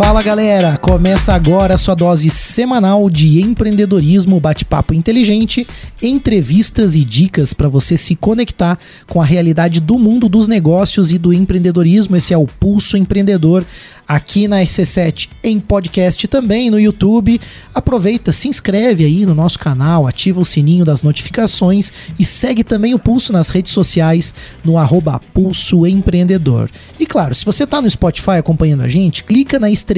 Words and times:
Fala 0.00 0.22
galera, 0.22 0.78
começa 0.78 1.34
agora 1.34 1.74
a 1.74 1.78
sua 1.78 1.94
dose 1.94 2.30
semanal 2.30 3.10
de 3.10 3.42
empreendedorismo, 3.42 4.40
bate-papo 4.40 4.94
inteligente, 4.94 5.66
entrevistas 6.02 6.96
e 6.96 7.04
dicas 7.04 7.52
para 7.52 7.68
você 7.68 7.98
se 7.98 8.16
conectar 8.16 8.78
com 9.06 9.20
a 9.20 9.24
realidade 9.26 9.78
do 9.78 9.98
mundo 9.98 10.26
dos 10.26 10.48
negócios 10.48 11.12
e 11.12 11.18
do 11.18 11.34
empreendedorismo. 11.34 12.16
Esse 12.16 12.32
é 12.32 12.38
o 12.38 12.46
Pulso 12.46 12.96
Empreendedor 12.96 13.62
aqui 14.08 14.48
na 14.48 14.62
RC7 14.62 15.28
em 15.44 15.60
podcast 15.60 16.26
também 16.26 16.70
no 16.70 16.80
YouTube. 16.80 17.38
Aproveita, 17.74 18.32
se 18.32 18.48
inscreve 18.48 19.04
aí 19.04 19.26
no 19.26 19.34
nosso 19.34 19.58
canal, 19.58 20.06
ativa 20.06 20.40
o 20.40 20.46
sininho 20.46 20.84
das 20.84 21.02
notificações 21.02 21.92
e 22.18 22.24
segue 22.24 22.64
também 22.64 22.94
o 22.94 22.98
Pulso 22.98 23.34
nas 23.34 23.50
redes 23.50 23.70
sociais 23.70 24.34
no 24.64 24.78
arroba 24.78 25.20
Pulso 25.34 25.86
Empreendedor. 25.86 26.70
E 26.98 27.04
claro, 27.04 27.34
se 27.34 27.44
você 27.44 27.64
está 27.64 27.82
no 27.82 27.90
Spotify 27.90 28.38
acompanhando 28.38 28.82
a 28.82 28.88
gente, 28.88 29.22
clica 29.22 29.58
na 29.60 29.70
estrelinha 29.70 29.89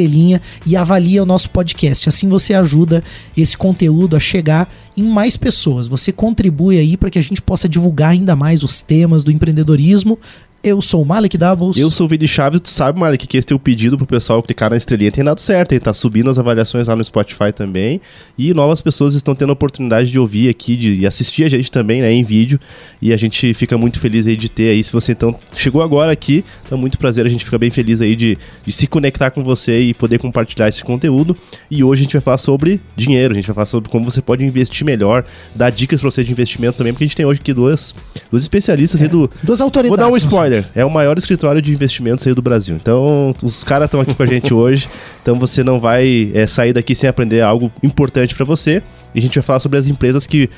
e 0.65 0.77
avalia 0.77 1.23
o 1.23 1.27
nosso 1.27 1.51
podcast. 1.51 2.09
Assim 2.09 2.29
você 2.29 2.55
ajuda 2.55 3.03
esse 3.37 3.57
conteúdo 3.57 4.17
a 4.17 4.21
chegar 4.21 4.73
em 4.97 5.03
mais 5.03 5.37
pessoas. 5.37 5.87
Você 5.87 6.13
contribui 6.13 6.79
aí 6.79 6.97
para 6.97 7.11
que 7.11 7.19
a 7.19 7.23
gente 7.23 7.43
possa 7.43 7.69
divulgar 7.69 8.11
ainda 8.11 8.37
mais 8.37 8.63
os 8.63 8.83
temas 8.83 9.25
do 9.25 9.31
empreendedorismo 9.31 10.19
eu 10.63 10.81
sou 10.81 11.03
o 11.03 11.05
Malik 11.05 11.37
Doubles. 11.37 11.77
Eu 11.77 11.91
sou 11.91 12.07
o 12.07 12.09
Vini 12.09 12.29
Chaves, 12.29 12.61
tu 12.61 12.71
sabe, 12.71 12.99
Malik, 12.99 13.27
que 13.27 13.37
esse 13.37 13.47
teu 13.47 13.59
pedido 13.59 13.97
pro 13.97 14.07
pessoal 14.07 14.43
clicar 14.43 14.71
na 14.71 14.77
estrelinha 14.77 15.11
tem 15.11 15.25
dado 15.25 15.41
certo, 15.41 15.73
ele 15.73 15.81
tá 15.81 15.93
subindo 15.93 16.31
as 16.31 16.39
avaliações 16.39 16.87
lá 16.87 16.95
no 16.95 17.03
Spotify 17.03 17.53
também, 17.53 18.01
e 18.39 18.55
novas 18.55 18.81
pessoas 18.81 19.15
estão 19.15 19.35
tendo 19.35 19.51
a 19.51 19.53
oportunidade 19.55 20.11
de 20.11 20.19
ouvir 20.19 20.49
aqui, 20.49 20.77
de 20.77 21.07
assistir 21.07 21.45
a 21.45 21.49
gente 21.49 21.71
também, 21.71 22.01
né, 22.01 22.13
em 22.13 22.23
vídeo, 22.23 22.61
e 23.01 23.13
a 23.13 23.17
gente 23.17 23.53
fica 23.55 23.77
muito 23.77 23.99
feliz 23.99 24.27
aí 24.27 24.37
de 24.37 24.49
ter 24.49 24.71
aí, 24.71 24.85
se 24.85 24.93
você 24.93 25.13
então 25.13 25.35
chegou 25.57 25.83
agora 25.83 26.13
aqui, 26.13 26.45
então 26.65 26.79
muito 26.79 26.97
prazer, 26.97 27.27
a 27.27 27.29
gente 27.29 27.45
fica 27.45 27.59
bem 27.59 27.71
feliz 27.71 28.01
aí 28.01 28.15
de, 28.15 28.39
de 28.65 28.73
se 28.73 28.87
conectar 28.87 29.31
com 29.31 29.43
você 29.43 29.81
e 29.81 29.95
poder 29.95 30.19
compartilhar 30.21 30.69
esse 30.69 30.85
conteúdo, 30.85 31.37
e 31.69 31.83
hoje 31.83 32.03
a 32.03 32.05
gente 32.05 32.13
vai 32.13 32.23
falar 32.23 32.39
sobre 32.39 32.81
dinheiro, 32.97 33.33
a 33.33 33.35
gente 33.35 33.47
vai 33.47 33.55
falar 33.55 33.67
sobre 33.67 33.91
como 33.91 34.09
você 34.09 34.23
pode 34.23 34.45
investir 34.45 34.87
melhor, 34.87 35.25
dar 35.55 35.71
dicas 35.71 36.01
pra 36.01 36.11
você 36.11 36.23
de 36.23 36.31
investimento 36.31 36.79
também, 36.79 36.93
porque 36.93 37.05
a 37.05 37.07
gente 37.09 37.17
tem 37.17 37.27
hoje 37.27 37.41
aqui 37.41 37.53
duas, 37.53 37.95
duas 38.31 38.43
especialistas 38.43 39.01
É, 39.01 39.05
aí 39.05 39.11
do... 39.11 39.29
duas 39.43 39.61
autoridades. 39.61 39.91
Vou 39.91 39.97
dar 39.97 40.09
um 40.09 40.13
no 40.13 40.52
spoiler. 40.53 40.67
É 40.75 40.85
o 40.85 40.91
maior 40.91 41.17
escritório 41.17 41.63
de 41.63 41.73
investimentos 41.73 42.27
aí 42.27 42.35
do 42.35 42.43
Brasil. 42.43 42.77
Então, 42.77 43.35
os 43.43 43.65
caras 43.65 43.87
estão 43.87 44.01
aqui 44.01 44.15
com 44.15 44.23
a 44.23 44.27
gente 44.27 44.53
hoje. 44.55 44.89
Então, 45.23 45.39
você 45.39 45.65
não 45.65 45.81
vai 45.81 46.31
é, 46.35 46.47
sair 46.47 46.73
daqui 46.73 46.95
sem 46.95 47.09
aprender 47.09 47.41
algo 47.41 47.73
importante 47.83 48.35
para 48.35 48.45
você. 48.45 48.83
E 49.15 49.19
a 49.19 49.23
gente 49.23 49.35
vai 49.35 49.43
falar 49.43 49.61
sobre 49.61 49.79
as 49.79 49.89
empresas 49.89 50.27
que 50.27 50.51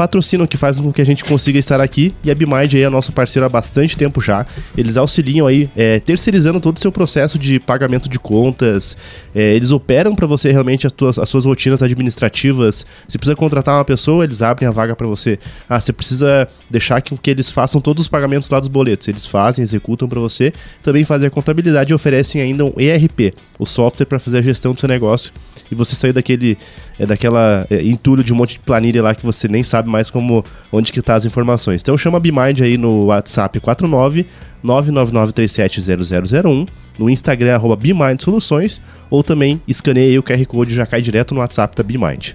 patrocinam, 0.00 0.46
que 0.46 0.56
fazem 0.56 0.82
com 0.82 0.90
que 0.90 1.02
a 1.02 1.04
gente 1.04 1.22
consiga 1.22 1.58
estar 1.58 1.78
aqui. 1.78 2.14
E 2.24 2.30
a 2.30 2.34
BMind 2.34 2.74
aí 2.74 2.82
é 2.82 2.88
nosso 2.88 3.12
parceiro 3.12 3.44
há 3.44 3.50
bastante 3.50 3.98
tempo 3.98 4.18
já. 4.18 4.46
Eles 4.74 4.96
auxiliam 4.96 5.46
aí, 5.46 5.68
é, 5.76 6.00
terceirizando 6.00 6.58
todo 6.58 6.78
o 6.78 6.80
seu 6.80 6.90
processo 6.90 7.38
de 7.38 7.60
pagamento 7.60 8.08
de 8.08 8.18
contas. 8.18 8.96
É, 9.34 9.54
eles 9.54 9.70
operam 9.70 10.16
para 10.16 10.26
você 10.26 10.50
realmente 10.50 10.86
as, 10.86 10.92
tuas, 10.92 11.18
as 11.18 11.28
suas 11.28 11.44
rotinas 11.44 11.82
administrativas. 11.82 12.86
Se 13.06 13.18
precisa 13.18 13.36
contratar 13.36 13.74
uma 13.74 13.84
pessoa, 13.84 14.24
eles 14.24 14.40
abrem 14.40 14.66
a 14.66 14.70
vaga 14.70 14.96
para 14.96 15.06
você. 15.06 15.38
Ah, 15.68 15.78
você 15.78 15.92
precisa 15.92 16.48
deixar 16.70 17.02
que, 17.02 17.14
que 17.18 17.30
eles 17.30 17.50
façam 17.50 17.78
todos 17.78 18.00
os 18.00 18.08
pagamentos 18.08 18.48
lá 18.48 18.58
dos 18.58 18.68
boletos. 18.68 19.06
Eles 19.06 19.26
fazem, 19.26 19.62
executam 19.62 20.08
para 20.08 20.18
você. 20.18 20.50
Também 20.82 21.04
fazem 21.04 21.28
a 21.28 21.30
contabilidade 21.30 21.92
e 21.92 21.94
oferecem 21.94 22.40
ainda 22.40 22.64
um 22.64 22.72
ERP, 22.78 23.34
o 23.58 23.66
software 23.66 24.06
para 24.06 24.18
fazer 24.18 24.38
a 24.38 24.42
gestão 24.42 24.72
do 24.72 24.80
seu 24.80 24.88
negócio. 24.88 25.30
E 25.70 25.74
você 25.74 25.94
sair 25.94 26.14
daquele, 26.14 26.56
é, 27.00 27.06
daquela 27.06 27.66
é, 27.70 27.82
entulho 27.82 28.22
de 28.22 28.34
um 28.34 28.36
monte 28.36 28.52
de 28.52 28.58
planilha 28.58 29.02
lá 29.02 29.14
que 29.14 29.24
você 29.24 29.48
nem 29.48 29.64
sabe 29.64 29.88
mais 29.88 30.10
como 30.10 30.44
onde 30.70 30.92
que 30.92 31.00
tá 31.00 31.14
as 31.14 31.24
informações. 31.24 31.80
Então 31.80 31.96
chama 31.96 32.18
a 32.18 32.20
BMind 32.20 32.60
aí 32.60 32.76
no 32.76 33.06
WhatsApp 33.06 33.58
49 33.58 34.26
999370001, 34.62 36.68
no 36.98 37.08
Instagram 37.08 37.54
arroba 37.54 37.76
BMind 37.76 38.20
Soluções, 38.20 38.82
ou 39.08 39.24
também 39.24 39.62
escaneia 39.66 40.20
o 40.20 40.22
QR 40.22 40.44
Code 40.44 40.72
e 40.72 40.74
já 40.74 40.84
cai 40.84 41.00
direto 41.00 41.34
no 41.34 41.40
WhatsApp 41.40 41.74
da 41.74 41.82
BMind. 41.82 42.34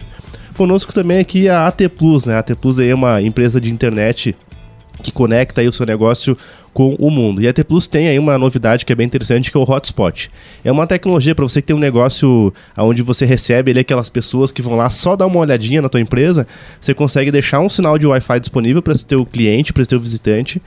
Conosco 0.58 0.92
também 0.92 1.20
aqui 1.20 1.48
a 1.48 1.68
AT 1.68 1.88
Plus, 1.96 2.26
né? 2.26 2.34
A 2.34 2.40
AT 2.40 2.56
Plus 2.56 2.80
é 2.80 2.96
uma 2.96 3.22
empresa 3.22 3.62
de 3.62 3.72
internet 3.72 4.36
que 5.01 5.11
conecta 5.11 5.61
aí 5.61 5.67
o 5.67 5.72
seu 5.72 5.85
negócio 5.85 6.38
com 6.73 6.95
o 6.95 7.09
mundo. 7.09 7.41
E 7.41 7.47
a 7.47 7.53
T 7.53 7.63
Plus 7.63 7.88
tem 7.88 8.07
aí 8.07 8.19
uma 8.19 8.38
novidade 8.38 8.85
que 8.85 8.91
é 8.91 8.95
bem 8.95 9.06
interessante, 9.06 9.50
que 9.50 9.57
é 9.57 9.59
o 9.59 9.63
Hotspot. 9.63 10.29
É 10.63 10.72
uma 10.72 10.85
tecnologia 10.85 11.33
para 11.33 11.44
você 11.44 11.61
que 11.61 11.67
tem 11.67 11.75
um 11.75 11.79
negócio 11.79 12.53
onde 12.78 13.01
você 13.01 13.25
recebe 13.25 13.72
ali 13.72 13.79
aquelas 13.79 14.09
pessoas 14.09 14.51
que 14.51 14.61
vão 14.61 14.75
lá 14.75 14.89
só 14.89 15.16
dar 15.16 15.25
uma 15.25 15.39
olhadinha 15.39 15.81
na 15.81 15.89
tua 15.89 16.01
empresa, 16.01 16.45
você 16.81 16.94
consegue 16.94 17.31
deixar 17.31 17.61
um 17.61 17.69
sinal 17.69 17.97
de 17.97 18.06
Wi-Fi 18.06 18.39
disponível 18.39 18.81
para 18.81 18.94
esse 18.94 19.06
teu 19.06 19.25
cliente, 19.25 19.72
para 19.72 19.81
esse 19.81 19.89
teu 19.89 20.00
visitante, 20.00 20.61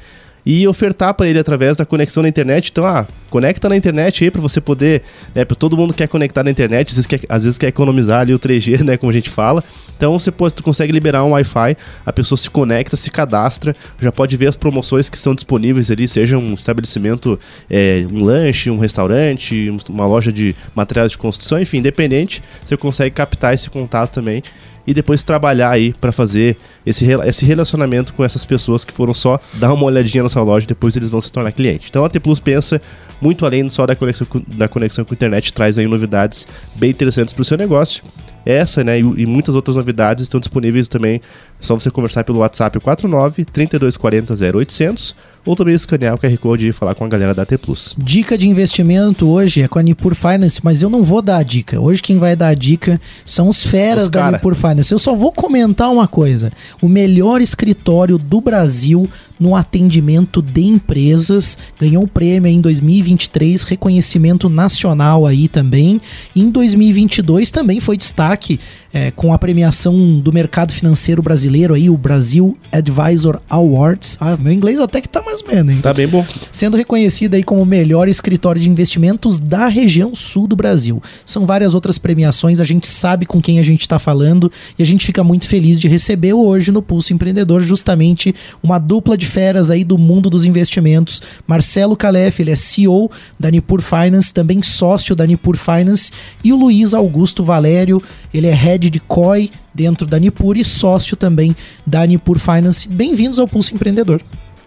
e 0.48 0.66
ofertar 0.66 1.12
para 1.12 1.28
ele 1.28 1.38
através 1.38 1.76
da 1.76 1.84
conexão 1.84 2.22
na 2.22 2.28
internet. 2.30 2.70
Então, 2.70 2.86
ah, 2.86 3.06
conecta 3.28 3.68
na 3.68 3.76
internet 3.76 4.24
aí 4.24 4.30
para 4.30 4.40
você 4.40 4.62
poder, 4.62 5.02
né, 5.34 5.44
para 5.44 5.54
todo 5.54 5.76
mundo 5.76 5.92
quer 5.92 6.08
conectar 6.08 6.42
na 6.42 6.50
internet, 6.50 6.88
às 6.88 6.94
vezes, 6.94 7.06
quer, 7.06 7.20
às 7.28 7.42
vezes 7.44 7.58
quer 7.58 7.66
economizar 7.66 8.20
ali 8.20 8.32
o 8.32 8.38
3G, 8.38 8.80
né, 8.82 8.96
como 8.96 9.10
a 9.10 9.12
gente 9.12 9.28
fala. 9.28 9.62
Então, 9.94 10.18
você 10.18 10.30
pode, 10.30 10.54
tu 10.54 10.62
consegue 10.62 10.90
liberar 10.90 11.22
um 11.22 11.32
Wi-Fi, 11.32 11.76
a 12.06 12.12
pessoa 12.14 12.38
se 12.38 12.48
conecta, 12.48 12.96
se 12.96 13.10
cadastra, 13.10 13.76
já 14.00 14.10
pode 14.10 14.34
ver 14.38 14.46
as 14.46 14.56
promoções 14.56 15.10
que 15.10 15.18
são 15.18 15.34
disponíveis 15.34 15.90
ali, 15.90 16.08
seja 16.08 16.38
um 16.38 16.54
estabelecimento, 16.54 17.38
é, 17.68 18.06
um 18.10 18.24
lanche, 18.24 18.70
um 18.70 18.78
restaurante, 18.78 19.70
uma 19.90 20.06
loja 20.06 20.32
de 20.32 20.56
materiais 20.74 21.10
de 21.10 21.18
construção, 21.18 21.60
enfim, 21.60 21.78
independente, 21.78 22.42
você 22.64 22.74
consegue 22.74 23.14
captar 23.14 23.52
esse 23.52 23.68
contato 23.68 24.14
também 24.14 24.42
e 24.88 24.94
depois 24.94 25.22
trabalhar 25.22 25.68
aí 25.68 25.92
para 25.92 26.10
fazer 26.10 26.56
esse, 26.86 27.06
esse 27.26 27.44
relacionamento 27.44 28.14
com 28.14 28.24
essas 28.24 28.46
pessoas 28.46 28.86
que 28.86 28.92
foram 28.92 29.12
só 29.12 29.38
dar 29.52 29.74
uma 29.74 29.84
olhadinha 29.84 30.22
na 30.22 30.30
sua 30.30 30.40
loja 30.40 30.64
e 30.64 30.66
depois 30.66 30.96
eles 30.96 31.10
vão 31.10 31.20
se 31.20 31.30
tornar 31.30 31.52
cliente. 31.52 31.88
Então 31.90 32.06
a 32.06 32.08
T 32.08 32.18
Plus 32.18 32.40
pensa 32.40 32.80
muito 33.20 33.44
além 33.44 33.68
só 33.68 33.86
da 33.86 33.94
conexão 33.94 34.26
com, 34.26 34.42
da 34.48 34.66
conexão 34.66 35.04
com 35.04 35.12
a 35.12 35.14
internet, 35.14 35.52
traz 35.52 35.76
aí 35.76 35.86
novidades 35.86 36.46
bem 36.74 36.88
interessantes 36.88 37.34
para 37.34 37.42
o 37.42 37.44
seu 37.44 37.58
negócio. 37.58 38.02
Essa, 38.46 38.82
né, 38.82 38.98
e, 38.98 39.02
e, 39.02 39.26
muitas 39.26 39.54
outras 39.54 39.76
novidades 39.76 40.22
estão 40.22 40.40
disponíveis 40.40 40.88
também. 40.88 41.20
É 41.60 41.64
só 41.64 41.74
você 41.74 41.90
conversar 41.90 42.24
pelo 42.24 42.38
WhatsApp 42.38 42.78
49 42.78 43.44
3240 43.44 44.34
0800 44.56 45.14
ou 45.44 45.56
também 45.56 45.74
escanear 45.74 46.14
o 46.14 46.18
QR 46.18 46.36
Code 46.36 46.68
e 46.68 46.72
falar 46.72 46.94
com 46.94 47.04
a 47.04 47.08
galera 47.08 47.34
da 47.34 47.46
T 47.46 47.56
Plus. 47.56 47.94
Dica 47.96 48.36
de 48.36 48.46
investimento 48.46 49.26
hoje 49.26 49.62
é 49.62 49.68
com 49.68 49.78
a 49.78 49.82
Nipur 49.82 50.14
Finance, 50.14 50.60
mas 50.62 50.82
eu 50.82 50.90
não 50.90 51.02
vou 51.02 51.22
dar 51.22 51.38
a 51.38 51.42
dica. 51.42 51.80
Hoje 51.80 52.02
quem 52.02 52.18
vai 52.18 52.36
dar 52.36 52.48
a 52.48 52.54
dica 52.54 53.00
são 53.24 53.48
os 53.48 53.64
feras 53.64 54.04
Os 54.04 54.10
da. 54.10 54.30
Nipur 54.30 54.54
Finance. 54.54 54.92
Eu 54.92 54.98
só 54.98 55.14
vou 55.14 55.32
comentar 55.32 55.90
uma 55.90 56.06
coisa: 56.06 56.52
o 56.82 56.88
melhor 56.88 57.40
escritório 57.40 58.18
do 58.18 58.42
Brasil 58.42 59.08
no 59.40 59.56
atendimento 59.56 60.42
de 60.42 60.64
empresas 60.64 61.56
ganhou 61.80 62.02
um 62.02 62.08
prêmio 62.08 62.50
em 62.50 62.60
2023, 62.60 63.62
reconhecimento 63.62 64.50
nacional 64.50 65.24
aí 65.24 65.48
também. 65.48 65.98
E 66.34 66.42
em 66.42 66.50
2022 66.50 67.50
também 67.50 67.80
foi 67.80 67.96
destaque 67.96 68.60
é, 68.92 69.10
com 69.12 69.32
a 69.32 69.38
premiação 69.38 70.20
do 70.20 70.30
mercado 70.30 70.72
financeiro 70.72 71.22
brasileiro 71.22 71.47
aí, 71.74 71.90
o 71.90 71.96
Brasil 71.96 72.56
Advisor 72.70 73.40
Awards. 73.48 74.16
Ah, 74.20 74.36
meu 74.36 74.52
inglês 74.52 74.80
até 74.80 75.00
que 75.00 75.08
tá 75.08 75.22
mais 75.22 75.42
menos, 75.42 75.72
hein? 75.72 75.80
Tá 75.80 75.92
bem 75.92 76.06
bom. 76.06 76.24
sendo 76.52 76.76
reconhecida 76.76 77.36
aí 77.36 77.42
como 77.42 77.62
o 77.62 77.66
melhor 77.66 78.08
escritório 78.08 78.60
de 78.60 78.68
investimentos 78.68 79.38
da 79.38 79.66
região 79.66 80.14
sul 80.14 80.46
do 80.46 80.54
Brasil. 80.54 81.02
São 81.24 81.46
várias 81.46 81.74
outras 81.74 81.98
premiações, 81.98 82.60
a 82.60 82.64
gente 82.64 82.86
sabe 82.86 83.26
com 83.26 83.40
quem 83.40 83.58
a 83.58 83.62
gente 83.62 83.80
está 83.80 83.98
falando 83.98 84.50
e 84.78 84.82
a 84.82 84.86
gente 84.86 85.04
fica 85.04 85.24
muito 85.24 85.48
feliz 85.48 85.80
de 85.80 85.88
receber 85.88 86.32
hoje 86.32 86.70
no 86.70 86.82
Pulso 86.82 87.12
Empreendedor 87.12 87.62
justamente 87.62 88.34
uma 88.62 88.78
dupla 88.78 89.16
de 89.16 89.26
feras 89.26 89.70
aí 89.70 89.84
do 89.84 89.98
mundo 89.98 90.30
dos 90.30 90.44
investimentos. 90.44 91.22
Marcelo 91.46 91.96
Calef, 91.96 92.40
ele 92.40 92.50
é 92.50 92.56
CEO 92.56 93.10
da 93.38 93.50
Nipur 93.50 93.80
Finance, 93.80 94.32
também 94.32 94.62
sócio 94.62 95.16
da 95.16 95.26
Nipur 95.26 95.56
Finance, 95.56 96.10
e 96.44 96.52
o 96.52 96.56
Luiz 96.56 96.94
Augusto 96.94 97.42
Valério, 97.42 98.02
ele 98.32 98.46
é 98.46 98.54
head 98.54 98.90
de 98.90 99.00
COI 99.00 99.50
dentro 99.78 100.04
da 100.04 100.18
Nipur 100.18 100.56
e 100.56 100.64
sócio 100.64 101.16
também 101.16 101.54
da 101.86 102.04
Nipur 102.04 102.36
Finance. 102.40 102.88
Bem-vindos 102.88 103.38
ao 103.38 103.46
Pulso 103.46 103.72
Empreendedor. 103.76 104.20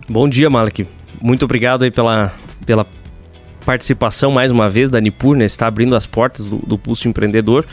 Bom 0.07 0.29
dia, 0.29 0.49
Malek. 0.49 0.87
Muito 1.21 1.43
obrigado 1.43 1.83
aí 1.83 1.91
pela, 1.91 2.33
pela 2.65 2.87
participação 3.65 4.31
mais 4.31 4.53
uma 4.53 4.69
vez 4.69 4.89
da 4.89 5.01
Nipur, 5.01 5.35
né? 5.35 5.43
Está 5.43 5.67
abrindo 5.67 5.97
as 5.97 6.05
portas 6.05 6.47
do, 6.47 6.59
do 6.59 6.77
Pulso 6.77 7.09
Empreendedor. 7.09 7.65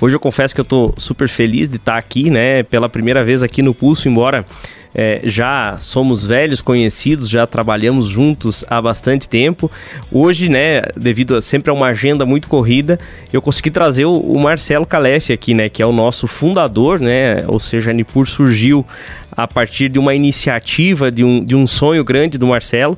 Hoje 0.00 0.14
eu 0.14 0.20
confesso 0.20 0.54
que 0.54 0.60
eu 0.60 0.62
estou 0.62 0.94
super 0.96 1.28
feliz 1.28 1.68
de 1.68 1.76
estar 1.76 1.96
aqui, 1.96 2.30
né? 2.30 2.62
Pela 2.62 2.88
primeira 2.88 3.24
vez 3.24 3.42
aqui 3.42 3.60
no 3.60 3.74
Pulso, 3.74 4.08
embora 4.08 4.46
é, 4.94 5.20
já 5.24 5.76
somos 5.80 6.24
velhos 6.24 6.60
conhecidos, 6.60 7.28
já 7.28 7.46
trabalhamos 7.46 8.06
juntos 8.06 8.64
há 8.68 8.80
bastante 8.80 9.28
tempo. 9.28 9.70
Hoje, 10.10 10.48
né, 10.48 10.82
devido 10.96 11.34
a 11.36 11.42
sempre 11.42 11.70
a 11.70 11.74
uma 11.74 11.88
agenda 11.88 12.24
muito 12.24 12.46
corrida, 12.46 12.98
eu 13.32 13.42
consegui 13.42 13.70
trazer 13.70 14.04
o, 14.04 14.16
o 14.16 14.38
Marcelo 14.38 14.86
Calef 14.86 15.32
aqui, 15.32 15.52
né, 15.52 15.68
que 15.68 15.82
é 15.82 15.86
o 15.86 15.92
nosso 15.92 16.28
fundador, 16.28 17.00
né? 17.00 17.44
Ou 17.48 17.58
seja, 17.58 17.90
a 17.90 17.94
Nipur 17.94 18.26
surgiu 18.26 18.86
a 19.32 19.48
partir 19.48 19.88
de 19.88 19.98
uma 19.98 20.14
iniciativa, 20.14 21.10
de 21.10 21.24
um, 21.24 21.44
de 21.44 21.56
um 21.56 21.66
sonho 21.66 22.04
grande 22.04 22.38
do 22.38 22.46
Marcelo. 22.46 22.96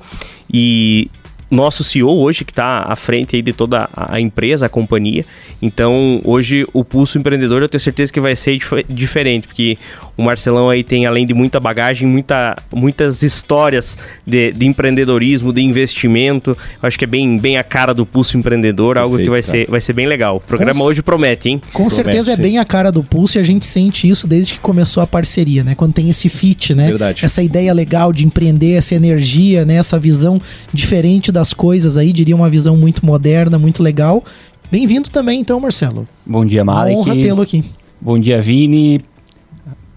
E 0.52 1.10
nosso 1.50 1.84
CEO 1.84 2.19
hoje 2.19 2.44
que 2.44 2.52
está 2.52 2.82
à 2.82 2.96
frente 2.96 3.37
aí 3.37 3.43
de 3.43 3.52
toda 3.52 3.88
a 3.94 4.20
empresa, 4.20 4.66
a 4.66 4.69
companhia. 4.69 5.25
Então, 5.62 6.20
hoje 6.25 6.66
o 6.72 6.84
pulso 6.84 7.19
empreendedor 7.19 7.62
eu 7.62 7.69
tenho 7.69 7.81
certeza 7.81 8.12
que 8.12 8.20
vai 8.20 8.34
ser 8.34 8.58
dif 8.58 8.84
diferente, 8.88 9.46
porque 9.46 9.78
o 10.16 10.22
Marcelão 10.22 10.69
aí 10.69 10.82
tem 10.82 11.06
além 11.06 11.26
de 11.26 11.34
muita 11.34 11.60
bagagem, 11.60 12.08
muita, 12.08 12.56
muitas 12.75 13.22
histórias 13.22 13.96
de, 14.26 14.52
de 14.52 14.66
empreendedorismo, 14.66 15.52
de 15.52 15.62
investimento. 15.62 16.56
Eu 16.82 16.87
acho 16.87 16.98
que 16.98 17.04
é 17.04 17.08
bem, 17.08 17.38
bem 17.38 17.58
a 17.58 17.64
cara 17.64 17.92
do 17.92 18.04
pulso 18.04 18.37
empreendedor, 18.37 18.94
Perfeito, 18.94 19.12
algo 19.12 19.22
que 19.22 19.31
vai 19.31 19.42
ser, 19.42 19.66
vai 19.69 19.81
ser 19.81 19.92
bem 19.92 20.06
legal. 20.06 20.37
O 20.37 20.40
programa 20.40 20.81
com 20.81 20.87
hoje 20.87 21.02
promete, 21.02 21.49
hein? 21.49 21.60
Com 21.72 21.87
promete, 21.87 21.94
certeza 21.94 22.32
é 22.32 22.37
sim. 22.37 22.42
é 22.42 22.44
bem 22.44 22.58
a 22.58 22.64
cara 22.64 22.90
do 22.90 23.02
pulso 23.02 23.38
e 23.38 23.40
a 23.40 23.44
gente 23.44 23.66
sente 23.66 24.08
isso 24.08 24.26
desde 24.26 24.54
que 24.54 24.60
começou 24.60 25.02
a 25.02 25.06
parceria, 25.06 25.62
né? 25.62 25.75
Quando 25.75 25.92
tem 25.92 26.08
esse 26.08 26.28
fit, 26.28 26.75
né? 26.75 26.88
Verdade. 26.88 27.25
Essa 27.25 27.42
ideia 27.42 27.72
legal 27.72 28.12
de 28.12 28.25
empreender, 28.26 28.72
essa 28.72 28.94
energia, 28.94 29.64
né? 29.64 29.75
Essa 29.75 29.99
visão 29.99 30.40
diferente 30.72 31.31
das 31.37 31.53
coisas 31.53 31.99
aí, 31.99 32.15
diria 32.15 32.35
uma 32.35 32.49
visão 32.49 32.79
muito 32.79 33.05
moderna, 33.05 33.59
muito 33.59 33.83
legal. 33.83 34.25
Bem-vindo 34.71 35.11
também, 35.11 35.38
então, 35.38 35.61
Marcelo. 35.61 36.09
Bom 36.25 36.47
dia, 36.47 36.65
Malek. 36.65 36.97
Honra 36.97 37.15
tê-lo 37.15 37.43
aqui. 37.43 37.62
Bom 38.00 38.19
dia, 38.19 38.41
Vini. 38.41 39.05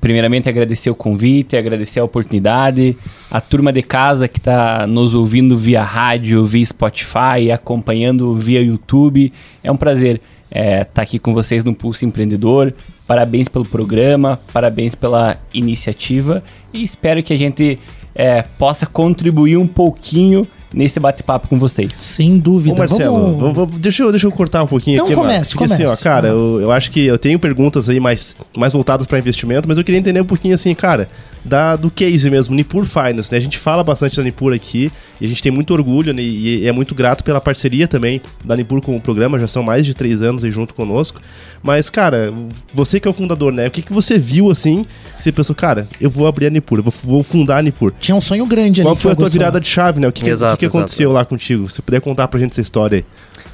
Primeiramente, 0.02 0.50
agradecer 0.50 0.90
o 0.90 0.96
convite, 0.96 1.56
agradecer 1.56 2.02
a 2.02 2.04
oportunidade. 2.04 2.98
A 3.32 3.40
turma 3.40 3.72
de 3.72 3.82
casa 3.82 4.28
que 4.28 4.38
está 4.38 4.86
nos 4.86 5.16
ouvindo 5.16 5.58
via 5.58 5.82
rádio, 5.82 6.44
via 6.44 6.66
Spotify, 6.66 7.50
acompanhando 7.54 8.36
via 8.36 8.62
YouTube. 8.62 9.32
É 9.64 9.72
um 9.72 9.78
prazer 9.78 10.20
estar 10.50 10.60
é, 10.60 10.84
tá 10.84 11.02
aqui 11.02 11.18
com 11.20 11.34
vocês 11.34 11.64
no 11.64 11.74
Pulso 11.74 12.06
Empreendedor. 12.06 12.74
Parabéns 13.08 13.48
pelo 13.48 13.64
programa, 13.64 14.38
parabéns 14.52 14.94
pela 14.94 15.38
iniciativa 15.54 16.44
e 16.74 16.84
espero 16.84 17.24
que 17.24 17.32
a 17.32 17.38
gente 17.38 17.80
é, 18.14 18.42
possa 18.42 18.86
contribuir 18.86 19.56
um 19.56 19.66
pouquinho 19.66 20.46
nesse 20.74 21.00
bate-papo 21.00 21.48
com 21.48 21.58
vocês. 21.58 21.94
Sem 21.94 22.38
dúvida. 22.38 22.76
Ô 22.76 22.78
Marcelo, 22.78 23.38
vamos... 23.38 23.56
vamos, 23.56 23.78
deixa, 23.80 24.04
eu, 24.04 24.12
deixa 24.12 24.28
eu 24.28 24.32
cortar 24.32 24.64
um 24.64 24.68
pouquinho 24.68 24.96
então 24.96 25.06
aqui. 25.08 25.16
Comece, 25.16 25.52
porque 25.52 25.68
comece. 25.68 25.84
assim, 25.84 26.00
ó, 26.00 26.04
cara, 26.04 26.28
eu, 26.28 26.62
eu 26.62 26.72
acho 26.72 26.92
que 26.92 27.06
eu 27.06 27.18
tenho 27.18 27.40
perguntas 27.40 27.90
aí 27.90 28.00
mais, 28.00 28.36
mais 28.58 28.74
voltadas 28.74 29.08
para 29.08 29.18
investimento, 29.18 29.68
mas 29.68 29.78
eu 29.78 29.84
queria 29.84 30.00
entender 30.00 30.22
um 30.22 30.26
pouquinho 30.26 30.56
assim, 30.56 30.74
cara, 30.76 31.10
da, 31.44 31.76
do 31.76 31.90
case 31.90 32.30
mesmo, 32.30 32.56
Nipur 32.56 32.86
Finance, 32.86 33.32
né? 33.32 33.38
A 33.38 33.42
gente 33.42 33.58
fala 33.58 33.84
bastante 33.84 34.18
da 34.18 34.24
Nipur 34.24 34.54
aqui 34.54 34.92
e 35.20 35.26
a 35.26 35.28
gente 35.28 35.42
tem 35.42 35.52
muito 35.52 35.74
orgulho 35.74 36.14
né? 36.14 36.22
e 36.22 36.68
é 36.68 36.72
muito 36.72 36.94
grato 36.94 37.24
pela 37.24 37.42
parceria 37.42 37.88
também 37.88 38.22
da 38.44 38.56
Nipur 38.56 38.82
com 38.82 38.96
o 38.96 39.02
programa, 39.02 39.40
já 39.40 39.48
são 39.48 39.64
mais 39.64 39.86
de 39.86 39.94
três 39.94 40.22
anos 40.22 40.44
aí 40.44 40.52
junto 40.52 40.74
conosco. 40.74 41.22
Mas, 41.62 41.90
cara, 41.90 42.34
você 42.74 43.00
que 43.00 43.08
é 43.08 43.12
o 43.12 43.14
fundador, 43.14 43.54
né? 43.54 43.68
O 43.68 43.72
que, 43.72 43.82
que 43.82 43.92
você 43.92 44.18
viu 44.18 44.50
assim 44.50 44.86
que 45.18 45.24
você 45.24 45.32
pensou, 45.32 45.56
cara, 45.56 45.88
eu 46.00 46.10
vou 46.10 46.28
abrir 46.28 46.48
a 46.48 46.50
Nipur, 46.50 46.80
eu 46.80 46.84
vou, 46.84 46.94
vou 47.04 47.24
fundar 47.24 47.58
a 47.58 47.62
Nipur? 47.62 47.94
Tinha 48.00 48.16
um 48.16 48.22
sonho 48.22 48.46
grande 48.46 48.82
Qual 48.82 48.94
ali. 48.94 48.96
Qual 48.96 49.02
foi 49.02 49.12
a 49.12 49.16
tua 49.16 49.30
virada 49.30 49.60
de 49.60 49.68
chave, 49.68 50.00
né? 50.00 50.08
O 50.08 50.12
que, 50.12 50.30
exato, 50.30 50.58
que, 50.60 50.70
que 50.70 50.78
aconteceu 50.78 51.10
exato. 51.10 51.14
lá 51.14 51.26
contigo? 51.26 51.70
Se 51.70 51.82
puder 51.82 52.02
contar 52.02 52.28
pra 52.28 52.40
gente 52.40 52.52
essa 52.52 52.62
história 52.62 52.98
aí. 52.98 53.06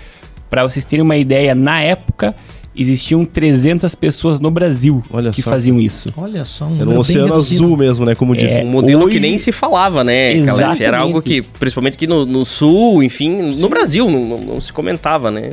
Para 0.50 0.64
vocês 0.64 0.86
terem 0.86 1.04
uma 1.04 1.16
ideia, 1.18 1.54
na 1.54 1.82
época 1.82 2.36
existiam 2.76 3.26
300 3.26 3.94
pessoas 3.96 4.40
no 4.40 4.50
Brasil 4.50 5.04
Olha 5.12 5.32
que 5.32 5.42
só. 5.42 5.50
faziam 5.50 5.80
isso. 5.82 6.14
Olha 6.16 6.46
só, 6.46 6.66
um 6.66 6.80
Era 6.80 6.90
um 6.90 6.98
oceano 6.98 7.28
reduzido. 7.28 7.64
azul 7.66 7.78
mesmo, 7.78 8.06
né? 8.06 8.16
Como 8.16 8.36
diz. 8.36 8.54
É, 8.54 8.64
Um 8.64 8.68
modelo 8.68 9.04
Hoje- 9.06 9.16
que 9.16 9.20
nem 9.20 9.38
se 9.38 9.52
falava, 9.52 10.04
né? 10.04 10.34
Exatamente. 10.34 10.84
Era 10.84 11.00
algo 11.00 11.22
que, 11.22 11.42
principalmente 11.42 11.96
aqui 11.96 12.08
no, 12.08 12.26
no 12.26 12.46
sul, 12.46 13.04
enfim, 13.04 13.30
no 13.60 13.68
Brasil, 13.70 14.10
não, 14.10 14.26
não- 14.26 14.38
não 14.40 14.62
se 14.62 14.72
comentava, 14.72 15.30
né? 15.30 15.50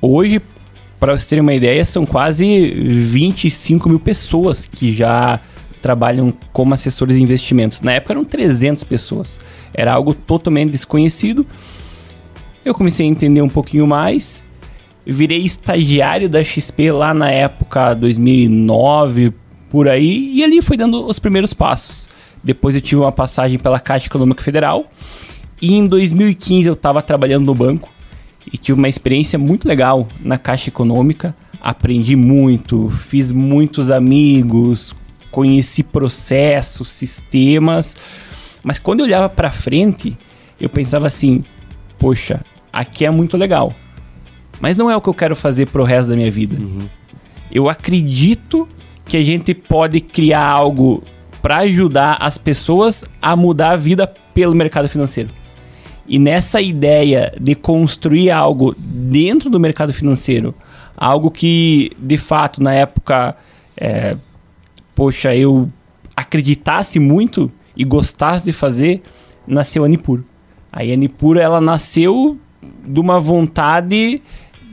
Hoje, 0.00 0.40
para 1.00 1.12
vocês 1.16 1.26
terem 1.28 1.42
uma 1.42 1.54
ideia, 1.54 1.84
são 1.84 2.06
quase 2.06 2.70
25 2.76 3.88
mil 3.88 3.98
pessoas 3.98 4.66
que 4.66 4.92
já 4.92 5.40
trabalham 5.80 6.32
como 6.52 6.74
assessores 6.74 7.16
de 7.16 7.22
investimentos. 7.22 7.80
Na 7.80 7.92
época 7.92 8.12
eram 8.12 8.24
300 8.24 8.84
pessoas. 8.84 9.40
Era 9.74 9.92
algo 9.92 10.14
totalmente 10.14 10.70
desconhecido. 10.70 11.44
Eu 12.64 12.74
comecei 12.74 13.06
a 13.06 13.08
entender 13.08 13.42
um 13.42 13.48
pouquinho 13.48 13.86
mais. 13.86 14.44
Virei 15.04 15.38
estagiário 15.38 16.28
da 16.28 16.44
XP 16.44 16.92
lá 16.92 17.12
na 17.12 17.28
época 17.28 17.92
2009, 17.92 19.32
por 19.68 19.88
aí, 19.88 20.32
e 20.32 20.44
ali 20.44 20.62
foi 20.62 20.76
dando 20.76 21.04
os 21.04 21.18
primeiros 21.18 21.52
passos. 21.52 22.08
Depois 22.42 22.76
eu 22.76 22.80
tive 22.80 23.00
uma 23.00 23.10
passagem 23.10 23.58
pela 23.58 23.80
Caixa 23.80 24.06
Econômica 24.06 24.44
Federal. 24.44 24.86
E 25.60 25.74
em 25.74 25.86
2015 25.86 26.68
eu 26.68 26.74
estava 26.74 27.02
trabalhando 27.02 27.46
no 27.46 27.54
banco 27.54 27.88
e 28.52 28.56
tive 28.56 28.78
uma 28.78 28.88
experiência 28.88 29.38
muito 29.38 29.66
legal 29.66 30.06
na 30.20 30.38
Caixa 30.38 30.68
Econômica. 30.68 31.34
Aprendi 31.60 32.14
muito, 32.14 32.88
fiz 32.90 33.32
muitos 33.32 33.90
amigos, 33.90 34.94
conheci 35.32 35.82
processos, 35.82 36.92
sistemas. 36.92 37.96
Mas 38.62 38.78
quando 38.78 39.00
eu 39.00 39.06
olhava 39.06 39.28
para 39.28 39.50
frente, 39.50 40.16
eu 40.60 40.68
pensava 40.68 41.08
assim: 41.08 41.42
poxa, 41.98 42.40
aqui 42.72 43.04
é 43.04 43.10
muito 43.10 43.36
legal. 43.36 43.74
Mas 44.60 44.76
não 44.76 44.90
é 44.90 44.96
o 44.96 45.00
que 45.00 45.08
eu 45.08 45.14
quero 45.14 45.34
fazer 45.34 45.68
pro 45.68 45.84
resto 45.84 46.10
da 46.10 46.16
minha 46.16 46.30
vida. 46.30 46.56
Eu 47.50 47.68
acredito 47.68 48.68
que 49.04 49.16
a 49.16 49.22
gente 49.22 49.52
pode 49.52 50.00
criar 50.00 50.46
algo 50.46 51.02
para 51.42 51.58
ajudar 51.58 52.16
as 52.20 52.38
pessoas 52.38 53.04
a 53.20 53.34
mudar 53.34 53.72
a 53.72 53.76
vida 53.76 54.06
pelo 54.06 54.54
mercado 54.54 54.88
financeiro. 54.88 55.30
E 56.06 56.18
nessa 56.18 56.60
ideia 56.60 57.32
de 57.40 57.54
construir 57.54 58.30
algo 58.30 58.74
dentro 58.78 59.50
do 59.50 59.58
mercado 59.58 59.92
financeiro, 59.92 60.54
algo 60.96 61.30
que 61.30 61.90
de 61.98 62.16
fato 62.16 62.62
na 62.62 62.72
época, 62.72 63.36
é, 63.76 64.16
poxa, 64.94 65.34
eu 65.34 65.68
acreditasse 66.16 66.98
muito 66.98 67.50
e 67.76 67.84
gostasse 67.84 68.44
de 68.44 68.52
fazer, 68.52 69.02
nasceu 69.46 69.84
a 69.84 69.88
Nipur. 69.88 70.22
Aí 70.72 70.92
a 70.92 70.96
Nipur 70.96 71.36
ela 71.36 71.60
nasceu 71.60 72.38
de 72.86 73.00
uma 73.00 73.18
vontade 73.20 74.22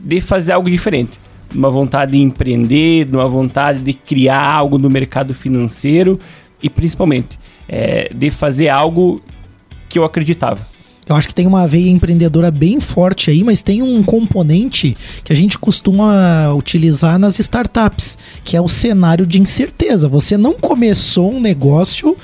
de 0.04 0.22
fazer 0.22 0.52
algo 0.52 0.70
diferente, 0.70 1.20
de 1.52 1.58
uma 1.58 1.70
vontade 1.70 2.12
de 2.14 2.20
empreender, 2.20 3.06
de 3.06 3.16
uma 3.16 3.28
vontade 3.28 3.80
de 3.80 3.94
criar 3.94 4.42
algo 4.42 4.78
no 4.78 4.90
mercado 4.90 5.34
financeiro 5.34 6.20
e 6.62 6.70
principalmente 6.70 7.40
é, 7.68 8.12
de 8.14 8.30
fazer 8.30 8.70
algo 8.70 9.22
que 9.88 10.00
eu 10.00 10.04
acreditava. 10.04 10.68
Eu 11.10 11.16
acho 11.16 11.28
que 11.28 11.34
tem 11.34 11.48
uma 11.48 11.68
veia 11.68 11.90
empreendedora 11.90 12.52
bem 12.52 12.80
forte 12.80 13.32
aí, 13.32 13.44
mas 13.44 13.64
tem 13.64 13.82
um 13.82 14.04
componente 14.04 14.96
que 15.24 15.34
a 15.34 15.36
gente 15.36 15.58
costuma 15.58 16.54
utilizar 16.54 17.18
nas 17.18 17.40
startups, 17.40 18.16
que 18.44 18.56
é 18.56 18.62
o 18.62 18.68
cenário 18.68 19.26
de 19.26 19.42
incerteza. 19.42 20.08
Você 20.08 20.38
não 20.38 20.54
começou 20.54 21.34
um 21.34 21.40
negócio 21.40 22.16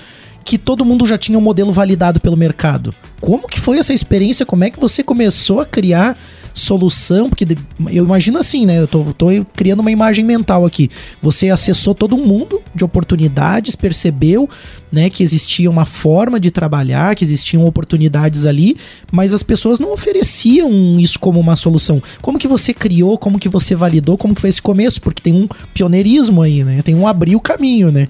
que 0.45 0.59
todo 0.59 0.85
mundo 0.85 1.07
já 1.07 1.17
tinha 1.17 1.39
um 1.39 1.41
modelo 1.41 1.73
validado 1.73 2.19
pelo 2.19 2.37
mercado. 2.37 2.93
Como 3.19 3.47
que 3.47 3.59
foi 3.59 3.79
essa 3.79 3.91
experiência? 3.91 4.45
Como 4.45 4.63
é 4.63 4.69
que 4.69 4.79
você 4.79 5.01
começou 5.01 5.59
a 5.59 5.65
criar 5.65 6.15
solução? 6.53 7.27
Porque 7.27 7.47
eu 7.91 8.03
imagino 8.03 8.37
assim, 8.37 8.63
né? 8.63 8.79
Eu 8.79 8.87
tô, 8.87 9.03
tô 9.17 9.27
criando 9.55 9.79
uma 9.79 9.89
imagem 9.89 10.23
mental 10.23 10.63
aqui. 10.63 10.91
Você 11.19 11.49
acessou 11.49 11.95
todo 11.95 12.15
mundo 12.15 12.61
de 12.75 12.85
oportunidades, 12.85 13.75
percebeu, 13.75 14.47
né, 14.91 15.09
que 15.09 15.23
existia 15.23 15.69
uma 15.69 15.83
forma 15.83 16.39
de 16.39 16.51
trabalhar, 16.51 17.15
que 17.15 17.23
existiam 17.25 17.65
oportunidades 17.65 18.45
ali, 18.45 18.77
mas 19.11 19.33
as 19.33 19.41
pessoas 19.41 19.79
não 19.79 19.91
ofereciam 19.91 20.99
isso 20.99 21.19
como 21.19 21.39
uma 21.39 21.55
solução. 21.55 22.01
Como 22.21 22.37
que 22.37 22.47
você 22.47 22.71
criou? 22.71 23.17
Como 23.17 23.39
que 23.39 23.49
você 23.49 23.75
validou? 23.75 24.15
Como 24.15 24.35
que 24.35 24.41
foi 24.41 24.51
esse 24.51 24.61
começo? 24.61 25.01
Porque 25.01 25.23
tem 25.23 25.33
um 25.33 25.47
pioneirismo 25.73 26.43
aí, 26.43 26.63
né? 26.63 26.83
Tem 26.83 26.93
um 26.93 27.07
abrir 27.07 27.35
o 27.35 27.41
caminho, 27.41 27.91
né? 27.91 28.07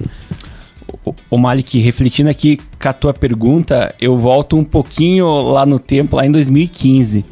O- 1.29 1.37
Malik, 1.37 1.77
refletindo 1.79 2.29
aqui 2.29 2.57
com 2.81 2.89
a 2.89 2.93
tua 2.93 3.13
pergunta, 3.13 3.93
eu 4.01 4.17
volto 4.17 4.55
um 4.57 4.63
pouquinho 4.63 5.27
lá 5.43 5.65
no 5.65 5.77
tempo, 5.77 6.15
lá 6.15 6.25
em 6.25 6.31
2015, 6.31 7.23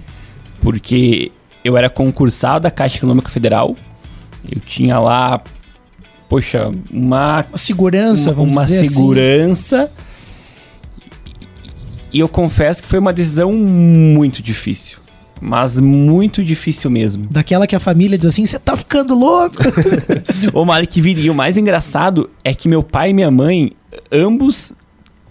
porque 0.62 1.32
eu 1.64 1.76
era 1.76 1.90
concursado 1.90 2.62
da 2.64 2.72
Caixa 2.72 2.98
Econômica 2.98 3.30
Federal 3.30 3.76
Eu 4.50 4.60
tinha 4.62 5.00
lá, 5.00 5.42
poxa, 6.30 6.70
uma 6.92 7.46
Uma 7.50 7.58
segurança, 7.58 8.30
uma, 8.30 8.36
vamos 8.36 8.52
uma 8.58 8.64
dizer 8.66 8.82
assim. 8.82 8.90
segurança. 8.96 9.90
E 12.12 12.20
eu 12.20 12.28
confesso 12.30 12.82
que 12.84 12.88
foi 12.88 13.00
uma 13.00 13.12
decisão 13.14 13.52
muito 13.54 14.44
difícil. 14.44 14.98
Mas 15.46 15.78
muito 15.78 16.42
difícil 16.42 16.90
mesmo. 16.90 17.28
Daquela 17.30 17.68
que 17.68 17.76
a 17.76 17.80
família 17.80 18.18
diz 18.18 18.28
assim, 18.28 18.46
você 18.46 18.58
tá 18.58 18.78
ficando 18.78 19.14
louco. 19.14 19.58
Ô, 20.54 20.64
Malik 20.64 21.02
viria. 21.02 21.34
O 21.34 21.36
mais 21.36 21.58
engraçado 21.58 22.30
é 22.46 22.54
que 22.54 22.70
meu 22.70 22.82
pai 22.82 23.10
e 23.10 23.14
minha 23.14 23.30
mãe, 23.30 23.74
ambos 24.10 24.72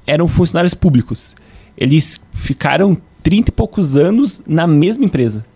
eram 0.06 0.28
funcionários 0.28 0.74
públicos. 0.74 1.34
Eles 1.78 2.20
ficaram 2.34 2.94
30 3.22 3.48
e 3.48 3.52
poucos 3.52 3.96
anos 3.96 4.42
na 4.46 4.66
mesma 4.66 5.06
empresa. 5.06 5.46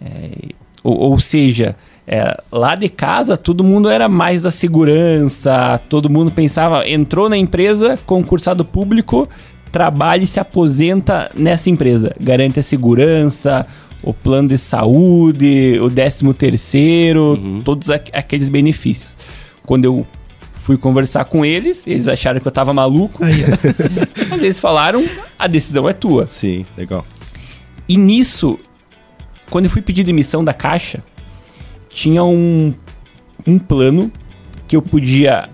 É, 0.00 0.50
ou, 0.84 0.96
ou 0.96 1.18
seja, 1.18 1.74
é, 2.06 2.40
lá 2.52 2.76
de 2.76 2.88
casa 2.88 3.36
todo 3.36 3.64
mundo 3.64 3.90
era 3.90 4.08
mais 4.08 4.42
da 4.42 4.50
segurança, 4.52 5.80
todo 5.88 6.08
mundo 6.08 6.30
pensava, 6.30 6.88
entrou 6.88 7.28
na 7.28 7.36
empresa, 7.36 7.98
concursado 8.06 8.64
público, 8.64 9.28
trabalha 9.72 10.22
e 10.22 10.26
se 10.26 10.38
aposenta 10.38 11.32
nessa 11.34 11.68
empresa. 11.68 12.14
Garante 12.20 12.60
a 12.60 12.62
segurança, 12.62 13.66
o 14.02 14.12
plano 14.14 14.48
de 14.48 14.58
saúde, 14.58 15.78
o 15.80 15.88
décimo 15.90 16.32
terceiro, 16.34 17.60
todos 17.64 17.90
aqu- 17.90 18.10
aqueles 18.12 18.48
benefícios. 18.48 19.16
Quando 19.66 19.84
eu 19.84 20.06
fui 20.52 20.76
conversar 20.76 21.24
com 21.24 21.44
eles, 21.44 21.86
eles 21.86 22.06
acharam 22.08 22.40
que 22.40 22.46
eu 22.46 22.52
tava 22.52 22.72
maluco, 22.72 23.18
mas 24.30 24.42
eles 24.42 24.58
falaram, 24.58 25.04
a 25.38 25.46
decisão 25.46 25.88
é 25.88 25.92
tua. 25.92 26.26
Sim, 26.30 26.64
legal. 26.76 27.04
E 27.88 27.96
nisso, 27.96 28.58
quando 29.50 29.64
eu 29.64 29.70
fui 29.70 29.82
pedir 29.82 30.04
demissão 30.04 30.44
da 30.44 30.52
caixa, 30.52 31.02
tinha 31.88 32.22
um, 32.22 32.72
um 33.46 33.58
plano 33.58 34.12
que 34.68 34.76
eu 34.76 34.82
podia, 34.82 35.48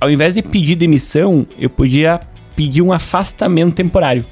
ao 0.00 0.08
invés 0.10 0.34
de 0.34 0.42
pedir 0.42 0.76
demissão, 0.76 1.46
eu 1.58 1.68
podia 1.68 2.20
pedir 2.54 2.80
um 2.80 2.92
afastamento 2.92 3.74
temporário. 3.74 4.24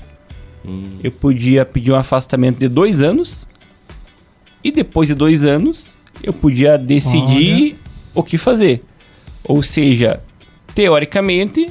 Eu 1.02 1.10
podia 1.10 1.64
pedir 1.64 1.92
um 1.92 1.96
afastamento 1.96 2.58
de 2.58 2.68
dois 2.68 3.00
anos 3.00 3.48
e 4.62 4.70
depois 4.70 5.08
de 5.08 5.14
dois 5.14 5.44
anos 5.44 5.96
eu 6.22 6.32
podia 6.32 6.76
decidir 6.76 7.76
o 8.14 8.22
que 8.22 8.36
fazer. 8.36 8.82
Ou 9.42 9.62
seja, 9.62 10.20
teoricamente, 10.74 11.70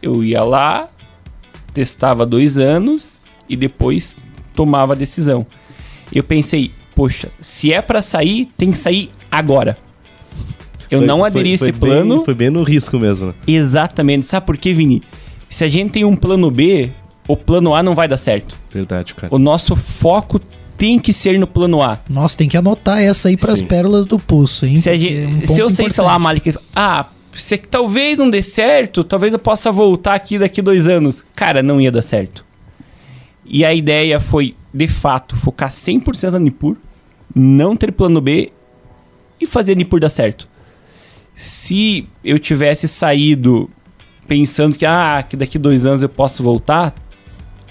eu 0.00 0.22
ia 0.22 0.42
lá, 0.44 0.88
testava 1.74 2.24
dois 2.24 2.56
anos 2.58 3.20
e 3.48 3.56
depois 3.56 4.16
tomava 4.54 4.92
a 4.92 4.96
decisão. 4.96 5.44
Eu 6.12 6.22
pensei, 6.22 6.70
poxa, 6.94 7.30
se 7.40 7.72
é 7.72 7.82
pra 7.82 8.00
sair, 8.02 8.48
tem 8.56 8.70
que 8.70 8.78
sair 8.78 9.10
agora. 9.30 9.76
Eu 10.88 10.98
Foi- 11.00 11.06
não 11.06 11.18
foi- 11.18 11.28
aderi 11.28 11.54
a 11.54 11.58
foi 11.58 11.68
esse 11.70 11.78
bem- 11.78 11.90
plano. 11.90 12.24
Foi 12.24 12.34
bem 12.34 12.50
no 12.50 12.62
risco 12.62 12.98
mesmo, 12.98 13.28
né? 13.28 13.34
Exatamente. 13.48 14.24
Sabe 14.26 14.46
por 14.46 14.56
quê, 14.56 14.72
Vini? 14.72 15.02
Se 15.50 15.64
a 15.64 15.68
gente 15.68 15.90
tem 15.92 16.04
um 16.04 16.14
plano 16.14 16.48
B, 16.50 16.92
o 17.28 17.36
plano 17.36 17.74
A 17.74 17.82
não 17.82 17.94
vai 17.94 18.06
dar 18.08 18.16
certo. 18.16 18.56
Verdade, 18.70 19.14
cara. 19.14 19.34
O 19.34 19.38
nosso 19.38 19.74
foco 19.76 20.40
tem 20.78 20.98
que 20.98 21.12
ser 21.12 21.38
no 21.38 21.46
plano 21.46 21.82
A. 21.82 21.98
Nossa, 22.08 22.36
tem 22.36 22.48
que 22.48 22.56
anotar 22.56 23.00
essa 23.00 23.28
aí 23.28 23.36
pras 23.36 23.58
Sim. 23.60 23.66
pérolas 23.66 24.06
do 24.06 24.18
pulso, 24.18 24.66
hein? 24.66 24.76
Se, 24.76 24.96
gente- 24.98 25.14
é 25.14 25.26
um 25.26 25.54
se 25.54 25.60
eu 25.60 25.70
sei, 25.70 25.88
sei 25.88 26.04
lá, 26.04 26.16
importante. 26.18 26.22
Malik, 26.22 26.58
ah, 26.74 27.06
se 27.34 27.56
talvez 27.58 28.18
não 28.18 28.28
dê 28.30 28.42
certo, 28.42 29.02
talvez 29.02 29.32
eu 29.32 29.38
possa 29.38 29.72
voltar 29.72 30.14
aqui 30.14 30.38
daqui 30.38 30.60
dois 30.60 30.86
anos. 30.86 31.24
Cara, 31.34 31.62
não 31.62 31.80
ia 31.80 31.90
dar 31.90 32.02
certo. 32.02 32.44
E 33.44 33.64
a 33.64 33.72
ideia 33.72 34.20
foi, 34.20 34.54
de 34.74 34.86
fato, 34.88 35.36
focar 35.36 35.70
100% 35.70 36.30
na 36.32 36.38
Nipur, 36.38 36.76
não 37.34 37.76
ter 37.76 37.92
plano 37.92 38.20
B 38.20 38.52
e 39.40 39.46
fazer 39.46 39.72
a 39.72 39.74
Nipur 39.76 40.00
dar 40.00 40.08
certo. 40.08 40.48
Se 41.34 42.06
eu 42.24 42.38
tivesse 42.38 42.88
saído 42.88 43.70
pensando 44.26 44.76
que, 44.76 44.84
ah, 44.84 45.22
que 45.26 45.36
daqui 45.36 45.58
dois 45.58 45.86
anos 45.86 46.02
eu 46.02 46.08
posso 46.08 46.42
voltar, 46.42 46.94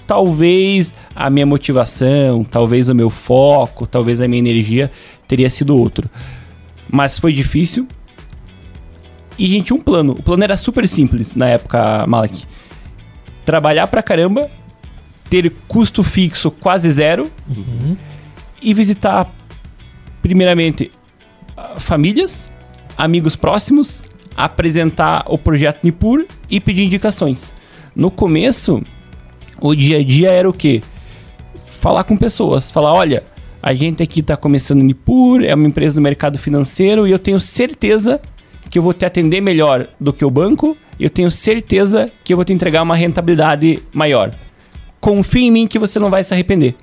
talvez 0.06 0.94
a 1.14 1.28
minha 1.28 1.46
motivação, 1.46 2.44
talvez 2.44 2.88
o 2.88 2.94
meu 2.94 3.10
foco, 3.10 3.86
talvez 3.86 4.20
a 4.20 4.28
minha 4.28 4.38
energia 4.38 4.90
teria 5.26 5.50
sido 5.50 5.76
outro. 5.76 6.08
Mas 6.90 7.18
foi 7.18 7.32
difícil. 7.32 7.86
E 9.38 9.46
gente 9.48 9.74
um 9.74 9.80
plano. 9.80 10.12
O 10.12 10.22
plano 10.22 10.44
era 10.44 10.56
super 10.56 10.86
simples 10.86 11.34
na 11.34 11.48
época, 11.48 12.06
Malak. 12.06 12.44
Trabalhar 13.44 13.86
pra 13.88 14.02
caramba, 14.02 14.50
ter 15.28 15.52
custo 15.68 16.02
fixo 16.02 16.50
quase 16.50 16.90
zero 16.90 17.30
e 18.62 18.72
visitar, 18.72 19.30
primeiramente, 20.22 20.90
famílias, 21.76 22.50
amigos 22.96 23.36
próximos, 23.36 24.02
apresentar 24.36 25.24
o 25.26 25.36
projeto 25.36 25.80
Nipur 25.82 26.24
e 26.48 26.60
pedir 26.60 26.84
indicações. 26.84 27.52
No 27.94 28.10
começo, 28.10 28.82
o 29.60 29.74
dia 29.74 29.98
a 29.98 30.04
dia 30.04 30.30
era 30.30 30.48
o 30.48 30.52
quê? 30.52 30.82
Falar 31.80 32.04
com 32.04 32.16
pessoas, 32.16 32.70
falar, 32.70 32.92
olha, 32.92 33.24
a 33.62 33.74
gente 33.74 34.02
aqui 34.02 34.20
está 34.20 34.36
começando 34.36 34.82
Nipur, 34.82 35.42
é 35.44 35.54
uma 35.54 35.66
empresa 35.66 36.00
do 36.00 36.02
mercado 36.02 36.38
financeiro 36.38 37.06
e 37.06 37.10
eu 37.10 37.18
tenho 37.18 37.40
certeza 37.40 38.20
que 38.70 38.78
eu 38.78 38.82
vou 38.82 38.92
te 38.92 39.04
atender 39.04 39.40
melhor 39.40 39.88
do 40.00 40.12
que 40.12 40.24
o 40.24 40.30
banco 40.30 40.76
eu 40.98 41.10
tenho 41.10 41.30
certeza 41.30 42.10
que 42.24 42.32
eu 42.32 42.36
vou 42.36 42.44
te 42.44 42.52
entregar 42.52 42.82
uma 42.82 42.96
rentabilidade 42.96 43.82
maior. 43.92 44.30
Confie 44.98 45.44
em 45.44 45.50
mim 45.50 45.66
que 45.66 45.78
você 45.78 45.98
não 45.98 46.10
vai 46.10 46.24
se 46.24 46.32
arrepender. 46.32 46.74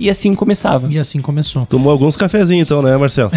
E 0.00 0.08
assim 0.08 0.34
começava. 0.34 0.86
E 0.90 0.98
assim 0.98 1.20
começou. 1.20 1.66
Tomou 1.66 1.90
alguns 1.90 2.16
cafezinhos 2.16 2.64
então, 2.66 2.80
né, 2.82 2.96
Marcelo? 2.96 3.30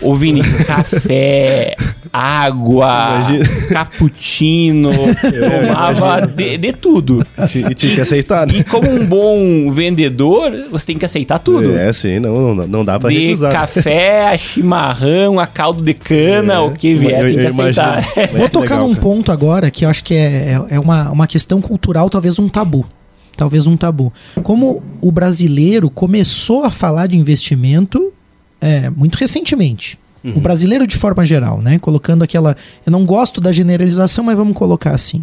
Ô 0.00 0.14
Vini, 0.14 0.42
café, 0.64 1.74
água, 2.12 2.86
Imagina. 3.30 3.44
cappuccino, 3.70 4.90
tomava 5.66 6.26
de, 6.26 6.56
de 6.58 6.72
tudo. 6.72 7.26
E 7.70 7.74
tinha 7.74 7.94
que 7.96 8.00
aceitar, 8.00 8.46
né? 8.46 8.58
E 8.58 8.64
como 8.64 8.88
um 8.88 9.04
bom 9.04 9.70
vendedor, 9.72 10.52
você 10.70 10.86
tem 10.86 10.98
que 10.98 11.04
aceitar 11.04 11.38
tudo. 11.40 11.76
É, 11.76 11.92
sim, 11.92 12.20
não, 12.20 12.54
não, 12.54 12.66
não 12.66 12.84
dá 12.84 12.98
pra 13.00 13.10
de 13.10 13.18
recusar. 13.28 13.52
café, 13.52 14.28
a 14.28 14.38
chimarrão, 14.38 15.40
a 15.40 15.46
caldo 15.46 15.82
de 15.82 15.94
cana, 15.94 16.54
É. 16.54 16.58
o 16.60 16.70
que 16.72 16.94
vier, 16.94 17.20
Eu- 17.22 17.26
tem 17.28 17.38
que 17.38 17.46
aceitar. 17.46 18.04
imagino. 18.16 18.38
Vou 18.38 18.48
tocar 18.48 18.74
legal, 18.74 18.88
num 18.88 18.94
cara. 18.94 19.02
ponto 19.02 19.32
agora 19.32 19.70
que 19.70 19.84
eu 19.84 19.88
acho 19.88 20.04
que 20.04 20.14
é, 20.14 20.58
é, 20.70 20.74
é 20.76 20.80
uma, 20.80 21.10
uma 21.10 21.26
questão 21.26 21.60
cultural, 21.60 22.08
talvez 22.08 22.38
um 22.38 22.48
tabu. 22.48 22.86
Talvez 23.36 23.66
um 23.66 23.76
tabu. 23.76 24.12
Como 24.42 24.82
o 25.00 25.10
brasileiro 25.10 25.90
começou 25.90 26.64
a 26.64 26.70
falar 26.70 27.06
de 27.06 27.16
investimento 27.16 28.12
é, 28.60 28.88
muito 28.90 29.16
recentemente. 29.16 29.98
O 30.24 30.40
brasileiro 30.40 30.86
de 30.86 30.96
forma 30.96 31.22
geral, 31.22 31.60
né? 31.60 31.78
Colocando 31.78 32.22
aquela. 32.22 32.56
Eu 32.86 32.90
não 32.90 33.04
gosto 33.04 33.42
da 33.42 33.52
generalização, 33.52 34.24
mas 34.24 34.38
vamos 34.38 34.56
colocar 34.56 34.94
assim. 34.94 35.22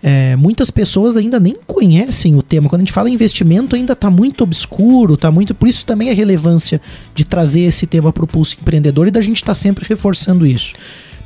É, 0.00 0.36
muitas 0.36 0.70
pessoas 0.70 1.16
ainda 1.16 1.40
nem 1.40 1.56
conhecem 1.66 2.36
o 2.36 2.42
tema. 2.42 2.68
Quando 2.68 2.82
a 2.82 2.84
gente 2.84 2.92
fala 2.92 3.10
em 3.10 3.14
investimento, 3.14 3.74
ainda 3.74 3.94
está 3.94 4.08
muito 4.08 4.44
obscuro, 4.44 5.16
tá 5.16 5.30
muito. 5.30 5.56
Por 5.56 5.68
isso 5.68 5.84
também 5.84 6.08
a 6.10 6.14
relevância 6.14 6.80
de 7.14 7.24
trazer 7.24 7.62
esse 7.62 7.84
tema 7.84 8.12
para 8.12 8.24
o 8.24 8.26
pulso 8.26 8.56
empreendedor 8.60 9.08
e 9.08 9.10
da 9.10 9.20
gente 9.20 9.36
estar 9.36 9.56
sempre 9.56 9.84
reforçando 9.88 10.46
isso. 10.46 10.72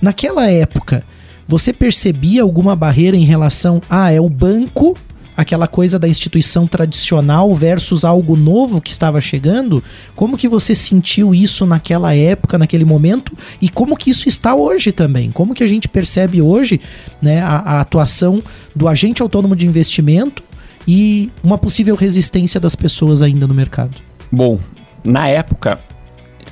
Naquela 0.01 0.51
época, 0.51 1.05
você 1.47 1.75
percebia 1.75 2.43
alguma 2.43 2.75
barreira 2.75 3.17
em 3.17 3.25
relação 3.25 3.81
a 3.91 4.05
ah, 4.05 4.13
é 4.13 4.21
o 4.21 4.29
banco, 4.29 4.95
aquela 5.37 5.69
coisa 5.69 5.99
da 5.99 6.09
instituição 6.09 6.67
tradicional 6.67 7.55
versus 7.55 8.05
algo 8.05 8.37
novo 8.37 8.81
que 8.81 8.91
estava 8.91 9.21
chegando? 9.21 9.83
Como 10.15 10.39
que 10.39 10.49
você 10.49 10.75
sentiu 10.75 11.35
isso 11.35 11.67
naquela 11.67 12.15
época, 12.15 12.59
naquele 12.59 12.85
momento? 12.85 13.37
E 13.61 13.69
como 13.69 13.97
que 13.97 14.11
isso 14.11 14.29
está 14.29 14.55
hoje 14.55 14.93
também? 14.93 15.31
Como 15.31 15.55
que 15.55 15.63
a 15.63 15.67
gente 15.67 15.89
percebe 15.89 16.41
hoje 16.41 16.81
né, 17.21 17.41
a, 17.43 17.57
a 17.57 17.81
atuação 17.81 18.43
do 18.75 18.89
agente 18.89 19.21
autônomo 19.21 19.55
de 19.55 19.67
investimento 19.67 20.43
e 20.89 21.31
uma 21.43 21.59
possível 21.59 21.95
resistência 21.97 22.61
das 22.61 22.75
pessoas 22.75 23.23
ainda 23.23 23.47
no 23.47 23.55
mercado? 23.55 23.97
Bom, 24.31 24.59
na 25.05 25.29
época, 25.29 25.79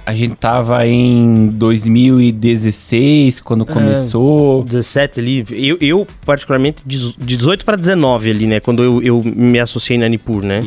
a 0.07 0.15
gente 0.15 0.35
tava 0.35 0.87
em 0.87 1.47
2016, 1.49 3.41
quando 3.41 3.65
começou. 3.65 4.63
17 4.65 5.21
ali, 5.21 5.45
eu, 5.51 5.79
eu 5.81 6.07
particularmente, 6.27 6.83
dezo- 6.85 7.15
de 7.19 7.37
18 7.37 7.65
para 7.65 7.77
19 7.77 8.31
ali, 8.31 8.47
né? 8.47 8.61
Quando 8.61 8.83
eu, 8.83 9.03
eu 9.03 9.23
me 9.25 9.59
associei 9.59 9.97
na 9.99 10.09
Nipur, 10.09 10.45
né? 10.45 10.65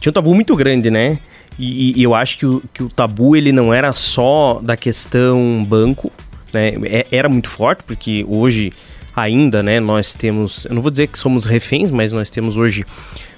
Tinha 0.00 0.10
um 0.10 0.12
tabu 0.12 0.34
muito 0.34 0.54
grande, 0.56 0.90
né? 0.90 1.18
E, 1.58 1.98
e 2.00 2.02
eu 2.02 2.14
acho 2.14 2.38
que 2.38 2.46
o, 2.46 2.62
que 2.72 2.82
o 2.82 2.88
tabu, 2.88 3.36
ele 3.36 3.52
não 3.52 3.72
era 3.72 3.92
só 3.92 4.60
da 4.62 4.76
questão 4.76 5.64
banco, 5.68 6.10
né? 6.52 6.72
É- 6.84 7.06
era 7.12 7.28
muito 7.28 7.48
forte, 7.48 7.82
porque 7.86 8.24
hoje 8.28 8.72
ainda, 9.14 9.62
né, 9.62 9.78
nós 9.78 10.14
temos... 10.14 10.64
Eu 10.64 10.74
não 10.74 10.80
vou 10.80 10.90
dizer 10.90 11.06
que 11.06 11.18
somos 11.18 11.44
reféns, 11.44 11.90
mas 11.90 12.12
nós 12.12 12.30
temos 12.30 12.56
hoje... 12.56 12.84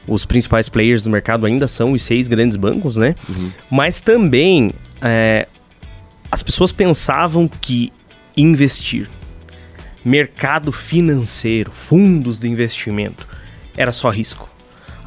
Os 0.07 0.27
principais 0.27 0.69
players 0.69 1.03
do 1.03 1.09
mercado 1.09 1.47
ainda 1.47 1.67
são 1.67 1.93
os 1.93 2.03
seis 2.03 2.29
grandes 2.29 2.59
bancos, 2.59 2.95
né? 2.99 3.17
Mas 3.71 4.01
também 4.01 4.71
é, 5.05 5.47
as 6.31 6.43
pessoas 6.43 6.73
pensavam 6.73 7.47
que 7.47 7.93
investir, 8.37 9.09
mercado 10.05 10.73
financeiro, 10.73 11.71
fundos 11.71 12.41
de 12.41 12.49
investimento, 12.49 13.29
era 13.77 13.93
só 13.93 14.11
risco. 14.11 14.51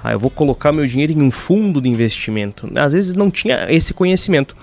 Ah, 0.03 0.11
eu 0.13 0.19
vou 0.19 0.29
colocar 0.29 0.71
meu 0.71 0.85
dinheiro 0.85 1.11
em 1.11 1.21
um 1.21 1.31
fundo 1.31 1.81
de 1.81 1.89
investimento. 1.89 2.71
Às 2.75 2.93
vezes 2.93 3.13
não 3.13 3.29
tinha 3.31 3.65
esse 3.69 3.93
conhecimento. 3.93 4.55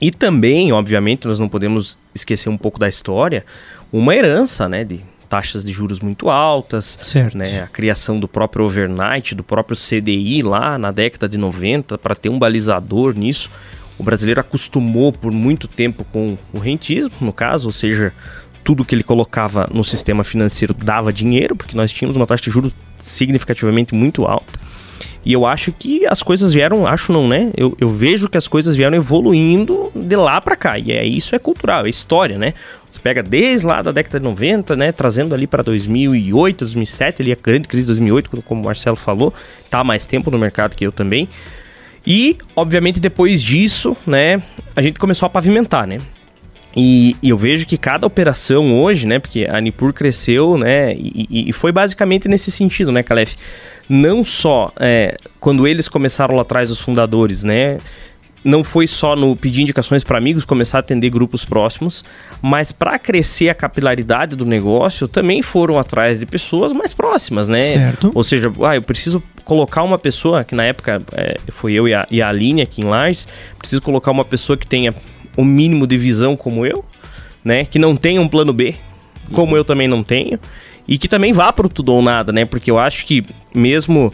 E 0.00 0.10
também, 0.10 0.72
obviamente, 0.72 1.28
nós 1.28 1.38
não 1.38 1.48
podemos 1.48 1.96
esquecer 2.14 2.48
um 2.48 2.56
pouco 2.56 2.80
da 2.80 2.88
história, 2.88 3.44
uma 3.92 4.14
herança, 4.16 4.68
né, 4.68 4.82
de 4.82 5.00
taxas 5.28 5.64
de 5.64 5.72
juros 5.72 6.00
muito 6.00 6.28
altas, 6.28 6.98
Certo. 7.02 7.36
né, 7.38 7.62
a 7.62 7.66
criação 7.66 8.18
do 8.18 8.26
próprio 8.26 8.64
overnight, 8.64 9.34
do 9.34 9.44
próprio 9.44 9.76
CDI 9.76 10.42
lá 10.42 10.76
na 10.78 10.90
década 10.90 11.28
de 11.28 11.38
90 11.38 11.96
para 11.98 12.14
ter 12.14 12.28
um 12.28 12.38
balizador 12.38 13.14
nisso. 13.16 13.50
O 13.98 14.02
brasileiro 14.02 14.40
acostumou 14.40 15.12
por 15.12 15.30
muito 15.30 15.68
tempo 15.68 16.04
com 16.04 16.36
o 16.52 16.58
rentismo, 16.58 17.12
no 17.20 17.32
caso, 17.32 17.66
ou 17.66 17.72
seja, 17.72 18.12
tudo 18.64 18.84
que 18.84 18.94
ele 18.94 19.04
colocava 19.04 19.68
no 19.72 19.84
sistema 19.84 20.24
financeiro 20.24 20.74
dava 20.74 21.12
dinheiro, 21.12 21.54
porque 21.54 21.76
nós 21.76 21.92
tínhamos 21.92 22.16
uma 22.16 22.26
taxa 22.26 22.44
de 22.44 22.50
juros 22.50 22.74
significativamente 22.98 23.94
muito 23.94 24.24
alta. 24.24 24.64
E 25.24 25.32
eu 25.32 25.46
acho 25.46 25.72
que 25.72 26.06
as 26.06 26.22
coisas 26.22 26.52
vieram, 26.52 26.86
acho 26.86 27.10
não, 27.10 27.26
né? 27.26 27.50
Eu, 27.56 27.74
eu 27.80 27.88
vejo 27.88 28.28
que 28.28 28.36
as 28.36 28.46
coisas 28.46 28.76
vieram 28.76 28.94
evoluindo 28.94 29.90
de 29.94 30.16
lá 30.16 30.38
para 30.38 30.54
cá. 30.54 30.78
E 30.78 30.92
é 30.92 31.04
isso 31.04 31.34
é 31.34 31.38
cultural, 31.38 31.86
é 31.86 31.88
história, 31.88 32.36
né? 32.36 32.52
Você 32.86 33.00
pega 33.00 33.22
desde 33.22 33.66
lá 33.66 33.80
da 33.80 33.90
década 33.90 34.20
de 34.20 34.24
90, 34.24 34.76
né, 34.76 34.92
trazendo 34.92 35.34
ali 35.34 35.46
para 35.46 35.62
2008, 35.62 36.58
2007, 36.60 37.22
ali 37.22 37.32
a 37.32 37.36
grande 37.42 37.66
crise 37.66 37.84
de 37.84 37.88
2008, 37.88 38.42
como 38.42 38.60
o 38.60 38.64
Marcelo 38.64 38.96
falou, 38.96 39.32
tá 39.70 39.82
mais 39.82 40.04
tempo 40.04 40.30
no 40.30 40.38
mercado 40.38 40.76
que 40.76 40.84
eu 40.86 40.92
também. 40.92 41.28
E, 42.06 42.36
obviamente, 42.54 43.00
depois 43.00 43.42
disso, 43.42 43.96
né, 44.06 44.42
a 44.76 44.82
gente 44.82 44.98
começou 44.98 45.26
a 45.26 45.30
pavimentar, 45.30 45.86
né? 45.86 45.98
E, 46.76 47.16
e 47.22 47.28
eu 47.28 47.38
vejo 47.38 47.66
que 47.66 47.78
cada 47.78 48.06
operação 48.06 48.80
hoje, 48.80 49.06
né, 49.06 49.18
porque 49.18 49.46
a 49.48 49.60
Nipur 49.60 49.92
cresceu, 49.92 50.58
né, 50.58 50.92
e, 50.94 51.48
e- 51.48 51.52
foi 51.52 51.70
basicamente 51.70 52.28
nesse 52.28 52.50
sentido, 52.50 52.90
né, 52.90 53.02
Calef? 53.02 53.36
Não 53.88 54.24
só 54.24 54.72
é, 54.80 55.16
quando 55.38 55.68
eles 55.68 55.88
começaram 55.88 56.34
lá 56.34 56.42
atrás, 56.42 56.70
os 56.72 56.80
fundadores, 56.80 57.44
né, 57.44 57.78
não 58.42 58.62
foi 58.64 58.86
só 58.86 59.14
no 59.16 59.34
pedir 59.36 59.62
indicações 59.62 60.02
para 60.04 60.18
amigos, 60.18 60.44
começar 60.44 60.78
a 60.78 60.80
atender 60.80 61.08
grupos 61.10 61.44
próximos, 61.44 62.04
mas 62.42 62.72
para 62.72 62.98
crescer 62.98 63.48
a 63.48 63.54
capilaridade 63.54 64.36
do 64.36 64.44
negócio, 64.44 65.08
também 65.08 65.40
foram 65.42 65.78
atrás 65.78 66.18
de 66.18 66.26
pessoas 66.26 66.72
mais 66.72 66.92
próximas, 66.92 67.48
né? 67.48 67.62
Certo. 67.62 68.10
Ou 68.14 68.22
seja, 68.22 68.52
ah, 68.66 68.74
eu 68.74 68.82
preciso 68.82 69.22
colocar 69.44 69.82
uma 69.82 69.98
pessoa, 69.98 70.42
que 70.44 70.54
na 70.54 70.64
época 70.64 71.02
é, 71.12 71.36
foi 71.50 71.72
eu 71.74 71.86
e 71.86 71.94
a, 71.94 72.06
e 72.10 72.22
a 72.22 72.28
Aline 72.28 72.62
aqui 72.62 72.80
em 72.80 72.84
Lages, 72.84 73.28
preciso 73.58 73.82
colocar 73.82 74.10
uma 74.10 74.24
pessoa 74.24 74.56
que 74.56 74.66
tenha 74.66 74.94
o 75.36 75.44
mínimo 75.44 75.86
de 75.86 75.96
visão 75.96 76.36
como 76.36 76.64
eu, 76.64 76.84
né? 77.44 77.64
Que 77.64 77.78
não 77.78 77.96
tenha 77.96 78.20
um 78.20 78.28
plano 78.28 78.52
B, 78.52 78.74
como 79.32 79.56
eu 79.56 79.64
também 79.64 79.86
não 79.88 80.02
tenho, 80.02 80.38
e 80.88 80.96
que 80.98 81.08
também 81.08 81.32
vá 81.32 81.52
para 81.52 81.66
o 81.66 81.68
tudo 81.68 81.92
ou 81.92 82.02
nada, 82.02 82.32
né? 82.32 82.44
Porque 82.44 82.70
eu 82.70 82.78
acho 82.78 83.04
que 83.06 83.24
mesmo 83.54 84.12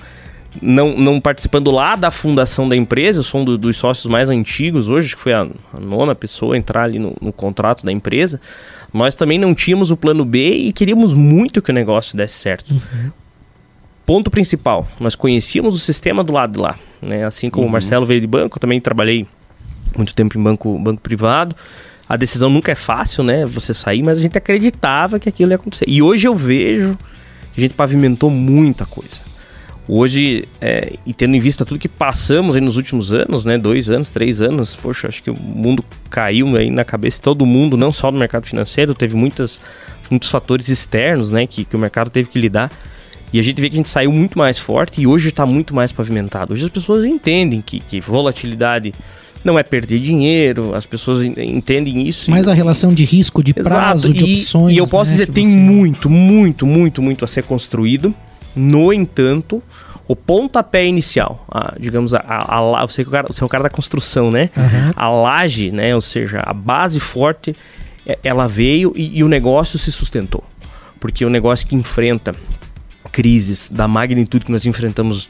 não, 0.61 0.97
não 0.97 1.21
participando 1.21 1.71
lá 1.71 1.95
da 1.95 2.11
fundação 2.11 2.69
da 2.69 2.75
empresa, 2.75 3.21
eu 3.21 3.23
sou 3.23 3.41
um 3.43 3.45
do- 3.45 3.57
dos 3.59 3.77
sócios 3.77 4.07
mais 4.07 4.31
antigos 4.31 4.89
hoje, 4.89 5.07
acho 5.07 5.17
que 5.17 5.23
foi 5.23 5.33
a, 5.33 5.47
a 5.73 5.79
nona 5.81 6.13
pessoa 6.15 6.55
a 6.55 6.59
entrar 6.59 6.85
ali 6.85 6.99
no, 6.99 7.15
no 7.21 7.33
contrato 7.33 7.85
da 7.85 7.93
empresa. 7.93 8.41
Nós 8.93 9.15
também 9.15 9.39
não 9.39 9.55
tínhamos 9.55 9.93
o 9.93 9.97
plano 9.97 10.25
B 10.25 10.51
e 10.55 10.73
queríamos 10.73 11.15
muito 11.15 11.63
que 11.63 11.71
o 11.71 11.75
negócio 11.75 12.17
desse 12.17 12.35
certo. 12.35 12.75
Ponto 14.11 14.29
principal, 14.29 14.88
nós 14.99 15.14
conhecíamos 15.14 15.73
o 15.73 15.79
sistema 15.79 16.25
do 16.25 16.33
lado 16.33 16.55
de 16.55 16.59
lá. 16.59 16.76
Né? 17.00 17.25
Assim 17.25 17.49
como 17.49 17.64
o 17.64 17.71
Marcelo 17.71 18.05
veio 18.05 18.21
de 18.21 18.26
banco, 18.26 18.57
eu 18.57 18.61
também 18.61 18.81
trabalhei 18.81 19.25
muito 19.97 20.12
tempo 20.17 20.37
em 20.37 20.43
banco, 20.43 20.76
banco 20.81 21.00
privado. 21.00 21.55
A 22.09 22.17
decisão 22.17 22.50
nunca 22.50 22.73
é 22.73 22.75
fácil, 22.75 23.23
né? 23.23 23.47
Você 23.47 23.73
sair, 23.73 24.02
mas 24.02 24.19
a 24.19 24.21
gente 24.21 24.37
acreditava 24.37 25.21
que 25.21 25.29
aquilo 25.29 25.52
ia 25.52 25.55
acontecer. 25.55 25.85
E 25.87 26.02
hoje 26.02 26.26
eu 26.26 26.35
vejo 26.35 26.99
que 27.52 27.61
a 27.61 27.62
gente 27.62 27.75
pavimentou 27.75 28.31
muita 28.31 28.85
coisa. 28.85 29.21
Hoje, 29.87 30.49
é, 30.61 30.95
e 31.07 31.14
tendo 31.14 31.37
em 31.37 31.40
vista 31.40 31.64
tudo 31.64 31.79
que 31.79 31.88
passamos 31.88 32.57
nos 32.57 32.76
últimos 32.76 33.12
anos, 33.12 33.45
né? 33.45 33.57
Dois 33.57 33.88
anos, 33.88 34.11
três 34.11 34.40
anos, 34.40 34.75
poxa, 34.75 35.07
acho 35.07 35.23
que 35.23 35.31
o 35.31 35.37
mundo 35.37 35.85
caiu 36.11 36.57
aí 36.57 36.69
na 36.69 36.85
cabeça 36.85 37.19
de 37.19 37.23
todo 37.23 37.47
mundo, 37.47 37.76
não 37.76 37.93
só 37.93 38.11
no 38.11 38.19
mercado 38.19 38.45
financeiro, 38.45 38.93
teve 38.93 39.14
muitas, 39.14 39.62
muitos 40.11 40.29
fatores 40.29 40.69
externos, 40.69 41.31
né? 41.31 41.47
Que, 41.47 41.64
que 41.64 41.76
o 41.76 41.79
mercado 41.79 42.11
teve 42.11 42.29
que 42.29 42.40
lidar. 42.40 42.73
E 43.33 43.39
a 43.39 43.43
gente 43.43 43.61
vê 43.61 43.69
que 43.69 43.75
a 43.75 43.79
gente 43.79 43.89
saiu 43.89 44.11
muito 44.13 44.37
mais 44.39 44.59
forte 44.59 45.01
e 45.01 45.07
hoje 45.07 45.29
está 45.29 45.47
muito 45.47 45.75
mais 45.75 45.93
pavimentado. 45.93 46.53
Hoje 46.53 46.65
as 46.65 46.71
pessoas 46.71 47.05
entendem 47.05 47.61
que, 47.61 47.79
que 47.81 48.01
volatilidade 48.01 48.93
não 49.45 49.59
é 49.59 49.63
perder 49.63 50.01
dinheiro, 50.01 50.75
as 50.75 50.85
pessoas 50.85 51.23
en- 51.25 51.35
entendem 51.39 52.07
isso. 52.07 52.31
Mas 52.31 52.49
a 52.49 52.53
relação 52.53 52.93
de 52.93 53.05
risco, 53.05 53.43
de 53.43 53.55
Exato, 53.57 53.69
prazo, 53.75 54.13
de 54.13 54.25
e, 54.25 54.33
opções. 54.35 54.75
E 54.75 54.79
eu 54.79 54.87
posso 54.87 55.11
né, 55.11 55.17
dizer, 55.17 55.27
que 55.27 55.33
tem 55.33 55.45
você- 55.45 55.57
muito, 55.57 56.11
muito, 56.11 56.67
muito, 56.67 57.01
muito 57.01 57.25
a 57.25 57.29
ser 57.29 57.45
construído. 57.45 58.15
No 58.55 58.93
entanto, 58.93 59.62
o 60.09 60.16
pontapé 60.16 60.85
inicial, 60.85 61.47
a- 61.51 61.73
digamos, 61.79 62.12
a, 62.12 62.19
a, 62.19 62.83
a 62.83 62.87
você, 62.87 63.03
que 63.05 63.09
é 63.09 63.11
o 63.11 63.12
cara, 63.12 63.27
você 63.31 63.43
é 63.43 63.47
o 63.47 63.49
cara 63.49 63.62
da 63.64 63.71
construção, 63.71 64.31
né? 64.31 64.51
Aham. 64.57 64.93
A 64.97 65.09
laje, 65.09 65.71
né? 65.71 65.95
Ou 65.95 66.01
seja, 66.01 66.43
a 66.45 66.53
base 66.53 66.99
forte, 67.01 67.55
é- 68.05 68.19
ela 68.25 68.47
veio 68.49 68.93
e, 68.97 69.19
e 69.19 69.25
o 69.25 69.29
negócio 69.29 69.79
se 69.79 69.90
sustentou. 69.93 70.43
Porque 70.99 71.25
o 71.25 71.31
negócio 71.31 71.66
que 71.66 71.75
enfrenta 71.77 72.35
crises 73.12 73.68
da 73.68 73.87
magnitude 73.88 74.44
que 74.44 74.53
nós 74.53 74.64
enfrentamos 74.66 75.29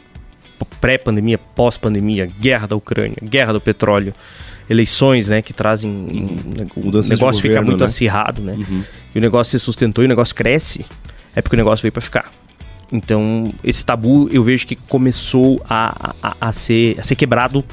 pré-pandemia, 0.81 1.39
pós-pandemia, 1.39 2.27
guerra 2.27 2.67
da 2.67 2.77
Ucrânia, 2.77 3.17
guerra 3.23 3.53
do 3.53 3.61
petróleo, 3.61 4.15
eleições, 4.69 5.29
né, 5.29 5.43
que 5.43 5.53
trazem 5.53 5.91
o 6.77 6.91
de 6.91 7.09
negócio 7.09 7.41
fica 7.43 7.55
governo, 7.55 7.67
muito 7.67 7.81
né? 7.81 7.85
acirrado, 7.87 8.43
né? 8.43 8.55
Uhum. 8.55 8.83
E 9.15 9.19
o 9.19 9.21
negócio 9.21 9.59
se 9.59 9.65
sustentou 9.65 10.05
e 10.05 10.07
o 10.07 10.09
negócio 10.09 10.35
cresce, 10.35 10.85
é 11.35 11.43
porque 11.43 11.57
o 11.57 11.59
negócio 11.59 11.83
veio 11.83 11.93
para 11.93 12.03
ficar. 12.03 12.31
Então, 12.93 13.53
esse 13.63 13.85
tabu 13.85 14.29
eu 14.33 14.43
vejo 14.43 14.67
que 14.67 14.75
começou 14.75 15.61
a, 15.69 16.15
a, 16.23 16.37
a 16.41 16.53
ser, 16.53 16.99
a 16.99 17.05
ser 17.05 17.15
quebrado 17.15 17.65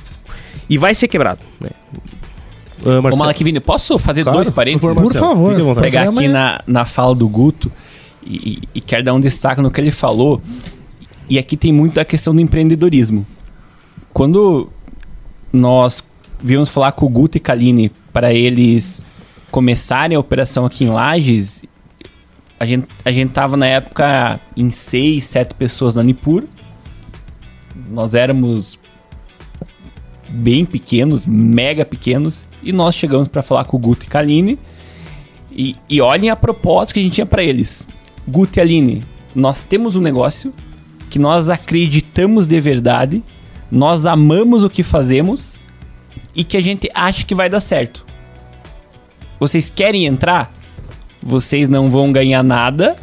e 0.70 0.78
vai 0.78 0.93
ser 0.93 1.08
quebrado, 1.08 1.41
né? 1.60 1.70
Ah, 2.86 3.00
Ô, 3.00 3.02
Marcelo, 3.02 3.17
Malakivini, 3.20 3.60
posso 3.60 3.98
fazer 3.98 4.24
Claro, 4.24 4.38
dois 4.38 4.52
parênteses? 4.52 4.96
por 4.96 5.04
Por 5.04 5.13
favor. 5.13 5.56
à 5.56 5.58
vontade. 5.60 5.82
pegar 5.82 6.10
aqui 6.10 6.28
na, 6.28 6.62
na 6.67 6.86
fala 6.86 7.15
do 7.15 7.28
Guto 7.28 7.72
e, 8.28 8.62
e- 8.76 8.82
quero 8.82 9.04
dar 9.04 9.13
um 9.13 9.20
destaque 9.20 9.62
no 9.62 9.72
que 9.72 9.80
ele 9.80 9.92
falou. 9.92 10.42
E 11.30 11.38
aqui 11.38 11.58
tem 11.58 11.72
muito 11.72 11.96
da 11.96 12.06
questão 12.06 12.34
do 12.34 12.42
empreendedorismo. 12.42 13.26
Quando 14.13 14.70
nós 15.52 16.04
viemos 16.42 16.70
falar 16.70 16.92
com 16.94 17.06
o 17.06 17.10
Guto 17.10 17.38
e 17.38 17.40
Kaline 17.40 17.92
para 18.12 18.34
eles 18.34 19.06
começarem 19.52 20.16
a 20.16 20.20
operação 20.20 20.66
aqui 20.66 20.86
em 20.86 20.90
Lages, 20.90 21.63
a 22.60 22.66
gente, 22.66 22.88
a 23.06 23.12
gente 23.12 23.32
tava 23.32 23.56
na 23.56 23.68
época 23.68 24.40
em 24.56 24.70
seis, 24.70 25.26
sete 25.26 25.54
pessoas 25.54 25.96
na 25.96 26.04
Nipur. 26.04 26.44
Nós 27.90 28.16
éramos 28.16 28.80
bem 30.30 30.66
pequenos, 30.66 31.26
mega 31.26 31.86
pequenos, 31.86 32.48
e 32.62 32.74
nós 32.74 32.96
chegamos 32.96 33.28
para 33.28 33.44
falar 33.44 33.66
com 33.66 33.78
o 33.78 33.80
Guto 33.80 34.06
e 34.06 34.08
Kaline. 34.08 34.58
E, 35.52 35.76
e 35.90 36.02
olhem 36.02 36.30
a 36.30 36.36
proposta 36.36 36.94
que 36.94 37.00
a 37.00 37.04
gente 37.04 37.13
tinha 37.13 37.26
para 37.26 37.44
eles. 37.44 37.88
Guto 38.28 38.60
e 38.60 38.62
Aline, 38.62 39.04
nós 39.34 39.63
temos 39.63 39.96
um 39.96 40.02
negócio 40.02 40.54
que 41.10 41.18
nós 41.18 41.50
acreditamos 41.50 42.48
de 42.48 42.60
verdade, 42.60 43.24
nós 43.72 44.06
amamos 44.06 44.63
o 44.63 44.70
que 44.70 44.84
fazemos 44.84 45.58
e 46.36 46.44
que 46.44 46.58
a 46.58 46.62
gente 46.62 46.90
acha 46.94 47.26
que 47.26 47.34
vai 47.34 47.50
dar 47.50 47.60
certo. 47.60 48.06
Vocês 49.40 49.70
querem 49.74 50.06
entrar? 50.06 50.54
Vocês 51.22 51.70
não 51.70 51.90
vão 51.90 52.12
ganhar 52.12 52.44
nada. 52.44 52.96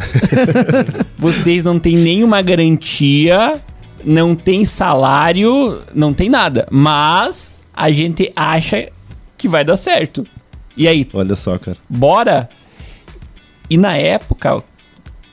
vocês 1.18 1.64
não 1.64 1.78
têm 1.78 1.96
nenhuma 1.96 2.42
garantia, 2.42 3.60
não 4.04 4.34
tem 4.34 4.64
salário, 4.64 5.82
não 5.94 6.12
tem 6.12 6.28
nada. 6.28 6.66
Mas 6.70 7.54
a 7.72 7.90
gente 7.90 8.30
acha 8.36 8.88
que 9.36 9.48
vai 9.48 9.64
dar 9.64 9.76
certo. 9.76 10.26
E 10.76 10.88
aí, 10.88 11.06
Olha 11.12 11.36
só, 11.36 11.58
cara. 11.58 11.76
bora. 11.88 12.48
E 13.70 13.76
na 13.76 13.96
época, 13.96 14.62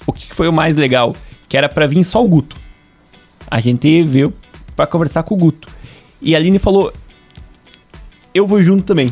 o 0.05 0.13
que 0.13 0.33
foi 0.33 0.47
o 0.47 0.53
mais 0.53 0.75
legal? 0.75 1.15
Que 1.47 1.57
era 1.57 1.67
pra 1.69 1.85
vir 1.87 2.03
só 2.03 2.23
o 2.23 2.27
Guto. 2.27 2.55
A 3.49 3.59
gente 3.59 4.03
veio 4.03 4.33
pra 4.75 4.87
conversar 4.87 5.23
com 5.23 5.35
o 5.35 5.37
Guto. 5.37 5.67
E 6.21 6.33
a 6.35 6.37
Aline 6.37 6.59
falou: 6.59 6.93
Eu 8.33 8.47
vou 8.47 8.61
junto 8.63 8.83
também. 8.83 9.09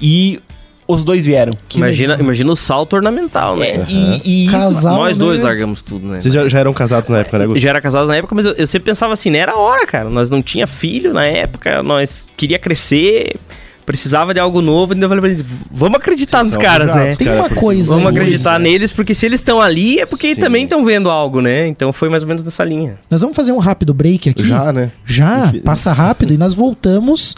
E 0.00 0.40
os 0.86 1.02
dois 1.02 1.24
vieram. 1.24 1.52
Que 1.68 1.78
imagina, 1.78 2.10
legal. 2.14 2.24
imagina 2.24 2.52
o 2.52 2.56
salto 2.56 2.94
ornamental, 2.94 3.56
né? 3.56 3.68
É, 3.68 3.86
e, 3.88 4.20
e 4.24 4.42
isso- 4.46 4.52
Casal, 4.52 4.96
Nós 4.96 5.16
dois 5.16 5.38
né? 5.40 5.46
largamos 5.46 5.80
tudo, 5.80 6.08
né? 6.08 6.20
Vocês 6.20 6.34
já, 6.34 6.46
já 6.48 6.58
eram 6.58 6.74
casados 6.74 7.08
na 7.08 7.20
época, 7.20 7.38
né, 7.38 7.46
Guto? 7.46 7.58
já 7.60 7.70
era 7.70 7.80
casados 7.80 8.08
na 8.08 8.16
época, 8.16 8.34
mas 8.34 8.44
eu, 8.44 8.52
eu 8.52 8.66
sempre 8.66 8.86
pensava 8.86 9.12
assim, 9.14 9.30
não 9.30 9.38
era 9.38 9.52
a 9.52 9.56
hora, 9.58 9.86
cara. 9.86 10.10
Nós 10.10 10.28
não 10.28 10.42
tinha 10.42 10.66
filho 10.66 11.14
na 11.14 11.24
época, 11.24 11.82
nós 11.82 12.26
queria 12.36 12.58
crescer, 12.58 13.36
precisava 13.84 14.32
de 14.32 14.40
algo 14.40 14.60
novo, 14.60 14.92
então 14.92 15.04
eu 15.04 15.08
falei 15.08 15.20
pra 15.20 15.30
ele, 15.30 15.46
vamos 15.70 15.98
acreditar 15.98 16.38
Vocês 16.38 16.54
nos 16.54 16.62
caras, 16.62 16.94
né? 16.94 17.14
Tem 17.14 17.26
cara, 17.26 17.40
uma 17.40 17.50
coisa 17.50 17.90
Vamos 17.90 18.06
aí. 18.08 18.16
acreditar 18.16 18.58
né? 18.58 18.70
neles, 18.70 18.92
porque 18.92 19.14
se 19.14 19.26
eles 19.26 19.40
estão 19.40 19.60
ali 19.60 19.98
é 19.98 20.06
porque 20.06 20.34
Sim. 20.34 20.40
também 20.40 20.64
estão 20.64 20.84
vendo 20.84 21.10
algo, 21.10 21.40
né? 21.40 21.66
Então 21.66 21.92
foi 21.92 22.08
mais 22.08 22.22
ou 22.22 22.28
menos 22.28 22.42
nessa 22.42 22.64
linha. 22.64 22.94
Nós 23.10 23.20
vamos 23.20 23.36
fazer 23.36 23.52
um 23.52 23.58
rápido 23.58 23.92
break 23.92 24.28
aqui. 24.30 24.46
Já, 24.46 24.72
né? 24.72 24.90
Já, 25.04 25.46
Enfim. 25.46 25.60
passa 25.60 25.92
rápido 25.92 26.32
e 26.32 26.38
nós 26.38 26.54
voltamos 26.54 27.36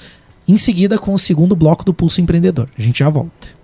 em 0.49 0.57
seguida 0.57 0.99
com 0.99 1.13
o 1.13 1.19
segundo 1.19 1.57
bloco 1.57 1.85
do 1.85 1.93
Pulso 1.93 2.21
Empreendedor. 2.21 2.69
A 2.79 2.83
gente 2.83 3.01
já 3.01 3.09
volta. 3.09 3.56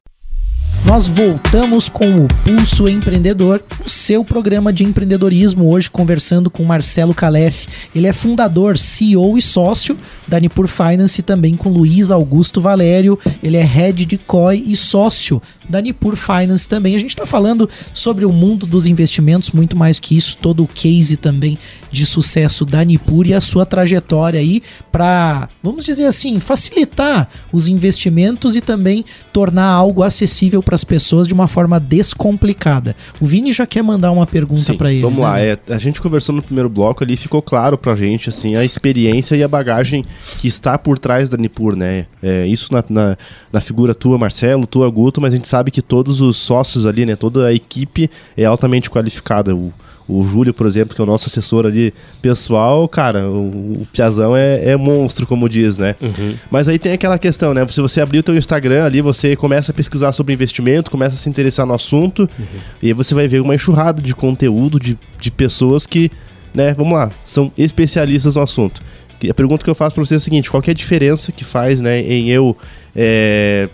Nós 0.85 1.07
voltamos 1.07 1.88
com 1.88 2.25
o 2.25 2.29
Pulso 2.45 2.88
Empreendedor, 2.88 3.62
o 3.87 3.88
seu 3.88 4.25
programa 4.25 4.73
de 4.73 4.85
empreendedorismo, 4.85 5.71
hoje 5.71 5.88
conversando 5.88 6.51
com 6.51 6.64
Marcelo 6.64 7.14
Calef. 7.14 7.66
Ele 7.95 8.09
é 8.09 8.12
fundador, 8.12 8.77
CEO 8.77 9.38
e 9.38 9.42
sócio 9.42 9.97
da 10.27 10.40
Nipur 10.40 10.66
Finance 10.66 11.21
e 11.21 11.23
também 11.23 11.55
com 11.55 11.71
Luiz 11.71 12.11
Augusto 12.11 12.61
Valério. 12.61 13.18
Ele 13.42 13.57
é 13.57 13.62
head 13.62 14.05
de 14.05 14.18
COI 14.18 14.64
e 14.66 14.77
sócio 14.77 15.40
da 15.68 15.81
Nipur 15.81 16.16
Finance 16.16 16.68
também. 16.68 16.94
A 16.94 16.98
gente 16.98 17.11
está 17.11 17.27
falando 17.27 17.68
sobre 17.92 18.25
o 18.25 18.33
mundo 18.33 18.66
dos 18.66 18.87
investimentos, 18.87 19.51
muito 19.51 19.77
mais 19.77 19.98
que 20.01 20.16
isso, 20.16 20.37
todo 20.37 20.62
o 20.62 20.68
case 20.68 21.16
também 21.16 21.59
de 21.90 22.07
sucesso 22.07 22.64
da 22.64 22.83
Nipur 22.85 23.27
e 23.27 23.35
a 23.35 23.40
sua 23.40 23.66
trajetória 23.66 24.40
aí 24.40 24.62
para, 24.90 25.48
vamos 25.62 25.85
dizer 25.85 26.07
assim, 26.07 26.40
facilitar 26.40 27.29
os 27.53 27.68
investimentos 27.68 28.57
e 28.57 28.61
também 28.61 29.05
tornar 29.33 29.66
algo 29.66 30.03
acessível 30.03 30.62
para 30.62 30.75
as 30.75 30.85
pessoas 30.85 31.27
de 31.27 31.35
uma 31.35 31.48
forma 31.48 31.79
descomplicada. 31.79 32.96
O 33.20 33.27
Vini 33.27 33.53
já 33.53 33.66
quer 33.66 33.83
mandar 33.83 34.11
uma 34.11 34.27
pergunta 34.27 34.75
para 34.75 34.92
ele. 34.92 35.03
Vamos 35.03 35.18
né? 35.18 35.25
lá, 35.25 35.40
é, 35.40 35.59
a 35.68 35.79
gente 35.79 36.01
conversou 36.01 36.35
no 36.35 36.42
primeiro 36.42 36.68
bloco 36.68 37.05
ali, 37.05 37.16
ficou 37.16 37.42
claro 37.42 37.77
pra 37.77 37.94
gente 37.94 38.29
assim 38.29 38.57
a 38.57 38.64
experiência 38.64 39.37
e 39.37 39.42
a 39.42 39.48
bagagem 39.48 40.03
que 40.38 40.48
está 40.48 40.79
por 40.79 40.98
trás 40.98 41.29
da 41.29 41.37
Nipur, 41.37 41.77
né? 41.77 42.07
É, 42.22 42.46
isso 42.46 42.72
na, 42.72 42.85
na, 42.88 43.16
na 43.53 43.61
figura 43.61 43.94
tua, 43.94 44.18
Marcelo, 44.18 44.66
tua, 44.66 44.90
Guto, 44.90 45.20
mas 45.20 45.33
a 45.33 45.37
gente 45.37 45.48
sabe 45.52 45.70
que 45.70 45.82
todos 45.82 46.22
os 46.22 46.38
sócios 46.38 46.86
ali, 46.86 47.04
né, 47.04 47.14
toda 47.14 47.46
a 47.46 47.52
equipe 47.52 48.10
é 48.34 48.46
altamente 48.46 48.88
qualificada. 48.88 49.54
O, 49.54 49.70
o 50.08 50.24
Júlio, 50.24 50.54
por 50.54 50.66
exemplo, 50.66 50.94
que 50.96 51.00
é 51.00 51.04
o 51.04 51.06
nosso 51.06 51.26
assessor 51.26 51.66
ali 51.66 51.92
pessoal, 52.22 52.88
cara, 52.88 53.28
o, 53.28 53.82
o 53.82 53.86
Piazão 53.92 54.34
é, 54.34 54.70
é, 54.70 54.76
monstro, 54.76 55.26
como 55.26 55.50
diz, 55.50 55.76
né? 55.76 55.94
Uhum. 56.00 56.34
Mas 56.50 56.68
aí 56.68 56.78
tem 56.78 56.92
aquela 56.92 57.18
questão, 57.18 57.52
né? 57.52 57.66
Se 57.68 57.82
você 57.82 58.00
abrir 58.00 58.20
o 58.20 58.22
teu 58.22 58.34
Instagram 58.34 58.84
ali, 58.84 59.02
você 59.02 59.36
começa 59.36 59.72
a 59.72 59.74
pesquisar 59.74 60.12
sobre 60.12 60.32
investimento, 60.32 60.90
começa 60.90 61.16
a 61.16 61.18
se 61.18 61.28
interessar 61.28 61.66
no 61.66 61.74
assunto, 61.74 62.22
uhum. 62.22 62.60
e 62.82 62.86
aí 62.86 62.92
você 62.94 63.14
vai 63.14 63.28
ver 63.28 63.42
uma 63.42 63.54
enxurrada 63.54 64.00
de 64.00 64.14
conteúdo 64.14 64.80
de, 64.80 64.98
de 65.20 65.30
pessoas 65.30 65.84
que, 65.84 66.10
né, 66.54 66.72
vamos 66.72 66.94
lá, 66.94 67.10
são 67.22 67.52
especialistas 67.58 68.36
no 68.36 68.42
assunto. 68.42 68.80
E 69.22 69.30
a 69.30 69.34
pergunta 69.34 69.62
que 69.62 69.70
eu 69.70 69.74
faço 69.74 69.94
para 69.94 70.04
você 70.04 70.14
é 70.14 70.16
a 70.16 70.20
seguinte: 70.20 70.50
qual 70.50 70.62
é 70.66 70.70
a 70.70 70.74
diferença 70.74 71.30
que 71.30 71.44
faz, 71.44 71.82
né, 71.82 72.00
em 72.00 72.30
eu 72.30 72.56
é, 72.96 73.68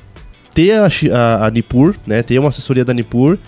ter 0.59 0.73
a, 0.73 0.89
a, 1.17 1.47
a 1.47 1.51
Nipur, 1.53 1.95
né, 2.05 2.21
ter 2.21 2.37
uma 2.37 2.49
assessoria 2.49 2.85
da 2.85 2.93
Nipur 2.93 3.39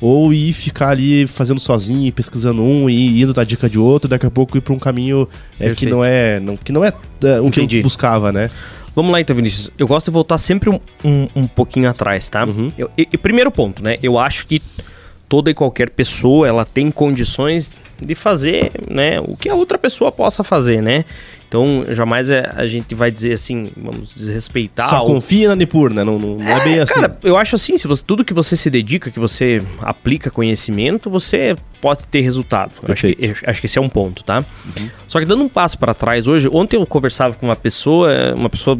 ou 0.00 0.32
ir 0.32 0.52
ficar 0.52 0.90
ali 0.90 1.26
fazendo 1.26 1.58
sozinho, 1.58 2.10
pesquisando 2.12 2.62
um 2.62 2.88
e 2.88 3.20
indo 3.20 3.34
da 3.34 3.42
dica 3.42 3.68
de 3.68 3.76
outro, 3.76 4.08
daqui 4.08 4.24
a 4.24 4.30
pouco 4.30 4.56
ir 4.56 4.60
para 4.60 4.72
um 4.72 4.78
caminho 4.78 5.28
é, 5.58 5.74
que 5.74 5.84
não 5.84 6.04
é, 6.04 6.38
não, 6.38 6.56
que 6.56 6.70
não 6.70 6.84
é, 6.84 6.92
é 7.24 7.40
o 7.40 7.48
Entendi. 7.48 7.66
que 7.66 7.78
eu 7.78 7.82
buscava, 7.82 8.30
né? 8.30 8.50
Vamos 8.94 9.10
lá 9.10 9.20
então, 9.20 9.34
Vinícius. 9.34 9.70
Eu 9.76 9.86
gosto 9.86 10.06
de 10.06 10.12
voltar 10.12 10.38
sempre 10.38 10.70
um, 10.70 10.80
um, 11.04 11.28
um 11.34 11.46
pouquinho 11.46 11.90
atrás, 11.90 12.28
tá? 12.28 12.44
Uhum. 12.44 12.70
Eu, 12.78 12.88
primeiro 13.20 13.50
ponto, 13.50 13.82
né? 13.82 13.98
Eu 14.00 14.16
acho 14.16 14.46
que 14.46 14.62
toda 15.30 15.48
e 15.48 15.54
qualquer 15.54 15.90
pessoa 15.90 16.48
ela 16.48 16.64
tem 16.66 16.90
condições 16.90 17.78
de 18.02 18.16
fazer, 18.16 18.72
né, 18.90 19.20
o 19.20 19.36
que 19.36 19.48
a 19.48 19.54
outra 19.54 19.78
pessoa 19.78 20.10
possa 20.10 20.42
fazer, 20.42 20.82
né? 20.82 21.04
Então, 21.46 21.84
jamais 21.88 22.30
é, 22.30 22.48
a 22.54 22.64
gente 22.66 22.94
vai 22.94 23.10
dizer 23.10 23.32
assim, 23.32 23.70
vamos 23.76 24.14
desrespeitar. 24.14 24.88
Só 24.88 25.00
ou... 25.00 25.06
confia 25.06 25.48
na 25.48 25.56
Nipur, 25.56 25.92
né? 25.92 26.04
Não, 26.04 26.16
não, 26.16 26.36
não 26.36 26.46
é, 26.46 26.60
é, 26.60 26.64
bem 26.64 26.78
assim. 26.78 26.94
Cara, 26.94 27.18
eu 27.24 27.36
acho 27.36 27.56
assim, 27.56 27.76
se 27.76 27.88
você, 27.88 28.04
tudo 28.06 28.24
que 28.24 28.32
você 28.32 28.56
se 28.56 28.70
dedica, 28.70 29.10
que 29.10 29.18
você 29.18 29.60
aplica 29.80 30.30
conhecimento, 30.30 31.10
você 31.10 31.56
pode 31.80 32.06
ter 32.06 32.20
resultado. 32.20 32.72
Acho 32.88 33.08
que, 33.08 33.34
acho 33.44 33.60
que, 33.60 33.66
esse 33.66 33.78
é 33.78 33.82
um 33.82 33.88
ponto, 33.88 34.22
tá? 34.22 34.44
Uhum. 34.78 34.90
Só 35.08 35.18
que 35.18 35.26
dando 35.26 35.42
um 35.42 35.48
passo 35.48 35.76
para 35.76 35.92
trás 35.92 36.28
hoje, 36.28 36.48
ontem 36.52 36.76
eu 36.76 36.86
conversava 36.86 37.34
com 37.34 37.46
uma 37.46 37.56
pessoa, 37.56 38.12
uma 38.36 38.48
pessoa 38.48 38.76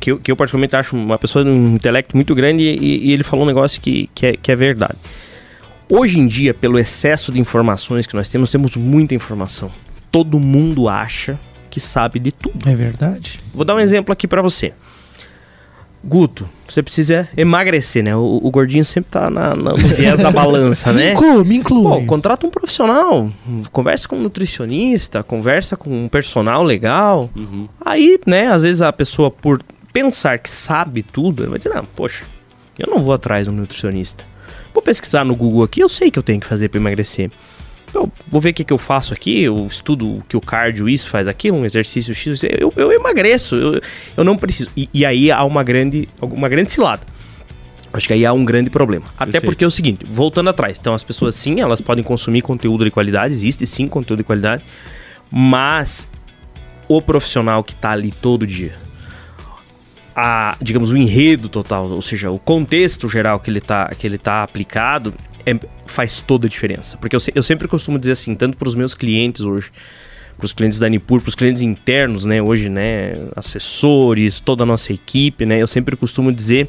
que 0.00 0.10
eu, 0.10 0.18
que 0.18 0.32
eu 0.32 0.36
particularmente 0.36 0.74
acho 0.76 0.96
uma 0.96 1.18
pessoa 1.18 1.44
de 1.44 1.50
um 1.50 1.74
intelecto 1.74 2.16
muito 2.16 2.34
grande 2.34 2.62
e, 2.62 3.08
e 3.08 3.12
ele 3.12 3.22
falou 3.22 3.44
um 3.44 3.48
negócio 3.48 3.82
que, 3.82 4.08
que, 4.14 4.26
é, 4.26 4.32
que 4.34 4.50
é 4.50 4.56
verdade. 4.56 4.96
Hoje 5.88 6.18
em 6.18 6.26
dia, 6.26 6.54
pelo 6.54 6.78
excesso 6.78 7.30
de 7.30 7.38
informações 7.38 8.06
que 8.06 8.14
nós 8.14 8.28
temos, 8.28 8.50
temos 8.50 8.76
muita 8.76 9.14
informação. 9.14 9.70
Todo 10.10 10.40
mundo 10.40 10.88
acha 10.88 11.38
que 11.70 11.78
sabe 11.78 12.18
de 12.18 12.32
tudo. 12.32 12.68
É 12.68 12.74
verdade. 12.74 13.40
Vou 13.52 13.64
dar 13.64 13.74
um 13.74 13.80
exemplo 13.80 14.12
aqui 14.12 14.26
para 14.26 14.40
você. 14.40 14.72
Guto, 16.02 16.48
você 16.68 16.82
precisa 16.82 17.26
emagrecer, 17.36 18.04
né? 18.04 18.14
O, 18.14 18.40
o 18.42 18.50
gordinho 18.50 18.84
sempre 18.84 19.10
tá 19.10 19.30
na, 19.30 19.56
na, 19.56 19.72
no 19.72 19.88
viés 19.88 20.20
da 20.20 20.30
balança, 20.30 20.92
né? 20.94 21.06
Me 21.06 21.12
inclui, 21.12 21.44
me 21.44 21.56
inclui. 21.56 22.00
Pô, 22.00 22.06
contrata 22.06 22.46
um 22.46 22.50
profissional, 22.50 23.30
conversa 23.72 24.06
com 24.06 24.16
um 24.16 24.22
nutricionista, 24.22 25.22
conversa 25.22 25.76
com 25.76 26.04
um 26.04 26.08
personal 26.08 26.62
legal. 26.62 27.30
Uhum. 27.34 27.68
Aí, 27.80 28.20
né, 28.26 28.48
às 28.48 28.64
vezes 28.64 28.82
a 28.82 28.92
pessoa, 28.92 29.30
por 29.30 29.62
pensar 29.94 30.38
que 30.38 30.50
sabe 30.50 31.02
tudo, 31.02 31.48
vai 31.48 31.56
dizer, 31.56 31.70
não, 31.70 31.86
poxa, 31.86 32.24
eu 32.78 32.86
não 32.90 33.02
vou 33.02 33.14
atrás 33.14 33.44
de 33.44 33.50
um 33.50 33.54
nutricionista. 33.54 34.24
Vou 34.74 34.82
pesquisar 34.82 35.24
no 35.24 35.36
Google 35.36 35.62
aqui, 35.62 35.80
eu 35.80 35.88
sei 35.88 36.10
que 36.10 36.18
eu 36.18 36.22
tenho 36.22 36.40
que 36.40 36.46
fazer 36.46 36.68
para 36.68 36.80
emagrecer. 36.80 37.30
Eu 37.94 38.10
vou 38.26 38.40
ver 38.40 38.50
o 38.50 38.54
que, 38.54 38.64
que 38.64 38.72
eu 38.72 38.78
faço 38.78 39.14
aqui, 39.14 39.42
eu 39.42 39.68
estudo 39.68 40.20
que 40.28 40.36
o 40.36 40.40
cardio 40.40 40.88
isso 40.88 41.08
faz 41.08 41.28
aquilo, 41.28 41.58
um 41.58 41.64
exercício 41.64 42.12
X, 42.12 42.42
eu, 42.42 42.72
eu 42.74 42.90
emagreço, 42.90 43.54
eu, 43.54 43.80
eu 44.16 44.24
não 44.24 44.36
preciso. 44.36 44.70
E, 44.76 44.88
e, 44.92 45.06
aí 45.06 45.30
há 45.30 45.44
uma 45.44 45.62
grande, 45.62 46.08
uma 46.20 46.48
grande 46.48 46.72
cilada. 46.72 47.02
Acho 47.92 48.08
que 48.08 48.12
aí 48.12 48.26
há 48.26 48.32
um 48.32 48.44
grande 48.44 48.68
problema. 48.68 49.04
Até 49.10 49.32
Perfeito. 49.32 49.44
porque 49.44 49.64
é 49.64 49.66
o 49.68 49.70
seguinte, 49.70 50.04
voltando 50.04 50.50
atrás, 50.50 50.76
então 50.80 50.92
as 50.92 51.04
pessoas 51.04 51.36
sim, 51.36 51.60
elas 51.60 51.80
podem 51.80 52.02
consumir 52.02 52.42
conteúdo 52.42 52.84
de 52.84 52.90
qualidade, 52.90 53.32
existe 53.32 53.64
sim 53.64 53.86
conteúdo 53.86 54.18
de 54.18 54.24
qualidade, 54.24 54.64
mas 55.30 56.08
o 56.88 57.00
profissional 57.00 57.62
que 57.62 57.74
está 57.74 57.92
ali 57.92 58.10
todo 58.10 58.44
dia, 58.44 58.76
a, 60.14 60.56
digamos, 60.60 60.90
o 60.90 60.96
enredo 60.96 61.48
total, 61.48 61.90
ou 61.90 62.02
seja, 62.02 62.30
o 62.30 62.38
contexto 62.38 63.08
geral 63.08 63.40
que 63.40 63.50
ele 63.50 63.58
está 63.58 63.88
que 63.88 64.06
ele 64.06 64.18
tá 64.18 64.42
aplicado, 64.42 65.12
é, 65.44 65.58
faz 65.86 66.20
toda 66.20 66.46
a 66.46 66.50
diferença. 66.50 66.96
Porque 66.96 67.14
eu, 67.14 67.20
eu 67.34 67.42
sempre 67.42 67.68
costumo 67.68 67.98
dizer 67.98 68.12
assim, 68.12 68.34
tanto 68.34 68.56
para 68.56 68.68
os 68.68 68.74
meus 68.74 68.94
clientes 68.94 69.42
hoje, 69.42 69.70
para 70.36 70.44
os 70.44 70.52
clientes 70.52 70.78
da 70.78 70.88
Nipur, 70.88 71.20
para 71.20 71.28
os 71.28 71.34
clientes 71.34 71.62
internos, 71.62 72.24
né, 72.24 72.42
hoje, 72.42 72.68
né, 72.68 73.14
assessores, 73.36 74.40
toda 74.40 74.64
a 74.64 74.66
nossa 74.66 74.92
equipe, 74.92 75.46
né, 75.46 75.60
eu 75.60 75.66
sempre 75.66 75.96
costumo 75.96 76.32
dizer 76.32 76.68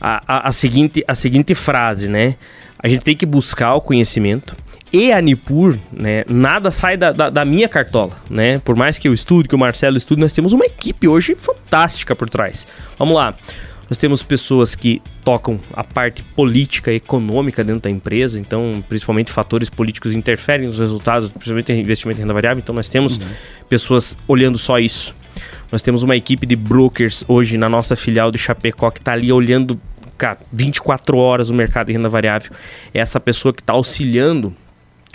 a, 0.00 0.22
a, 0.26 0.48
a 0.48 0.52
seguinte, 0.52 1.04
a 1.06 1.14
seguinte 1.14 1.54
frase, 1.54 2.08
né, 2.08 2.34
a 2.78 2.88
gente 2.88 3.02
tem 3.02 3.16
que 3.16 3.26
buscar 3.26 3.74
o 3.74 3.80
conhecimento, 3.80 4.56
e 4.92 5.12
a 5.12 5.20
Nipur, 5.20 5.78
né, 5.92 6.24
nada 6.28 6.70
sai 6.70 6.96
da, 6.96 7.12
da, 7.12 7.30
da, 7.30 7.44
minha 7.44 7.68
cartola, 7.68 8.12
né? 8.30 8.58
Por 8.60 8.74
mais 8.74 8.98
que 8.98 9.08
eu 9.08 9.12
estude, 9.12 9.48
que 9.48 9.54
o 9.54 9.58
Marcelo 9.58 9.96
estude, 9.96 10.20
nós 10.20 10.32
temos 10.32 10.52
uma 10.52 10.64
equipe 10.64 11.06
hoje 11.06 11.34
fantástica 11.34 12.16
por 12.16 12.28
trás. 12.30 12.66
Vamos 12.98 13.14
lá. 13.14 13.34
Nós 13.88 13.96
temos 13.96 14.22
pessoas 14.22 14.74
que 14.74 15.00
tocam 15.24 15.58
a 15.72 15.82
parte 15.82 16.22
política 16.22 16.92
e 16.92 16.96
econômica 16.96 17.64
dentro 17.64 17.82
da 17.82 17.90
empresa, 17.90 18.38
então, 18.38 18.84
principalmente 18.86 19.32
fatores 19.32 19.70
políticos 19.70 20.12
interferem 20.12 20.66
nos 20.66 20.78
resultados, 20.78 21.30
principalmente 21.30 21.72
investimento 21.72 22.18
em 22.18 22.22
renda 22.22 22.34
variável, 22.34 22.60
então 22.62 22.74
nós 22.74 22.90
temos 22.90 23.16
uhum. 23.16 23.26
pessoas 23.68 24.16
olhando 24.26 24.58
só 24.58 24.78
isso. 24.78 25.14
Nós 25.72 25.80
temos 25.80 26.02
uma 26.02 26.16
equipe 26.16 26.46
de 26.46 26.54
brokers 26.54 27.24
hoje 27.26 27.56
na 27.56 27.68
nossa 27.68 27.96
filial 27.96 28.30
de 28.30 28.38
Chapecó 28.38 28.90
que 28.90 29.00
está 29.00 29.12
ali 29.12 29.32
olhando 29.32 29.80
cara, 30.18 30.38
24 30.52 31.16
horas 31.16 31.48
o 31.48 31.54
mercado 31.54 31.86
de 31.86 31.92
renda 31.92 32.08
variável. 32.08 32.50
É 32.92 32.98
essa 32.98 33.20
pessoa 33.20 33.54
que 33.54 33.62
está 33.62 33.72
auxiliando 33.72 34.52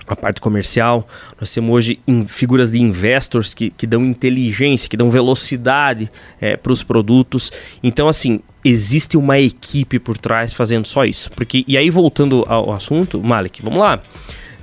a 0.08 0.16
parte 0.16 0.42
comercial. 0.42 1.08
Nós 1.40 1.52
temos 1.54 1.74
hoje 1.74 2.00
figuras 2.28 2.72
de 2.72 2.82
investors 2.82 3.54
que, 3.54 3.70
que 3.70 3.88
dão 3.88 4.04
inteligência, 4.04 4.90
que 4.90 4.98
dão 4.98 5.10
velocidade 5.10 6.12
é, 6.40 6.58
para 6.58 6.72
os 6.72 6.84
produtos. 6.84 7.52
Então, 7.82 8.08
assim, 8.08 8.42
existe 8.64 9.18
uma 9.18 9.40
equipe 9.40 10.00
por 10.00 10.18
trás 10.18 10.54
fazendo 10.54 10.88
só 10.88 11.06
isso. 11.06 11.32
Porque, 11.32 11.64
e 11.68 11.78
aí, 11.78 11.90
voltando 11.90 12.44
ao 12.48 12.72
assunto, 12.72 13.22
Malik, 13.22 13.62
vamos 13.62 13.80
lá. 13.80 14.02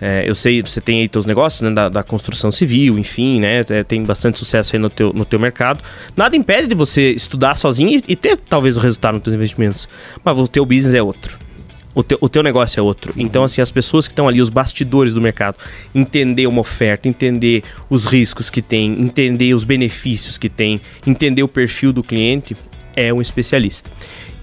É, 0.03 0.25
eu 0.27 0.35
sei, 0.35 0.63
você 0.63 0.81
tem 0.81 1.01
aí 1.01 1.09
teus 1.09 1.27
negócios 1.27 1.61
né, 1.61 1.71
da, 1.71 1.91
da, 1.91 2.03
construção 2.03 2.51
civil, 2.51 2.99
enfim, 2.99 3.39
né? 3.39 3.61
É, 3.69 3.85
tem 3.85 4.03
bastante 4.03 4.39
sucesso 4.39 4.75
aí 4.75 4.81
no 4.81 4.89
teu, 4.89 5.13
no 5.13 5.27
teu 5.27 5.39
mercado. 5.39 5.85
Nada 6.17 6.35
impede 6.35 6.69
de 6.69 6.75
você 6.75 7.11
estudar 7.13 7.55
sozinho 7.55 7.91
e, 7.91 8.03
e 8.09 8.17
ter 8.17 8.39
talvez 8.39 8.79
o 8.79 8.81
resultado 8.81 9.15
nos 9.15 9.25
teus 9.25 9.37
investimentos. 9.37 9.87
Mas 10.25 10.39
o 10.39 10.49
teu 10.49 10.65
business 10.65 10.95
é 10.95 11.03
outro 11.03 11.50
o 11.95 12.03
teu, 12.03 12.19
o 12.21 12.29
teu 12.29 12.43
negócio 12.43 12.79
é 12.79 12.83
outro. 12.83 13.13
Uhum. 13.17 13.23
Então, 13.23 13.45
assim, 13.45 13.61
as 13.61 13.71
pessoas 13.71 14.07
que 14.07 14.13
estão 14.13 14.29
ali, 14.29 14.41
os 14.41 14.49
bastidores 14.49 15.13
do 15.13 15.21
mercado, 15.21 15.57
entender 15.95 16.47
uma 16.47 16.61
oferta, 16.61 17.09
entender 17.09 17.63
os 17.89 18.07
riscos 18.07 18.51
que 18.51 18.63
tem, 18.63 19.01
entender 19.01 19.55
os 19.55 19.65
benefícios 19.65 20.39
que 20.39 20.49
tem, 20.49 20.81
entender 21.07 21.43
o 21.43 21.49
perfil 21.49 21.93
do 21.93 22.03
cliente, 22.03 22.57
é 22.95 23.13
um 23.13 23.21
especialista. 23.21 23.91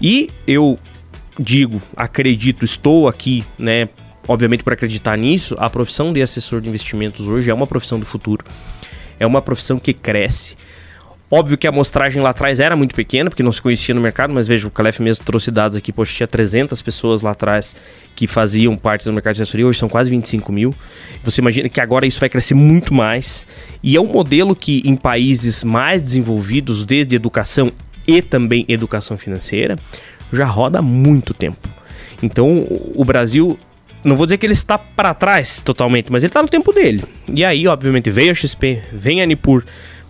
E 0.00 0.30
eu 0.46 0.78
digo, 1.38 1.80
acredito, 1.96 2.64
estou 2.64 3.08
aqui, 3.08 3.44
né, 3.58 3.88
obviamente 4.26 4.62
para 4.62 4.74
acreditar 4.74 5.16
nisso, 5.16 5.56
a 5.58 5.70
profissão 5.70 6.12
de 6.12 6.20
assessor 6.20 6.60
de 6.60 6.68
investimentos 6.68 7.28
hoje 7.28 7.50
é 7.50 7.54
uma 7.54 7.66
profissão 7.66 7.98
do 7.98 8.06
futuro. 8.06 8.44
É 9.18 9.26
uma 9.26 9.42
profissão 9.42 9.78
que 9.78 9.92
cresce 9.92 10.56
Óbvio 11.30 11.58
que 11.58 11.66
a 11.66 11.70
amostragem 11.70 12.22
lá 12.22 12.30
atrás 12.30 12.58
era 12.58 12.74
muito 12.74 12.94
pequena, 12.94 13.28
porque 13.28 13.42
não 13.42 13.52
se 13.52 13.60
conhecia 13.60 13.94
no 13.94 14.00
mercado, 14.00 14.32
mas 14.32 14.48
veja, 14.48 14.66
o 14.66 14.70
Calef 14.70 14.98
mesmo 15.02 15.24
trouxe 15.26 15.50
dados 15.50 15.76
aqui, 15.76 15.92
poxa, 15.92 16.14
tinha 16.14 16.26
300 16.26 16.80
pessoas 16.80 17.20
lá 17.20 17.32
atrás 17.32 17.76
que 18.16 18.26
faziam 18.26 18.74
parte 18.76 19.04
do 19.04 19.12
mercado 19.12 19.34
de 19.34 19.42
assessoria, 19.42 19.66
hoje 19.66 19.78
são 19.78 19.90
quase 19.90 20.08
25 20.10 20.50
mil. 20.50 20.72
Você 21.22 21.42
imagina 21.42 21.68
que 21.68 21.82
agora 21.82 22.06
isso 22.06 22.18
vai 22.18 22.30
crescer 22.30 22.54
muito 22.54 22.94
mais. 22.94 23.46
E 23.82 23.94
é 23.94 24.00
um 24.00 24.06
modelo 24.06 24.56
que 24.56 24.80
em 24.86 24.96
países 24.96 25.62
mais 25.62 26.00
desenvolvidos, 26.00 26.86
desde 26.86 27.14
educação 27.14 27.70
e 28.06 28.22
também 28.22 28.64
educação 28.66 29.18
financeira, 29.18 29.76
já 30.32 30.46
roda 30.46 30.78
há 30.78 30.82
muito 30.82 31.34
tempo. 31.34 31.68
Então, 32.22 32.66
o- 32.94 33.04
Brasil, 33.04 33.58
não 34.02 34.16
vou 34.16 34.24
dizer 34.24 34.38
que 34.38 34.46
ele 34.46 34.54
está 34.54 34.78
para 34.78 35.12
trás 35.12 35.60
totalmente, 35.60 36.10
mas 36.10 36.22
ele 36.22 36.30
está 36.30 36.40
no 36.40 36.48
tempo 36.48 36.72
dele. 36.72 37.04
E 37.32 37.44
aí, 37.44 37.66
obviamente, 37.68 38.10
veio 38.10 38.30
a 38.30 38.34
XP, 38.34 38.80
vem 38.92 39.20
a 39.20 39.26
Nipur 39.26 39.62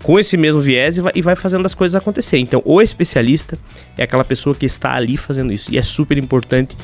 com 0.03 0.19
esse 0.19 0.37
mesmo 0.37 0.61
viés 0.61 0.99
e 1.15 1.23
vai, 1.23 1.37
fazendo 1.37 1.67
as 1.67 1.75
coisas 1.75 1.95
acontecer. 1.95 2.39
Então, 2.39 2.63
o 2.65 2.81
especialista 2.81 3.59
é 3.97 4.05
aquela 4.05 4.25
pessoa 4.25 4.55
que 4.55 4.67
está 4.67 4.95
ali 4.95 5.17
fazendo 5.17 5.53
isso. 5.53 5.73
E 5.73 5.79
é 5.79 5.83
super 5.83 6.17
importante, 6.17 6.77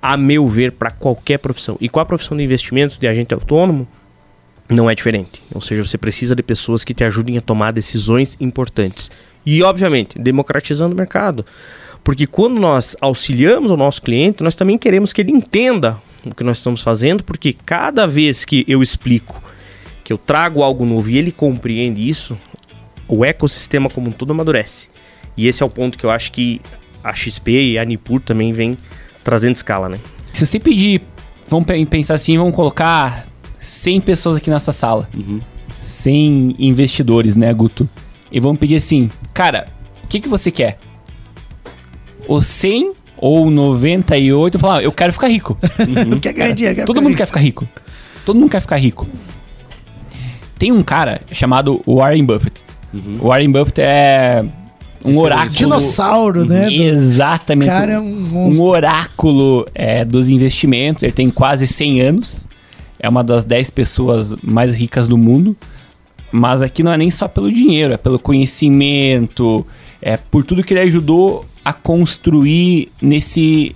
a 0.00 0.16
meu 0.16 0.46
ver, 0.46 0.72
para 0.72 0.90
qualquer 0.90 1.38
profissão. 1.38 1.76
E 1.80 1.88
com 1.88 2.00
a 2.00 2.04
profissão 2.04 2.36
de 2.36 2.42
investimento, 2.42 2.98
de 2.98 3.06
agente 3.06 3.32
autônomo, 3.34 3.86
não 4.68 4.90
é 4.90 4.94
diferente. 4.94 5.42
Ou 5.54 5.60
seja, 5.60 5.84
você 5.84 5.96
precisa 5.96 6.34
de 6.34 6.42
pessoas 6.42 6.84
que 6.84 6.92
te 6.92 7.04
ajudem 7.04 7.38
a 7.38 7.40
tomar 7.40 7.72
decisões 7.72 8.36
importantes. 8.40 9.10
E, 9.44 9.62
obviamente, 9.62 10.18
democratizando 10.18 10.94
o 10.94 10.98
mercado. 10.98 11.46
Porque 12.02 12.26
quando 12.26 12.60
nós 12.60 12.96
auxiliamos 13.00 13.70
o 13.70 13.76
nosso 13.76 14.02
cliente, 14.02 14.42
nós 14.42 14.54
também 14.54 14.76
queremos 14.76 15.12
que 15.12 15.20
ele 15.20 15.32
entenda 15.32 16.00
o 16.24 16.34
que 16.34 16.44
nós 16.44 16.58
estamos 16.58 16.80
fazendo, 16.80 17.22
porque 17.22 17.52
cada 17.52 18.06
vez 18.06 18.44
que 18.44 18.64
eu 18.68 18.82
explico, 18.82 19.42
que 20.02 20.12
eu 20.12 20.18
trago 20.18 20.62
algo 20.62 20.84
novo 20.84 21.08
e 21.08 21.18
ele 21.18 21.32
compreende 21.32 22.08
isso, 22.08 22.36
o 23.08 23.24
ecossistema 23.24 23.88
como 23.90 24.08
um 24.08 24.12
todo 24.12 24.30
amadurece. 24.32 24.88
E 25.36 25.46
esse 25.46 25.62
é 25.62 25.66
o 25.66 25.68
ponto 25.68 25.96
que 25.98 26.04
eu 26.04 26.10
acho 26.10 26.32
que 26.32 26.60
a 27.04 27.14
XP 27.14 27.72
e 27.72 27.78
a 27.78 27.84
Nipur 27.84 28.20
também 28.20 28.52
vem 28.52 28.76
trazendo 29.22 29.54
escala, 29.56 29.88
né? 29.88 29.98
Se 30.32 30.44
você 30.46 30.58
pedir, 30.58 31.00
vamos 31.48 31.66
pe- 31.66 31.84
pensar 31.86 32.14
assim, 32.14 32.36
vamos 32.38 32.54
colocar 32.54 33.26
100 33.60 34.00
pessoas 34.00 34.36
aqui 34.36 34.50
nessa 34.50 34.72
sala. 34.72 35.08
100 35.78 36.56
investidores, 36.58 37.36
né, 37.36 37.52
Guto? 37.52 37.88
E 38.32 38.40
vamos 38.40 38.58
pedir 38.58 38.76
assim, 38.76 39.10
cara, 39.32 39.66
o 40.02 40.06
que, 40.08 40.20
que 40.20 40.28
você 40.28 40.50
quer? 40.50 40.78
O 42.26 42.40
100 42.42 42.92
ou 43.18 43.50
98 43.50 44.58
falar, 44.58 44.78
ah, 44.78 44.82
eu 44.82 44.92
quero 44.92 45.12
ficar 45.12 45.28
rico. 45.28 45.56
Não 46.06 46.18
quer 46.18 46.32
ganhar 46.32 46.52
dinheiro, 46.52 46.76
quer 46.76 46.84
Todo 46.84 46.96
mundo 46.96 47.08
rico. 47.10 47.18
quer 47.18 47.26
ficar 47.26 47.40
rico. 47.40 47.68
Todo 48.24 48.38
mundo 48.38 48.50
quer 48.50 48.60
ficar 48.60 48.76
rico. 48.76 49.06
Tem 50.58 50.72
um 50.72 50.82
cara 50.82 51.20
chamado 51.30 51.80
Warren 51.86 52.24
Buffett. 52.24 52.62
O 53.20 53.28
Warren 53.28 53.50
Buffett 53.50 53.80
é 53.80 54.44
um 55.04 55.18
oráculo. 55.18 55.50
Dinossauro, 55.50 56.44
né? 56.44 56.72
Exatamente. 56.72 57.68
Cara, 57.68 57.92
é 57.92 58.00
um 58.00 58.04
um 58.04 58.20
monstro. 58.28 58.64
oráculo 58.66 59.66
é, 59.74 60.04
dos 60.04 60.28
investimentos. 60.28 61.02
Ele 61.02 61.12
tem 61.12 61.30
quase 61.30 61.66
100 61.66 62.00
anos. 62.00 62.48
É 62.98 63.08
uma 63.08 63.22
das 63.22 63.44
10 63.44 63.70
pessoas 63.70 64.34
mais 64.42 64.74
ricas 64.74 65.06
do 65.06 65.16
mundo. 65.16 65.56
Mas 66.32 66.60
aqui 66.60 66.82
não 66.82 66.92
é 66.92 66.98
nem 66.98 67.10
só 67.10 67.28
pelo 67.28 67.50
dinheiro, 67.50 67.94
é 67.94 67.96
pelo 67.96 68.18
conhecimento, 68.18 69.64
é 70.02 70.16
por 70.16 70.44
tudo 70.44 70.62
que 70.62 70.74
ele 70.74 70.80
ajudou 70.80 71.46
a 71.64 71.72
construir 71.72 72.90
nesse, 73.00 73.74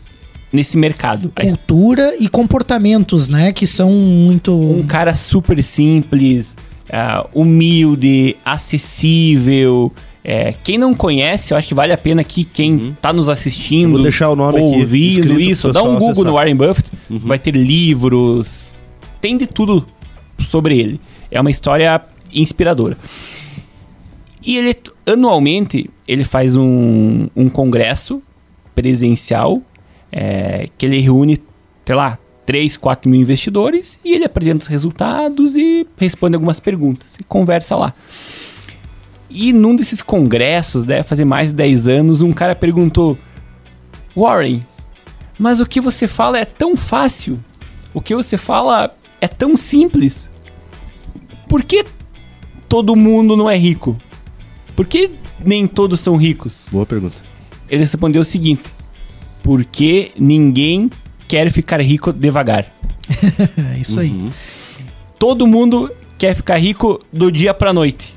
nesse 0.52 0.76
mercado. 0.76 1.32
A 1.36 1.42
Cultura 1.42 2.14
e 2.18 2.28
comportamentos, 2.28 3.28
né? 3.28 3.52
Que 3.52 3.66
são 3.66 3.90
muito. 3.90 4.52
um 4.52 4.82
cara 4.82 5.14
super 5.14 5.62
simples, 5.62 6.56
ah, 6.90 7.26
humilde, 7.32 8.36
acessível. 8.44 9.92
É, 10.22 10.52
quem 10.52 10.76
não 10.76 10.94
conhece, 10.94 11.54
eu 11.54 11.58
acho 11.58 11.68
que 11.68 11.74
vale 11.74 11.92
a 11.92 11.98
pena 11.98 12.22
que 12.22 12.44
quem 12.44 12.96
tá 13.00 13.12
nos 13.12 13.28
assistindo, 13.28 13.92
Vou 13.92 14.02
deixar 14.02 14.28
o 14.30 14.36
nome 14.36 14.58
aqui 14.58 14.78
ouvindo 14.80 15.28
pro 15.28 15.40
isso, 15.40 15.72
dá 15.72 15.82
um 15.82 15.94
Google 15.94 16.10
acessar. 16.10 16.24
no 16.26 16.32
Warren 16.34 16.56
Buffett, 16.56 16.90
vai 17.08 17.38
ter 17.38 17.54
livros, 17.54 18.74
tem 19.20 19.38
de 19.38 19.46
tudo 19.46 19.84
sobre 20.38 20.78
ele. 20.78 21.00
É 21.30 21.40
uma 21.40 21.50
história 21.50 22.02
inspiradora. 22.32 22.98
E 24.44 24.56
ele, 24.56 24.76
anualmente, 25.06 25.88
ele 26.06 26.24
faz 26.24 26.56
um, 26.56 27.28
um 27.36 27.48
congresso 27.48 28.22
presencial 28.74 29.62
é, 30.10 30.66
que 30.76 30.86
ele 30.86 31.00
reúne, 31.00 31.38
sei 31.84 31.94
lá, 31.94 32.18
3, 32.50 32.76
4 32.76 33.08
mil 33.08 33.20
investidores 33.20 33.96
e 34.04 34.12
ele 34.12 34.24
apresenta 34.24 34.62
os 34.62 34.66
resultados 34.66 35.54
e 35.54 35.86
responde 35.96 36.34
algumas 36.34 36.58
perguntas 36.58 37.14
e 37.14 37.22
conversa 37.22 37.76
lá. 37.76 37.94
E 39.30 39.52
num 39.52 39.76
desses 39.76 40.02
congressos, 40.02 40.84
deve 40.84 41.04
fazer 41.04 41.24
mais 41.24 41.50
de 41.50 41.54
10 41.54 41.86
anos, 41.86 42.22
um 42.22 42.32
cara 42.32 42.56
perguntou: 42.56 43.16
Warren, 44.16 44.66
mas 45.38 45.60
o 45.60 45.66
que 45.66 45.80
você 45.80 46.08
fala 46.08 46.40
é 46.40 46.44
tão 46.44 46.76
fácil, 46.76 47.38
o 47.94 48.00
que 48.00 48.16
você 48.16 48.36
fala 48.36 48.96
é 49.20 49.28
tão 49.28 49.56
simples. 49.56 50.28
Por 51.48 51.62
que 51.62 51.84
todo 52.68 52.96
mundo 52.96 53.36
não 53.36 53.48
é 53.48 53.56
rico? 53.56 53.96
Por 54.74 54.86
que 54.86 55.08
nem 55.44 55.68
todos 55.68 56.00
são 56.00 56.16
ricos? 56.16 56.66
Boa 56.72 56.84
pergunta. 56.84 57.18
Ele 57.68 57.82
respondeu 57.82 58.22
o 58.22 58.24
seguinte: 58.24 58.64
Porque 59.40 60.10
ninguém 60.18 60.90
quer 61.30 61.48
ficar 61.52 61.80
rico 61.80 62.12
devagar. 62.12 62.66
É 63.74 63.78
isso 63.78 64.00
aí. 64.00 64.24
Todo 65.18 65.46
mundo 65.46 65.90
quer 66.18 66.34
ficar 66.34 66.56
rico 66.56 67.00
do 67.12 67.30
dia 67.30 67.54
pra 67.54 67.72
noite. 67.72 68.14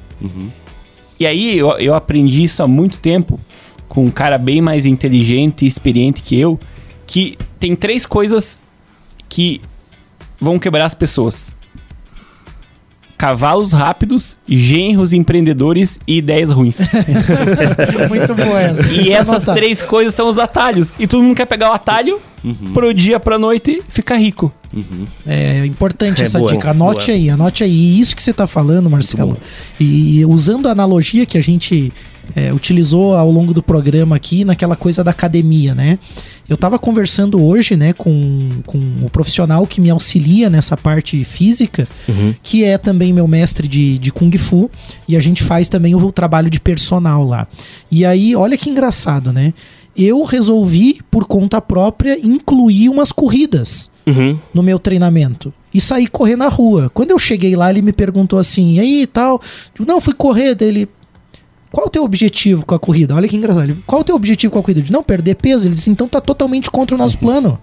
E 1.19 1.25
aí 1.27 1.57
eu, 1.57 1.69
eu 1.79 1.93
aprendi 1.93 2.43
isso 2.43 2.63
há 2.63 2.67
muito 2.67 2.97
tempo 2.97 3.39
com 3.87 4.05
um 4.05 4.11
cara 4.11 4.37
bem 4.37 4.61
mais 4.61 4.85
inteligente 4.87 5.63
e 5.63 5.67
experiente 5.67 6.21
que 6.23 6.39
eu, 6.39 6.59
que 7.05 7.37
tem 7.59 7.75
três 7.75 8.05
coisas 8.05 8.59
que 9.29 9.61
vão 10.39 10.57
quebrar 10.57 10.85
as 10.85 10.95
pessoas. 10.95 11.55
Cavalos 13.17 13.73
rápidos, 13.73 14.37
genros 14.47 15.13
empreendedores 15.13 15.99
e 16.07 16.17
ideias 16.17 16.51
ruins. 16.51 16.79
Muito 18.09 18.33
boa 18.35 18.59
essa. 18.59 18.87
E 18.87 19.03
Vou 19.05 19.13
essas 19.13 19.29
anotar. 19.35 19.55
três 19.55 19.81
coisas 19.81 20.13
são 20.15 20.27
os 20.27 20.39
atalhos. 20.39 20.95
E 20.99 21.05
todo 21.07 21.21
mundo 21.23 21.35
quer 21.35 21.45
pegar 21.45 21.69
o 21.69 21.73
atalho 21.73 22.19
pro 22.73 22.93
dia 22.93 23.19
pra 23.19 23.39
noite 23.39 23.81
ficar 23.89 24.17
rico. 24.17 24.51
É 25.25 25.65
importante 25.65 26.21
É 26.21 26.25
essa 26.25 26.39
boa, 26.39 26.51
dica. 26.51 26.71
Anote 26.71 27.07
boa. 27.07 27.17
aí, 27.17 27.29
anote 27.29 27.63
aí. 27.63 27.71
E 27.71 27.99
isso 27.99 28.15
que 28.15 28.23
você 28.23 28.33
tá 28.33 28.47
falando, 28.47 28.89
Marcelo. 28.89 29.37
E 29.79 30.25
usando 30.25 30.67
a 30.67 30.71
analogia 30.71 31.25
que 31.25 31.37
a 31.37 31.41
gente 31.41 31.93
é, 32.35 32.53
utilizou 32.53 33.15
ao 33.15 33.29
longo 33.29 33.53
do 33.53 33.61
programa 33.61 34.15
aqui, 34.15 34.45
naquela 34.45 34.75
coisa 34.75 35.03
da 35.03 35.11
academia, 35.11 35.75
né? 35.75 35.99
Eu 36.47 36.57
tava 36.57 36.77
conversando 36.77 37.41
hoje, 37.41 37.77
né, 37.77 37.93
com, 37.93 38.49
com 38.65 38.77
o 39.01 39.09
profissional 39.09 39.65
que 39.65 39.79
me 39.79 39.89
auxilia 39.89 40.49
nessa 40.49 40.75
parte 40.75 41.23
física, 41.23 41.87
que 42.41 42.65
é 42.65 42.77
também 42.77 43.13
meu 43.13 43.27
mestre 43.27 43.65
de, 43.65 43.97
de 43.97 44.11
Kung 44.11 44.37
Fu, 44.37 44.69
e 45.07 45.15
a 45.15 45.21
gente 45.21 45.41
faz 45.41 45.69
também 45.69 45.95
o 45.95 46.11
trabalho 46.11 46.49
de 46.49 46.59
personal 46.59 47.23
lá. 47.23 47.47
E 47.89 48.03
aí, 48.05 48.35
olha 48.35 48.57
que 48.57 48.69
engraçado, 48.69 49.31
né? 49.31 49.53
Eu 49.95 50.23
resolvi, 50.23 50.99
por 51.11 51.25
conta 51.25 51.61
própria, 51.61 52.17
incluir 52.25 52.89
umas 52.89 53.11
corridas 53.11 53.91
Uhum. 54.05 54.37
no 54.53 54.61
meu 54.61 54.77
treinamento 54.77 55.53
e 55.73 55.79
saí 55.79 56.07
correr 56.07 56.35
na 56.35 56.49
rua. 56.49 56.91
Quando 56.93 57.11
eu 57.11 57.17
cheguei 57.19 57.55
lá, 57.55 57.69
ele 57.69 57.81
me 57.81 57.93
perguntou 57.93 58.37
assim: 58.37 58.73
e 58.73 58.79
aí 58.81 59.01
e 59.03 59.07
tal? 59.07 59.39
Eu, 59.79 59.85
não, 59.85 60.01
fui 60.01 60.13
correr 60.13 60.55
dele. 60.55 60.89
Qual 61.71 61.87
o 61.87 61.89
teu 61.89 62.03
objetivo 62.03 62.65
com 62.65 62.75
a 62.75 62.79
corrida? 62.79 63.15
Olha 63.15 63.27
que 63.27 63.35
engraçado. 63.35 63.63
Ele, 63.63 63.77
Qual 63.87 64.01
o 64.01 64.03
teu 64.03 64.15
objetivo 64.15 64.51
com 64.53 64.59
a 64.59 64.61
corrida? 64.61 64.79
Eu 64.79 64.83
disse, 64.83 64.93
não, 64.93 65.01
perder 65.01 65.35
peso. 65.35 65.67
Ele 65.67 65.73
disse, 65.73 65.89
então 65.89 66.07
tá 66.07 66.21
totalmente 66.21 66.69
contra 66.69 66.95
o 66.95 66.99
nosso 66.99 67.17
plano. 67.17 67.57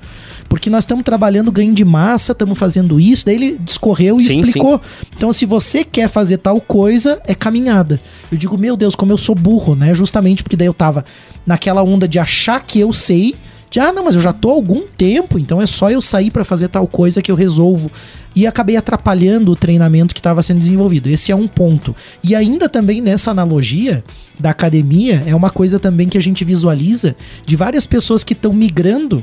Porque 0.50 0.68
nós 0.68 0.82
estamos 0.82 1.04
trabalhando 1.04 1.52
ganho 1.52 1.72
de 1.72 1.84
massa, 1.84 2.32
estamos 2.32 2.58
fazendo 2.58 2.98
isso. 2.98 3.24
Daí 3.24 3.36
ele 3.36 3.58
discorreu 3.58 4.18
e 4.18 4.24
Sim, 4.24 4.40
explicou. 4.40 4.80
Então, 5.16 5.32
se 5.32 5.46
você 5.46 5.84
quer 5.84 6.08
fazer 6.08 6.38
tal 6.38 6.60
coisa, 6.60 7.22
é 7.24 7.36
caminhada. 7.36 8.00
Eu 8.32 8.36
digo, 8.36 8.58
meu 8.58 8.76
Deus, 8.76 8.96
como 8.96 9.12
eu 9.12 9.16
sou 9.16 9.36
burro, 9.36 9.76
né? 9.76 9.94
Justamente 9.94 10.42
porque 10.42 10.56
daí 10.56 10.66
eu 10.66 10.74
tava 10.74 11.04
naquela 11.46 11.84
onda 11.84 12.08
de 12.08 12.18
achar 12.18 12.60
que 12.66 12.80
eu 12.80 12.92
sei. 12.92 13.36
De, 13.70 13.78
ah, 13.78 13.92
não, 13.92 14.02
mas 14.02 14.16
eu 14.16 14.20
já 14.20 14.32
tô 14.32 14.50
há 14.50 14.54
algum 14.54 14.82
tempo, 14.98 15.38
então 15.38 15.62
é 15.62 15.66
só 15.66 15.88
eu 15.88 16.02
sair 16.02 16.32
pra 16.32 16.44
fazer 16.44 16.66
tal 16.66 16.88
coisa 16.88 17.22
que 17.22 17.30
eu 17.30 17.36
resolvo. 17.36 17.88
E 18.34 18.44
acabei 18.44 18.76
atrapalhando 18.76 19.52
o 19.52 19.56
treinamento 19.56 20.12
que 20.12 20.18
estava 20.18 20.42
sendo 20.42 20.58
desenvolvido. 20.58 21.08
Esse 21.08 21.30
é 21.30 21.36
um 21.36 21.46
ponto. 21.46 21.94
E 22.24 22.34
ainda 22.34 22.68
também 22.68 23.00
nessa 23.00 23.30
analogia 23.30 24.02
da 24.40 24.50
academia, 24.50 25.22
é 25.26 25.34
uma 25.34 25.50
coisa 25.50 25.78
também 25.78 26.08
que 26.08 26.18
a 26.18 26.20
gente 26.20 26.44
visualiza 26.44 27.14
de 27.46 27.54
várias 27.54 27.86
pessoas 27.86 28.24
que 28.24 28.32
estão 28.32 28.52
migrando 28.52 29.22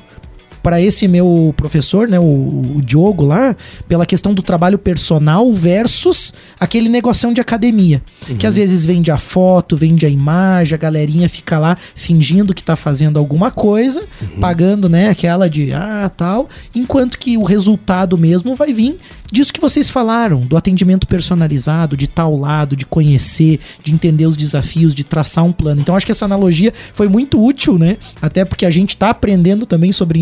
para 0.67 0.81
esse 0.81 1.07
meu 1.07 1.53
professor, 1.55 2.09
né, 2.09 2.19
o, 2.19 2.23
o 2.75 2.81
Diogo 2.83 3.23
lá, 3.23 3.55
pela 3.87 4.05
questão 4.05 4.33
do 4.33 4.41
trabalho 4.41 4.77
personal 4.77 5.53
versus 5.53 6.33
aquele 6.59 6.89
negoção 6.89 7.31
de 7.31 7.39
academia. 7.39 8.03
Que 8.37 8.45
às 8.45 8.57
vezes 8.57 8.85
vende 8.85 9.09
a 9.09 9.17
foto, 9.17 9.77
vende 9.77 10.05
a 10.05 10.09
imagem, 10.09 10.75
a 10.75 10.77
galerinha 10.77 11.29
fica 11.29 11.57
lá 11.57 11.77
fingindo 11.95 12.53
que 12.53 12.61
tá 12.61 12.75
fazendo 12.75 13.17
alguma 13.17 13.49
coisa, 13.49 14.05
pagando, 14.41 14.89
né, 14.89 15.07
aquela 15.07 15.49
de 15.49 15.71
ah, 15.71 16.11
tal, 16.17 16.49
enquanto 16.75 17.17
que 17.17 17.37
o 17.37 17.43
resultado 17.43 18.17
mesmo 18.17 18.53
vai 18.53 18.73
vir 18.73 18.99
disso 19.31 19.53
que 19.53 19.59
vocês 19.59 19.89
falaram, 19.89 20.41
do 20.41 20.57
atendimento 20.57 21.07
personalizado, 21.07 21.97
de 21.97 22.05
estar 22.05 22.23
ao 22.23 22.37
lado, 22.37 22.75
de 22.75 22.85
conhecer, 22.85 23.59
de 23.83 23.93
entender 23.93 24.25
os 24.25 24.37
desafios, 24.37 24.95
de 24.95 25.03
traçar 25.03 25.43
um 25.43 25.51
plano. 25.51 25.81
Então 25.81 25.95
acho 25.95 26.05
que 26.05 26.11
essa 26.11 26.25
analogia 26.25 26.73
foi 26.93 27.07
muito 27.07 27.43
útil, 27.43 27.77
né? 27.77 27.97
Até 28.21 28.45
porque 28.45 28.65
a 28.65 28.71
gente 28.71 28.91
está 28.91 29.09
aprendendo 29.09 29.65
também 29.65 29.91
sobre 29.91 30.19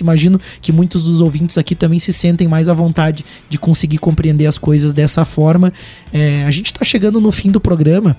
Imagino 0.00 0.40
que 0.60 0.72
muitos 0.72 1.02
dos 1.02 1.20
ouvintes 1.20 1.58
aqui 1.58 1.74
também 1.74 1.98
se 1.98 2.12
sentem 2.12 2.48
mais 2.48 2.68
à 2.68 2.74
vontade 2.74 3.24
de 3.48 3.58
conseguir 3.58 3.98
compreender 3.98 4.46
as 4.46 4.58
coisas 4.58 4.92
dessa 4.94 5.24
forma. 5.24 5.72
É, 6.12 6.44
a 6.44 6.50
gente 6.50 6.66
está 6.66 6.84
chegando 6.84 7.20
no 7.20 7.30
fim 7.30 7.50
do 7.50 7.60
programa 7.60 8.16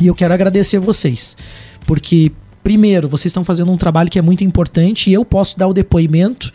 e 0.00 0.06
eu 0.06 0.14
quero 0.14 0.32
agradecer 0.32 0.78
vocês, 0.78 1.36
porque 1.86 2.32
primeiro, 2.62 3.08
vocês 3.08 3.30
estão 3.30 3.44
fazendo 3.44 3.72
um 3.72 3.76
trabalho 3.76 4.10
que 4.10 4.18
é 4.18 4.22
muito 4.22 4.44
importante 4.44 5.08
e 5.08 5.14
eu 5.14 5.24
posso 5.24 5.58
dar 5.58 5.68
o 5.68 5.72
depoimento 5.72 6.52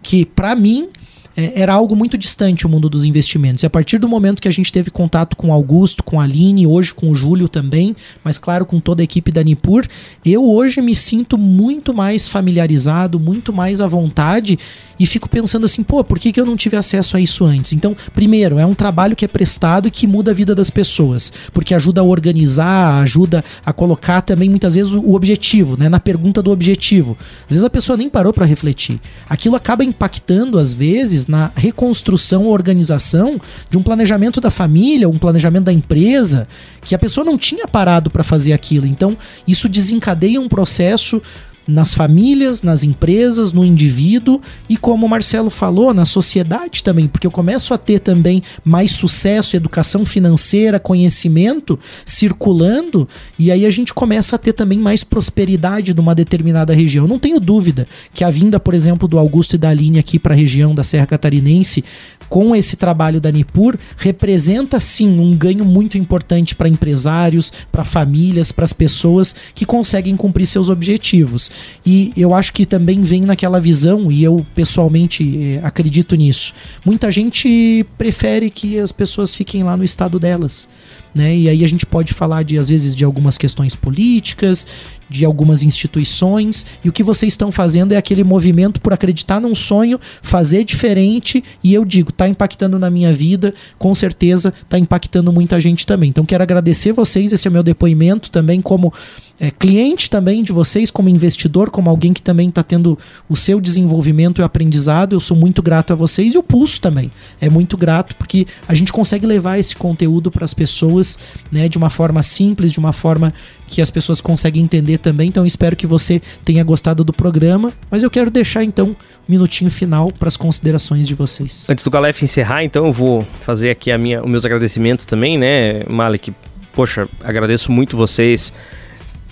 que, 0.00 0.24
para 0.24 0.54
mim, 0.54 0.88
é, 1.36 1.60
era 1.60 1.74
algo 1.74 1.94
muito 1.94 2.16
distante 2.16 2.66
o 2.66 2.68
mundo 2.68 2.88
dos 2.88 3.04
investimentos. 3.04 3.62
E 3.62 3.66
a 3.66 3.70
partir 3.70 3.98
do 3.98 4.08
momento 4.08 4.40
que 4.40 4.48
a 4.48 4.52
gente 4.52 4.72
teve 4.72 4.90
contato 4.90 5.36
com 5.36 5.48
o 5.48 5.52
Augusto, 5.52 6.02
com 6.02 6.20
a 6.20 6.24
Aline, 6.24 6.66
hoje 6.66 6.94
com 6.94 7.10
o 7.10 7.14
Júlio 7.14 7.48
também, 7.48 7.94
mas 8.24 8.38
claro, 8.38 8.64
com 8.64 8.80
toda 8.80 9.02
a 9.02 9.04
equipe 9.04 9.30
da 9.30 9.42
Nipur, 9.42 9.86
eu 10.24 10.44
hoje 10.48 10.80
me 10.80 10.96
sinto 10.96 11.36
muito 11.36 11.92
mais 11.92 12.28
familiarizado, 12.28 13.20
muito 13.20 13.52
mais 13.52 13.80
à 13.80 13.86
vontade 13.86 14.58
e 14.98 15.06
fico 15.06 15.28
pensando 15.28 15.66
assim, 15.66 15.82
pô, 15.82 16.02
por 16.02 16.18
que, 16.18 16.32
que 16.32 16.40
eu 16.40 16.46
não 16.46 16.56
tive 16.56 16.76
acesso 16.76 17.16
a 17.16 17.20
isso 17.20 17.44
antes? 17.44 17.72
Então, 17.72 17.94
primeiro, 18.14 18.58
é 18.58 18.64
um 18.64 18.74
trabalho 18.74 19.14
que 19.14 19.24
é 19.24 19.28
prestado 19.28 19.88
e 19.88 19.90
que 19.90 20.06
muda 20.06 20.30
a 20.30 20.34
vida 20.34 20.54
das 20.54 20.70
pessoas, 20.70 21.32
porque 21.52 21.74
ajuda 21.74 22.00
a 22.00 22.04
organizar, 22.04 23.02
ajuda 23.02 23.44
a 23.64 23.72
colocar 23.72 24.22
também 24.22 24.48
muitas 24.48 24.74
vezes 24.74 24.92
o 24.92 25.14
objetivo, 25.14 25.76
né? 25.76 25.88
Na 25.88 26.00
pergunta 26.00 26.42
do 26.42 26.50
objetivo. 26.50 27.16
Às 27.42 27.50
vezes 27.50 27.64
a 27.64 27.70
pessoa 27.70 27.96
nem 27.96 28.08
parou 28.08 28.32
para 28.32 28.46
refletir. 28.46 28.98
Aquilo 29.28 29.56
acaba 29.56 29.84
impactando, 29.84 30.58
às 30.58 30.72
vezes, 30.72 31.25
na 31.28 31.50
reconstrução 31.54 32.44
ou 32.44 32.52
organização 32.52 33.40
de 33.70 33.78
um 33.78 33.82
planejamento 33.82 34.40
da 34.40 34.50
família, 34.50 35.08
um 35.08 35.18
planejamento 35.18 35.64
da 35.64 35.72
empresa, 35.72 36.48
que 36.82 36.94
a 36.94 36.98
pessoa 36.98 37.24
não 37.24 37.36
tinha 37.36 37.66
parado 37.66 38.10
para 38.10 38.24
fazer 38.24 38.52
aquilo. 38.52 38.86
Então, 38.86 39.16
isso 39.46 39.68
desencadeia 39.68 40.40
um 40.40 40.48
processo 40.48 41.20
nas 41.66 41.94
famílias, 41.94 42.62
nas 42.62 42.84
empresas, 42.84 43.52
no 43.52 43.64
indivíduo 43.64 44.40
e, 44.68 44.76
como 44.76 45.06
o 45.06 45.08
Marcelo 45.08 45.50
falou, 45.50 45.92
na 45.92 46.04
sociedade 46.04 46.82
também, 46.82 47.08
porque 47.08 47.26
eu 47.26 47.30
começo 47.30 47.74
a 47.74 47.78
ter 47.78 47.98
também 47.98 48.42
mais 48.64 48.92
sucesso, 48.92 49.56
educação 49.56 50.04
financeira, 50.04 50.78
conhecimento 50.78 51.78
circulando 52.04 53.08
e 53.38 53.50
aí 53.50 53.66
a 53.66 53.70
gente 53.70 53.92
começa 53.92 54.36
a 54.36 54.38
ter 54.38 54.52
também 54.52 54.78
mais 54.78 55.02
prosperidade 55.02 55.94
numa 55.94 56.14
determinada 56.14 56.74
região. 56.74 57.06
Não 57.08 57.18
tenho 57.18 57.40
dúvida 57.40 57.86
que 58.14 58.24
a 58.24 58.30
vinda, 58.30 58.60
por 58.60 58.74
exemplo, 58.74 59.08
do 59.08 59.18
Augusto 59.18 59.54
e 59.54 59.58
da 59.58 59.70
Aline 59.70 59.98
aqui 59.98 60.18
para 60.18 60.34
a 60.34 60.36
região 60.36 60.74
da 60.74 60.84
Serra 60.84 61.06
Catarinense 61.06 61.84
com 62.28 62.54
esse 62.54 62.76
trabalho 62.76 63.20
da 63.20 63.30
Nipur 63.30 63.78
representa 63.96 64.80
sim 64.80 65.18
um 65.18 65.36
ganho 65.36 65.64
muito 65.64 65.96
importante 65.96 66.54
para 66.54 66.68
empresários, 66.68 67.52
para 67.70 67.84
famílias, 67.84 68.52
para 68.52 68.64
as 68.64 68.72
pessoas 68.72 69.34
que 69.54 69.64
conseguem 69.64 70.16
cumprir 70.16 70.46
seus 70.46 70.68
objetivos. 70.68 71.50
E 71.84 72.12
eu 72.16 72.34
acho 72.34 72.52
que 72.52 72.66
também 72.66 73.02
vem 73.02 73.22
naquela 73.22 73.60
visão, 73.60 74.10
e 74.10 74.22
eu 74.22 74.44
pessoalmente 74.54 75.56
eh, 75.56 75.60
acredito 75.62 76.14
nisso. 76.16 76.52
Muita 76.84 77.10
gente 77.10 77.86
prefere 77.96 78.50
que 78.50 78.78
as 78.78 78.92
pessoas 78.92 79.34
fiquem 79.34 79.62
lá 79.62 79.76
no 79.76 79.84
estado 79.84 80.18
delas. 80.18 80.68
Né? 81.16 81.34
E 81.34 81.48
aí 81.48 81.64
a 81.64 81.68
gente 81.68 81.86
pode 81.86 82.12
falar 82.12 82.42
de 82.42 82.58
às 82.58 82.68
vezes 82.68 82.94
de 82.94 83.02
algumas 83.02 83.38
questões 83.38 83.74
políticas, 83.74 84.66
de 85.08 85.24
algumas 85.24 85.62
instituições, 85.62 86.66
e 86.84 86.90
o 86.90 86.92
que 86.92 87.02
vocês 87.02 87.32
estão 87.32 87.50
fazendo 87.50 87.92
é 87.92 87.96
aquele 87.96 88.22
movimento 88.22 88.82
por 88.82 88.92
acreditar 88.92 89.40
num 89.40 89.54
sonho, 89.54 89.98
fazer 90.20 90.62
diferente, 90.62 91.42
e 91.64 91.72
eu 91.72 91.86
digo, 91.86 92.12
tá 92.12 92.28
impactando 92.28 92.78
na 92.78 92.90
minha 92.90 93.14
vida, 93.14 93.54
com 93.78 93.94
certeza 93.94 94.52
tá 94.68 94.78
impactando 94.78 95.32
muita 95.32 95.58
gente 95.58 95.86
também. 95.86 96.10
Então 96.10 96.26
quero 96.26 96.42
agradecer 96.42 96.92
vocês, 96.92 97.32
esse 97.32 97.48
é 97.48 97.50
o 97.50 97.52
meu 97.52 97.62
depoimento 97.62 98.30
também 98.30 98.60
como 98.60 98.92
é, 99.38 99.50
cliente 99.50 100.08
também 100.08 100.42
de 100.42 100.50
vocês, 100.50 100.90
como 100.90 101.08
investidor, 101.08 101.70
como 101.70 101.90
alguém 101.90 102.12
que 102.12 102.22
também 102.22 102.48
está 102.48 102.62
tendo 102.62 102.98
o 103.28 103.36
seu 103.36 103.60
desenvolvimento 103.60 104.40
e 104.40 104.44
aprendizado. 104.44 105.14
Eu 105.14 105.20
sou 105.20 105.36
muito 105.36 105.62
grato 105.62 105.92
a 105.92 105.96
vocês 105.96 106.34
e 106.34 106.38
o 106.38 106.42
Pulso 106.42 106.80
também 106.80 107.10
é 107.40 107.48
muito 107.50 107.76
grato 107.76 108.16
porque 108.16 108.46
a 108.66 108.74
gente 108.74 108.92
consegue 108.92 109.26
levar 109.26 109.58
esse 109.58 109.76
conteúdo 109.76 110.30
para 110.30 110.44
as 110.44 110.54
pessoas 110.54 111.05
né, 111.50 111.68
de 111.68 111.78
uma 111.78 111.90
forma 111.90 112.22
simples, 112.22 112.72
de 112.72 112.78
uma 112.78 112.92
forma 112.92 113.32
que 113.68 113.82
as 113.82 113.90
pessoas 113.90 114.20
conseguem 114.20 114.62
entender 114.62 114.98
também. 114.98 115.28
Então 115.28 115.44
espero 115.44 115.76
que 115.76 115.86
você 115.86 116.20
tenha 116.44 116.64
gostado 116.64 117.04
do 117.04 117.12
programa. 117.12 117.72
Mas 117.90 118.02
eu 118.02 118.10
quero 118.10 118.30
deixar 118.30 118.64
então 118.64 118.88
um 118.88 118.96
minutinho 119.28 119.70
final 119.70 120.10
para 120.10 120.28
as 120.28 120.36
considerações 120.36 121.06
de 121.06 121.14
vocês. 121.14 121.66
Antes 121.68 121.84
do 121.84 121.90
Galef 121.90 122.22
encerrar, 122.22 122.64
então 122.64 122.86
eu 122.86 122.92
vou 122.92 123.26
fazer 123.40 123.70
aqui 123.70 123.90
a 123.90 123.98
minha, 123.98 124.22
os 124.22 124.30
meus 124.30 124.44
agradecimentos 124.44 125.04
também, 125.06 125.38
né, 125.38 125.82
Malik? 125.88 126.32
Poxa, 126.72 127.08
agradeço 127.22 127.72
muito 127.72 127.96
vocês 127.96 128.52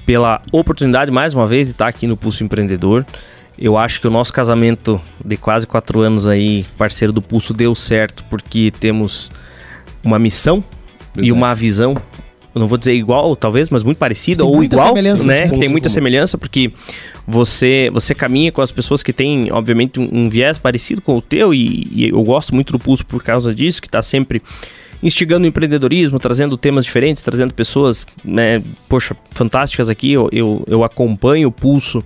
pela 0.06 0.42
oportunidade, 0.52 1.10
mais 1.10 1.34
uma 1.34 1.46
vez, 1.46 1.66
de 1.68 1.72
estar 1.72 1.88
aqui 1.88 2.06
no 2.06 2.16
Pulso 2.16 2.44
Empreendedor. 2.44 3.04
Eu 3.58 3.76
acho 3.78 4.00
que 4.00 4.08
o 4.08 4.10
nosso 4.10 4.32
casamento 4.32 5.00
de 5.24 5.37
quase 5.37 5.66
quatro 5.66 6.00
anos 6.00 6.26
aí, 6.26 6.66
parceiro 6.76 7.12
do 7.12 7.22
Pulso, 7.22 7.54
deu 7.54 7.74
certo 7.74 8.24
porque 8.28 8.72
temos 8.80 9.30
uma 10.02 10.18
missão 10.18 10.62
Verdade. 11.14 11.29
e 11.29 11.33
uma 11.33 11.55
visão. 11.55 11.96
Eu 12.55 12.61
não 12.61 12.68
vou 12.68 12.79
dizer 12.79 12.94
igual, 12.94 13.35
talvez, 13.35 13.68
mas 13.68 13.83
muito 13.83 13.98
parecida 13.98 14.44
ou 14.44 14.62
igual, 14.62 14.94
né? 14.94 15.03
né? 15.03 15.48
Que 15.48 15.59
tem 15.59 15.68
muita 15.68 15.88
semelhança 15.88 16.38
porque 16.38 16.70
você 17.27 17.90
você 17.92 18.14
caminha 18.14 18.53
com 18.53 18.62
as 18.62 18.70
pessoas 18.70 19.03
que 19.03 19.12
têm, 19.12 19.50
obviamente, 19.50 19.98
um, 19.98 20.09
um 20.12 20.29
viés 20.29 20.57
parecido 20.57 21.03
com 21.03 21.16
o 21.16 21.22
teu 21.22 21.53
e, 21.53 21.88
e 21.90 22.09
eu 22.11 22.22
gosto 22.22 22.55
muito 22.55 22.72
do 22.72 22.79
Pulso 22.79 23.05
por 23.05 23.24
causa 23.24 23.53
disso, 23.53 23.83
que 23.83 23.88
está 23.88 24.00
sempre 24.05 24.40
instigando 25.05 25.44
o 25.44 25.48
empreendedorismo, 25.48 26.18
trazendo 26.18 26.57
temas 26.57 26.85
diferentes, 26.87 27.22
trazendo 27.22 27.53
pessoas, 27.53 28.07
né, 28.24 28.62
poxa, 28.88 29.14
fantásticas 29.33 29.90
aqui. 29.90 30.12
Eu, 30.12 30.31
eu, 30.33 30.64
eu 30.66 30.83
acompanho 30.83 31.48
o 31.48 31.53
Pulso 31.53 32.03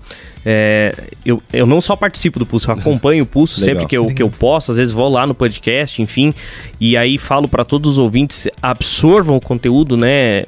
é, 0.50 0.94
eu, 1.26 1.42
eu 1.52 1.66
não 1.66 1.78
só 1.78 1.94
participo 1.94 2.38
do 2.38 2.46
Pulso, 2.46 2.70
eu 2.70 2.74
acompanho 2.74 3.24
o 3.24 3.26
Pulso 3.26 3.60
sempre 3.60 3.84
que 3.84 3.94
eu, 3.94 4.06
que 4.06 4.22
eu 4.22 4.30
posso, 4.30 4.70
às 4.70 4.78
vezes 4.78 4.94
vou 4.94 5.06
lá 5.06 5.26
no 5.26 5.34
podcast, 5.34 6.00
enfim, 6.00 6.32
e 6.80 6.96
aí 6.96 7.18
falo 7.18 7.46
para 7.46 7.66
todos 7.66 7.92
os 7.92 7.98
ouvintes, 7.98 8.48
absorvam 8.62 9.36
o 9.36 9.40
conteúdo, 9.42 9.94
né? 9.94 10.44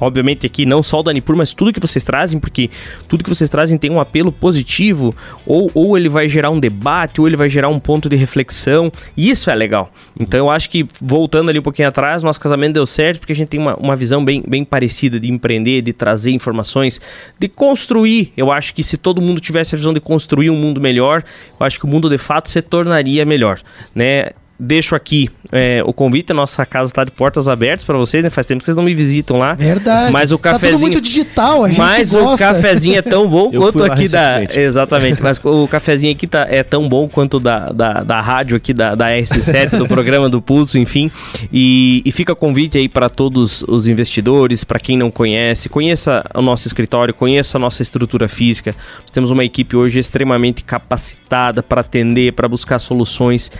Obviamente 0.00 0.44
aqui 0.44 0.66
não 0.66 0.82
só 0.82 0.98
o 0.98 1.02
Danipur, 1.04 1.36
mas 1.36 1.54
tudo 1.54 1.72
que 1.72 1.78
vocês 1.78 2.02
trazem, 2.02 2.40
porque 2.40 2.68
tudo 3.06 3.22
que 3.22 3.30
vocês 3.30 3.48
trazem 3.48 3.78
tem 3.78 3.92
um 3.92 4.00
apelo 4.00 4.32
positivo, 4.32 5.14
ou, 5.46 5.70
ou 5.72 5.96
ele 5.96 6.08
vai 6.08 6.28
gerar 6.28 6.50
um 6.50 6.58
debate, 6.58 7.20
ou 7.20 7.28
ele 7.28 7.36
vai 7.36 7.48
gerar 7.48 7.68
um 7.68 7.78
ponto 7.78 8.08
de 8.08 8.16
reflexão, 8.16 8.90
e 9.16 9.30
isso 9.30 9.50
é 9.50 9.54
legal. 9.54 9.92
Então 10.18 10.40
eu 10.40 10.50
acho 10.50 10.68
que, 10.68 10.84
voltando 11.00 11.48
ali 11.48 11.60
um 11.60 11.62
pouquinho 11.62 11.86
atrás, 11.86 12.24
nosso 12.24 12.40
casamento 12.40 12.74
deu 12.74 12.86
certo, 12.86 13.20
porque 13.20 13.32
a 13.34 13.36
gente 13.36 13.50
tem 13.50 13.60
uma, 13.60 13.76
uma 13.76 13.94
visão 13.94 14.24
bem, 14.24 14.42
bem 14.48 14.64
parecida 14.64 15.20
de 15.20 15.30
empreender, 15.30 15.80
de 15.82 15.92
trazer 15.92 16.32
informações, 16.32 17.00
de 17.38 17.46
construir. 17.46 18.32
Eu 18.36 18.50
acho 18.50 18.74
que 18.74 18.82
se 18.82 18.96
todo 18.96 19.22
mundo 19.22 19.27
mundo 19.28 19.40
tivesse 19.40 19.74
a 19.74 19.78
visão 19.78 19.92
de 19.92 20.00
construir 20.00 20.50
um 20.50 20.56
mundo 20.56 20.80
melhor, 20.80 21.24
eu 21.58 21.66
acho 21.66 21.78
que 21.78 21.84
o 21.84 21.88
mundo 21.88 22.08
de 22.08 22.18
fato 22.18 22.48
se 22.48 22.60
tornaria 22.60 23.24
melhor, 23.24 23.60
né? 23.94 24.30
Deixo 24.60 24.96
aqui 24.96 25.30
é, 25.50 25.82
o 25.86 25.92
convite, 25.92 26.32
a 26.32 26.34
nossa 26.34 26.66
casa 26.66 26.90
está 26.90 27.04
de 27.04 27.10
portas 27.10 27.48
abertas 27.48 27.84
para 27.84 27.96
vocês, 27.96 28.22
né? 28.22 28.28
Faz 28.28 28.46
tempo 28.46 28.60
que 28.60 28.66
vocês 28.66 28.76
não 28.76 28.82
me 28.82 28.92
visitam 28.92 29.38
lá. 29.38 29.54
Verdade. 29.54 30.12
Mas 30.12 30.32
o 30.32 30.38
cafezinho. 30.38 30.72
Tá 30.72 30.76
tudo 30.76 30.80
muito 30.80 31.00
digital, 31.00 31.64
a 31.64 31.68
gente 31.68 31.78
Mas 31.78 32.12
gosta. 32.12 32.34
o 32.34 32.38
cafezinho 32.54 32.98
é 32.98 33.02
tão 33.02 33.28
bom 33.28 33.50
quanto 33.56 33.84
aqui 33.84 34.08
da. 34.08 34.42
Exatamente. 34.52 35.22
Mas 35.22 35.40
o 35.42 35.66
cafezinho 35.68 36.12
aqui 36.12 36.26
tá, 36.26 36.46
é 36.50 36.62
tão 36.62 36.88
bom 36.88 37.08
quanto 37.08 37.40
da, 37.40 37.70
da, 37.70 38.02
da 38.02 38.20
rádio 38.20 38.56
aqui, 38.56 38.74
da, 38.74 38.94
da 38.94 39.10
RS7, 39.10 39.78
do 39.78 39.86
programa 39.86 40.28
do 40.28 40.42
Pulso, 40.42 40.78
enfim. 40.78 41.10
E, 41.52 42.02
e 42.04 42.12
fica 42.12 42.32
o 42.32 42.36
convite 42.36 42.76
aí 42.76 42.88
para 42.88 43.08
todos 43.08 43.62
os 43.62 43.86
investidores, 43.86 44.64
para 44.64 44.78
quem 44.78 44.98
não 44.98 45.10
conhece, 45.10 45.68
conheça 45.68 46.24
o 46.34 46.42
nosso 46.42 46.66
escritório, 46.66 47.14
conheça 47.14 47.56
a 47.56 47.60
nossa 47.60 47.80
estrutura 47.80 48.28
física. 48.28 48.74
Nós 49.00 49.10
temos 49.10 49.30
uma 49.30 49.44
equipe 49.44 49.76
hoje 49.76 49.98
extremamente 49.98 50.62
capacitada 50.62 51.62
para 51.62 51.80
atender, 51.80 52.32
para 52.32 52.48
buscar 52.48 52.78
soluções 52.78 53.50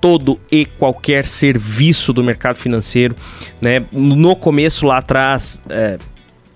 todo 0.00 0.38
e 0.50 0.64
qualquer 0.64 1.26
serviço 1.26 2.12
do 2.12 2.22
mercado 2.22 2.58
financeiro. 2.58 3.14
Né? 3.60 3.84
No 3.92 4.36
começo, 4.36 4.86
lá 4.86 4.98
atrás, 4.98 5.60
é, 5.68 5.98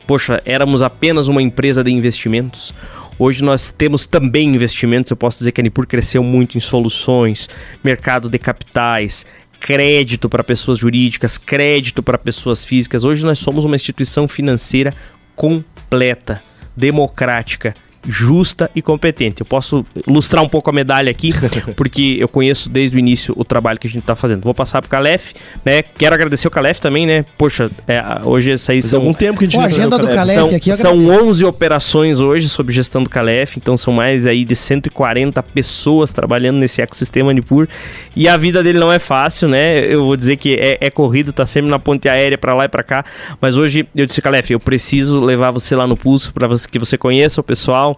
poxa, 0.07 0.43
éramos 0.45 0.83
apenas 0.83 1.29
uma 1.29 1.43
empresa 1.43 1.83
de 1.83 1.91
investimentos. 1.91 2.75
Hoje 3.19 3.45
nós 3.45 3.71
temos 3.71 4.07
também 4.07 4.49
investimentos. 4.55 5.11
Eu 5.11 5.17
posso 5.17 5.39
dizer 5.39 5.53
que 5.53 5.61
a 5.61 5.65
Nipur 5.65 5.87
cresceu 5.87 6.23
muito 6.23 6.57
em 6.57 6.61
soluções, 6.61 7.49
mercado 7.85 8.29
de 8.29 8.39
capitais, 8.39 9.27
crédito 9.61 10.29
para 10.29 10.43
pessoas 10.43 10.79
jurídicas, 10.79 11.37
crédito 11.37 12.03
para 12.03 12.17
pessoas 12.17 12.65
físicas. 12.65 13.05
Hoje 13.05 13.25
nós 13.25 13.39
somos 13.39 13.65
uma 13.67 13.77
instituição 13.77 14.27
financeira 14.27 14.95
completa, 15.37 16.43
democrática, 16.75 17.75
justa 18.07 18.71
e 18.75 18.81
competente. 18.81 19.41
Eu 19.41 19.47
posso 19.47 19.85
ilustrar 20.07 20.43
um 20.43 20.49
pouco 20.49 20.71
a 20.71 20.73
medalha 20.73 21.11
aqui, 21.11 21.33
porque 21.77 22.17
eu 22.19 22.29
conheço 22.29 22.69
desde 22.69 22.97
o 22.97 22.99
início 22.99 23.35
o 23.37 23.45
trabalho 23.45 23.79
que 23.79 23.87
a 23.87 23.91
gente 23.91 24.03
está 24.03 24.17
fazendo. 24.17 24.43
Vou 24.43 24.55
passar 24.55 24.81
para 24.81 24.87
o 24.87 24.91
Calef, 24.91 25.33
né? 25.65 25.83
Quero 25.83 26.15
agradecer 26.15 26.49
o 26.49 26.51
Calef 26.51 26.81
também, 26.81 27.07
né? 27.07 27.25
Poxa, 27.37 27.71
é, 27.87 28.03
hoje 28.25 28.53
essa 28.53 28.73
aí 28.73 28.83
são... 28.83 29.01
algum 29.01 29.13
tempo 29.13 29.39
que 29.39 29.45
a 29.45 29.49
gente 29.49 29.61
Pô, 29.61 29.67
agenda 29.67 29.99
do 29.99 30.07
Calef 30.07 30.35
são, 30.35 30.55
aqui 30.55 30.77
São 30.77 31.09
11 31.09 31.45
operações 31.45 32.21
hoje 32.21 32.49
sob 32.49 32.73
gestão 32.73 33.03
do 33.03 33.11
Calef, 33.11 33.57
então 33.57 33.77
são 33.77 33.93
mais 33.93 34.27
aí 34.27 34.45
de 34.45 34.57
140 34.57 35.43
pessoas 35.43 36.13
trabalhando 36.13 36.59
nesse 36.59 36.81
ecossistema 36.81 37.33
Nipur. 37.33 37.69
E 38.17 38.29
a 38.29 38.37
vida 38.37 38.63
dele 38.63 38.79
não 38.79 38.93
é 38.93 38.99
fácil, 38.99 39.49
né? 39.49 39.85
Eu 39.85 40.05
vou 40.05 40.17
dizer 40.17 40.37
que 40.37 40.55
é, 40.55 40.79
é 40.81 40.91
corrido, 40.91 41.33
tá 41.33 41.45
sempre 41.45 41.71
na 41.71 41.79
ponte 41.79 42.09
aérea 42.09 42.39
para 42.39 42.55
lá 42.55 42.65
e 42.65 42.69
para 42.69 42.83
cá. 42.83 43.05
Mas 43.41 43.57
hoje 43.57 43.87
eu 43.95 44.07
disse, 44.07 44.23
Calef, 44.23 44.51
eu 44.51 44.61
preciso 44.61 45.21
levar 45.21 45.51
você 45.51 45.77
lá 45.77 45.87
no 45.87 45.97
pulso 45.97 46.33
para 46.33 46.49
que 46.71 46.79
você 46.79 46.97
conheça 46.97 47.41
o 47.41 47.45
pessoal 47.45 47.90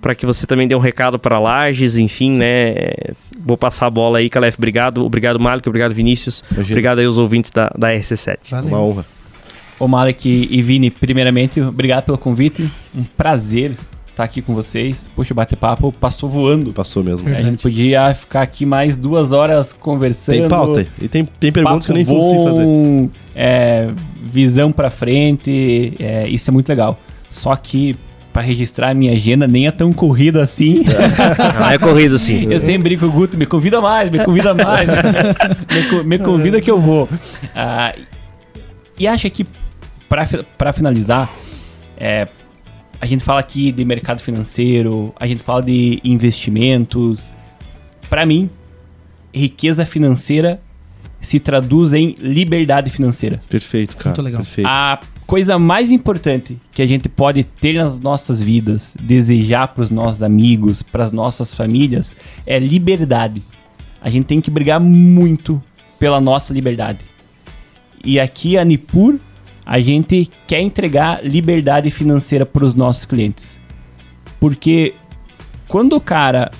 para 0.00 0.14
que 0.14 0.26
você 0.26 0.46
também 0.46 0.66
dê 0.66 0.74
um 0.74 0.78
recado 0.80 1.18
para 1.18 1.38
Lages, 1.38 1.96
enfim, 1.96 2.32
né? 2.32 2.74
Vou 3.44 3.56
passar 3.56 3.86
a 3.86 3.90
bola 3.90 4.18
aí, 4.18 4.28
Calef, 4.28 4.56
obrigado. 4.58 5.04
Obrigado, 5.04 5.40
Malik, 5.40 5.68
obrigado, 5.68 5.92
Vinícius. 5.92 6.44
Imagina. 6.50 6.74
Obrigado 6.74 6.98
aí 6.98 7.06
aos 7.06 7.18
ouvintes 7.18 7.50
da, 7.50 7.72
da 7.76 7.88
RC7. 7.88 8.50
Valeu. 8.50 8.68
Uma 8.68 8.80
honra. 8.80 9.06
Ô 9.78 9.88
Malik 9.88 10.48
e 10.50 10.62
Vini, 10.62 10.90
primeiramente, 10.90 11.60
obrigado 11.60 12.04
pelo 12.04 12.18
convite. 12.18 12.70
Um 12.94 13.02
prazer 13.02 13.74
estar 14.20 14.24
aqui 14.24 14.42
com 14.42 14.54
vocês. 14.54 15.08
Poxa, 15.16 15.32
o 15.32 15.34
bate-papo 15.34 15.90
passou 15.92 16.28
voando. 16.28 16.72
Passou 16.72 17.02
mesmo. 17.02 17.24
Verdade. 17.24 17.46
A 17.46 17.50
gente 17.50 17.62
podia 17.62 18.14
ficar 18.14 18.42
aqui 18.42 18.66
mais 18.66 18.96
duas 18.96 19.32
horas 19.32 19.72
conversando. 19.72 20.40
Tem 20.40 20.48
pauta. 20.48 20.86
E 21.00 21.08
tem, 21.08 21.24
tem 21.24 21.50
perguntas 21.50 21.86
que 21.86 21.92
eu 21.92 21.96
nem 21.96 22.04
consigo 22.04 22.44
fazer. 22.44 23.10
é, 23.34 23.90
visão 24.22 24.70
pra 24.70 24.90
frente, 24.90 25.94
é, 25.98 26.28
isso 26.28 26.50
é 26.50 26.52
muito 26.52 26.68
legal. 26.68 26.98
Só 27.30 27.54
que 27.56 27.96
pra 28.32 28.42
registrar 28.42 28.90
a 28.90 28.94
minha 28.94 29.12
agenda 29.12 29.46
nem 29.46 29.66
é 29.66 29.70
tão 29.70 29.92
corrida 29.92 30.42
assim. 30.42 30.82
Não 31.58 31.70
é 31.70 31.78
corrida 31.78 32.16
assim. 32.16 32.46
Eu 32.50 32.60
sempre 32.60 32.84
brinco 32.84 33.06
com 33.06 33.10
o 33.10 33.12
Guto, 33.12 33.36
me 33.36 33.46
convida 33.46 33.80
mais, 33.80 34.10
me 34.10 34.24
convida 34.24 34.54
mais. 34.54 34.88
me, 35.94 36.04
me 36.04 36.18
convida 36.18 36.60
que 36.60 36.70
eu 36.70 36.80
vou. 36.80 37.08
Ah, 37.54 37.94
e 38.98 39.06
acha 39.06 39.28
que, 39.30 39.46
pra 40.56 40.72
finalizar, 40.72 41.30
é, 41.96 42.28
a 43.00 43.06
gente 43.06 43.24
fala 43.24 43.40
aqui 43.40 43.72
de 43.72 43.84
mercado 43.84 44.20
financeiro, 44.20 45.14
a 45.18 45.26
gente 45.26 45.42
fala 45.42 45.62
de 45.62 46.00
investimentos. 46.04 47.32
Pra 48.08 48.26
mim, 48.26 48.50
riqueza 49.32 49.86
financeira 49.86 50.60
se 51.20 51.38
traduz 51.38 51.92
em 51.92 52.14
liberdade 52.18 52.90
financeira. 52.90 53.40
Perfeito, 53.48 53.96
cara. 53.96 54.10
Muito 54.10 54.22
legal. 54.22 54.40
Perfeito. 54.40 54.66
A 54.66 54.98
coisa 55.26 55.58
mais 55.58 55.90
importante 55.90 56.58
que 56.72 56.82
a 56.82 56.86
gente 56.86 57.08
pode 57.08 57.44
ter 57.44 57.74
nas 57.74 58.00
nossas 58.00 58.42
vidas, 58.42 58.94
desejar 59.00 59.68
para 59.68 59.84
os 59.84 59.90
nossos 59.90 60.22
amigos, 60.22 60.82
para 60.82 61.04
as 61.04 61.12
nossas 61.12 61.54
famílias, 61.54 62.16
é 62.46 62.58
liberdade. 62.58 63.42
A 64.00 64.08
gente 64.08 64.24
tem 64.24 64.40
que 64.40 64.50
brigar 64.50 64.80
muito 64.80 65.62
pela 65.98 66.20
nossa 66.20 66.52
liberdade. 66.52 67.04
E 68.04 68.18
aqui 68.18 68.56
a 68.56 68.64
Nipur, 68.64 69.20
a 69.64 69.78
gente 69.78 70.30
quer 70.46 70.60
entregar 70.60 71.24
liberdade 71.24 71.90
financeira 71.90 72.46
para 72.46 72.64
os 72.64 72.74
nossos 72.74 73.04
clientes. 73.04 73.60
Porque 74.40 74.94
quando 75.68 75.94
o 75.94 76.00
cara 76.00 76.50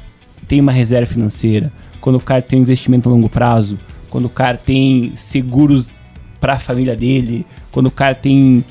tem 0.47 0.61
uma 0.61 0.71
reserva 0.71 1.07
financeira, 1.07 1.73
quando 2.01 2.17
o 2.17 2.21
cara 2.21 2.43
tem 2.43 2.59
um 2.59 2.63
investimento 2.63 3.09
a 3.09 3.13
longo 3.13 3.29
prazo, 3.29 3.79
quando 4.11 4.27
o 4.27 4.31
cara 4.31 4.59
tem 4.59 5.13
seguros 5.15 5.93
para 6.41 6.55
a 6.55 6.59
família 6.59 6.97
dele, 6.97 7.47
quando 7.71 7.87
o 7.87 7.91
cara 7.91 8.15
tem 8.15 8.65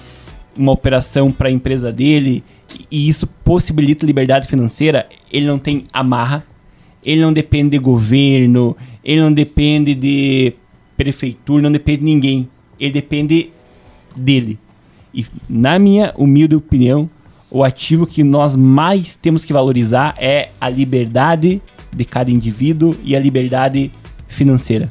uma 0.58 0.72
operação 0.72 1.32
para 1.32 1.48
a 1.48 1.52
empresa 1.52 1.92
dele 1.92 2.44
e 2.92 3.08
isso 3.08 3.26
possibilita 3.26 4.06
liberdade 4.06 4.48
financeira, 4.48 5.08
ele 5.32 5.46
não 5.46 5.58
tem 5.58 5.86
amarra, 5.94 6.44
ele 7.04 7.22
não 7.22 7.32
depende 7.32 7.72
de 7.72 7.80
governo, 7.80 8.76
ele 9.04 9.22
não 9.22 9.32
depende 9.32 9.96
de 9.96 10.54
prefeitura, 10.98 11.64
não 11.64 11.72
depende 11.72 12.00
de 12.00 12.06
ninguém, 12.06 12.50
ele 12.80 12.92
depende 12.92 13.52
dele. 14.16 14.60
E 15.14 15.26
na 15.50 15.80
minha 15.80 16.14
humilde 16.18 16.56
opinião, 16.56 17.10
o 17.50 17.64
ativo 17.64 18.06
que 18.06 18.24
nós 18.24 18.56
mais 18.56 19.16
temos 19.16 19.44
que 19.44 19.54
valorizar 19.54 20.14
é 20.20 20.50
a 20.60 20.70
liberdade 20.70 21.62
de 21.96 22.06
cada 22.06 22.30
indivíduo 22.30 22.96
e 23.04 23.16
a 23.16 23.20
liberdade 23.20 23.92
financeira. 24.28 24.90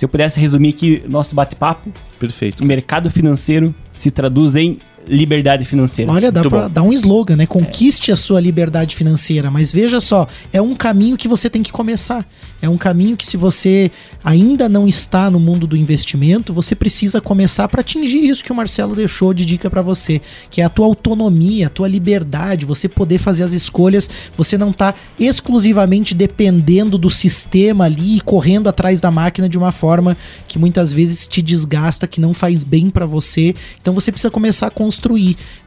Se 0.00 0.06
eu 0.06 0.08
pudesse 0.08 0.40
resumir 0.40 0.70
aqui 0.70 1.02
nosso 1.06 1.34
bate-papo, 1.34 1.92
Perfeito. 2.18 2.64
o 2.64 2.66
mercado 2.66 3.10
financeiro 3.10 3.74
se 3.94 4.10
traduz 4.10 4.56
em 4.56 4.78
liberdade 5.08 5.64
financeira. 5.64 6.10
Olha, 6.10 6.30
dá 6.30 6.40
Muito 6.40 6.50
pra 6.50 6.62
bom. 6.62 6.70
dar 6.70 6.82
um 6.82 6.92
slogan, 6.92 7.36
né? 7.36 7.46
Conquiste 7.46 8.12
a 8.12 8.16
sua 8.16 8.40
liberdade 8.40 8.94
financeira. 8.94 9.50
Mas 9.50 9.72
veja 9.72 10.00
só, 10.00 10.26
é 10.52 10.60
um 10.60 10.74
caminho 10.74 11.16
que 11.16 11.26
você 11.26 11.50
tem 11.50 11.62
que 11.62 11.72
começar. 11.72 12.24
É 12.62 12.68
um 12.68 12.76
caminho 12.76 13.16
que, 13.16 13.26
se 13.26 13.36
você 13.36 13.90
ainda 14.22 14.68
não 14.68 14.86
está 14.86 15.30
no 15.30 15.40
mundo 15.40 15.66
do 15.66 15.76
investimento, 15.76 16.52
você 16.52 16.74
precisa 16.74 17.20
começar 17.20 17.66
para 17.68 17.80
atingir 17.80 18.28
isso 18.28 18.44
que 18.44 18.52
o 18.52 18.54
Marcelo 18.54 18.94
deixou 18.94 19.32
de 19.32 19.46
dica 19.46 19.70
para 19.70 19.82
você, 19.82 20.20
que 20.50 20.60
é 20.60 20.64
a 20.64 20.68
tua 20.68 20.86
autonomia, 20.86 21.66
a 21.68 21.70
tua 21.70 21.88
liberdade, 21.88 22.66
você 22.66 22.88
poder 22.88 23.18
fazer 23.18 23.42
as 23.42 23.52
escolhas, 23.52 24.08
você 24.36 24.58
não 24.58 24.72
tá 24.72 24.94
exclusivamente 25.18 26.14
dependendo 26.14 26.98
do 26.98 27.08
sistema 27.08 27.84
ali 27.84 28.18
e 28.18 28.20
correndo 28.20 28.68
atrás 28.68 29.00
da 29.00 29.10
máquina 29.10 29.48
de 29.48 29.56
uma 29.56 29.72
forma 29.72 30.16
que 30.46 30.58
muitas 30.58 30.92
vezes 30.92 31.26
te 31.26 31.40
desgasta, 31.40 32.06
que 32.06 32.20
não 32.20 32.34
faz 32.34 32.62
bem 32.62 32.90
para 32.90 33.06
você. 33.06 33.54
Então 33.80 33.94
você 33.94 34.12
precisa 34.12 34.30
começar 34.30 34.66
a 34.66 34.70
construir, 34.70 34.99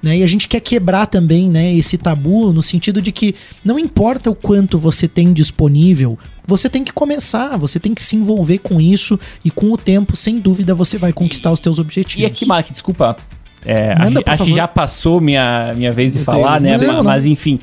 né? 0.02 0.18
E 0.18 0.24
a 0.24 0.28
gente 0.28 0.48
quer 0.48 0.60
quebrar 0.60 1.08
também, 1.08 1.50
né, 1.50 1.74
esse 1.74 1.98
tabu 1.98 2.54
no 2.54 2.62
sentido 2.62 3.02
de 3.02 3.12
que 3.12 3.34
não 3.64 3.80
importa 3.80 4.30
o 4.30 4.36
quanto 4.36 4.78
você 4.78 5.08
tem 5.08 5.34
disponível, 5.34 6.18
você 6.46 6.70
tem 6.70 6.84
que 6.84 6.92
começar, 6.94 7.58
você 7.58 7.80
tem 7.80 7.94
que 7.94 8.02
se 8.02 8.16
envolver 8.16 8.60
com 8.60 8.80
isso 8.80 9.20
e 9.44 9.50
com 9.52 9.72
o 9.72 9.78
tempo, 9.78 10.16
sem 10.16 10.40
dúvida, 10.40 10.76
você 10.76 10.98
vai 10.98 11.12
conquistar 11.14 11.52
os 11.52 11.60
teus 11.60 11.80
objetivos. 11.80 12.22
E 12.22 12.26
aqui, 12.26 12.46
Mark, 12.46 12.70
desculpa. 12.70 13.16
É, 13.66 13.98
Manda, 13.98 14.22
acho, 14.26 14.44
que 14.44 14.54
já 14.54 14.68
passou 14.68 15.22
minha, 15.22 15.74
minha 15.78 15.92
vez 15.92 16.14
de 16.14 16.20
Eu 16.20 16.26
falar, 16.26 16.62
tenho- 16.62 16.78
né? 16.78 16.86
Não, 16.86 16.96
não. 16.96 17.04
Mas 17.04 17.26
enfim. 17.26 17.60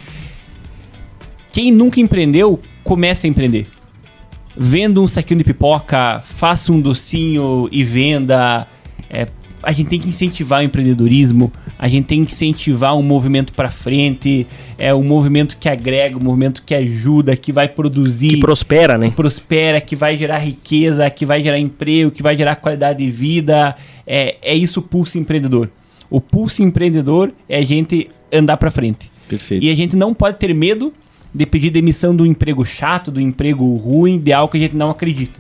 Quem 1.52 1.70
nunca 1.72 2.00
empreendeu, 2.00 2.60
comece 2.84 3.26
a 3.26 3.30
empreender. 3.30 3.68
Venda 4.56 5.00
um 5.00 5.08
saquinho 5.08 5.38
de 5.38 5.44
pipoca, 5.44 6.20
faça 6.24 6.72
um 6.72 6.80
docinho 6.80 7.68
e 7.70 7.82
venda. 7.84 8.66
É, 9.08 9.26
a 9.62 9.72
gente 9.72 9.88
tem 9.88 10.00
que 10.00 10.08
incentivar 10.08 10.60
o 10.60 10.62
empreendedorismo, 10.62 11.52
a 11.78 11.88
gente 11.88 12.06
tem 12.06 12.24
que 12.24 12.32
incentivar 12.32 12.96
um 12.96 13.02
movimento 13.02 13.52
para 13.52 13.70
frente, 13.70 14.46
é 14.78 14.94
um 14.94 15.02
movimento 15.02 15.56
que 15.58 15.68
agrega, 15.68 16.16
um 16.16 16.22
movimento 16.22 16.62
que 16.64 16.74
ajuda, 16.74 17.36
que 17.36 17.52
vai 17.52 17.68
produzir 17.68 18.28
Que 18.30 18.40
prospera, 18.40 18.96
né? 18.96 19.10
prospera, 19.14 19.80
que 19.80 19.94
vai 19.94 20.16
gerar 20.16 20.38
riqueza, 20.38 21.08
que 21.10 21.26
vai 21.26 21.42
gerar 21.42 21.58
emprego, 21.58 22.10
que 22.10 22.22
vai 22.22 22.36
gerar 22.36 22.56
qualidade 22.56 23.04
de 23.04 23.10
vida. 23.10 23.76
É, 24.06 24.36
é 24.42 24.54
isso 24.54 24.80
o 24.80 24.82
pulso 24.82 25.18
empreendedor. 25.18 25.70
O 26.08 26.20
pulso 26.20 26.62
empreendedor 26.62 27.32
é 27.48 27.58
a 27.58 27.64
gente 27.64 28.10
andar 28.32 28.56
pra 28.56 28.70
frente. 28.70 29.10
Perfeito. 29.28 29.64
E 29.64 29.70
a 29.70 29.74
gente 29.74 29.94
não 29.94 30.12
pode 30.12 30.38
ter 30.38 30.52
medo 30.54 30.92
de 31.32 31.46
pedir 31.46 31.70
demissão 31.70 32.14
do 32.14 32.26
emprego 32.26 32.64
chato, 32.64 33.10
do 33.10 33.20
emprego 33.20 33.76
ruim, 33.76 34.18
de 34.18 34.32
algo 34.32 34.50
que 34.50 34.58
a 34.58 34.60
gente 34.60 34.74
não 34.76 34.90
acredita. 34.90 35.38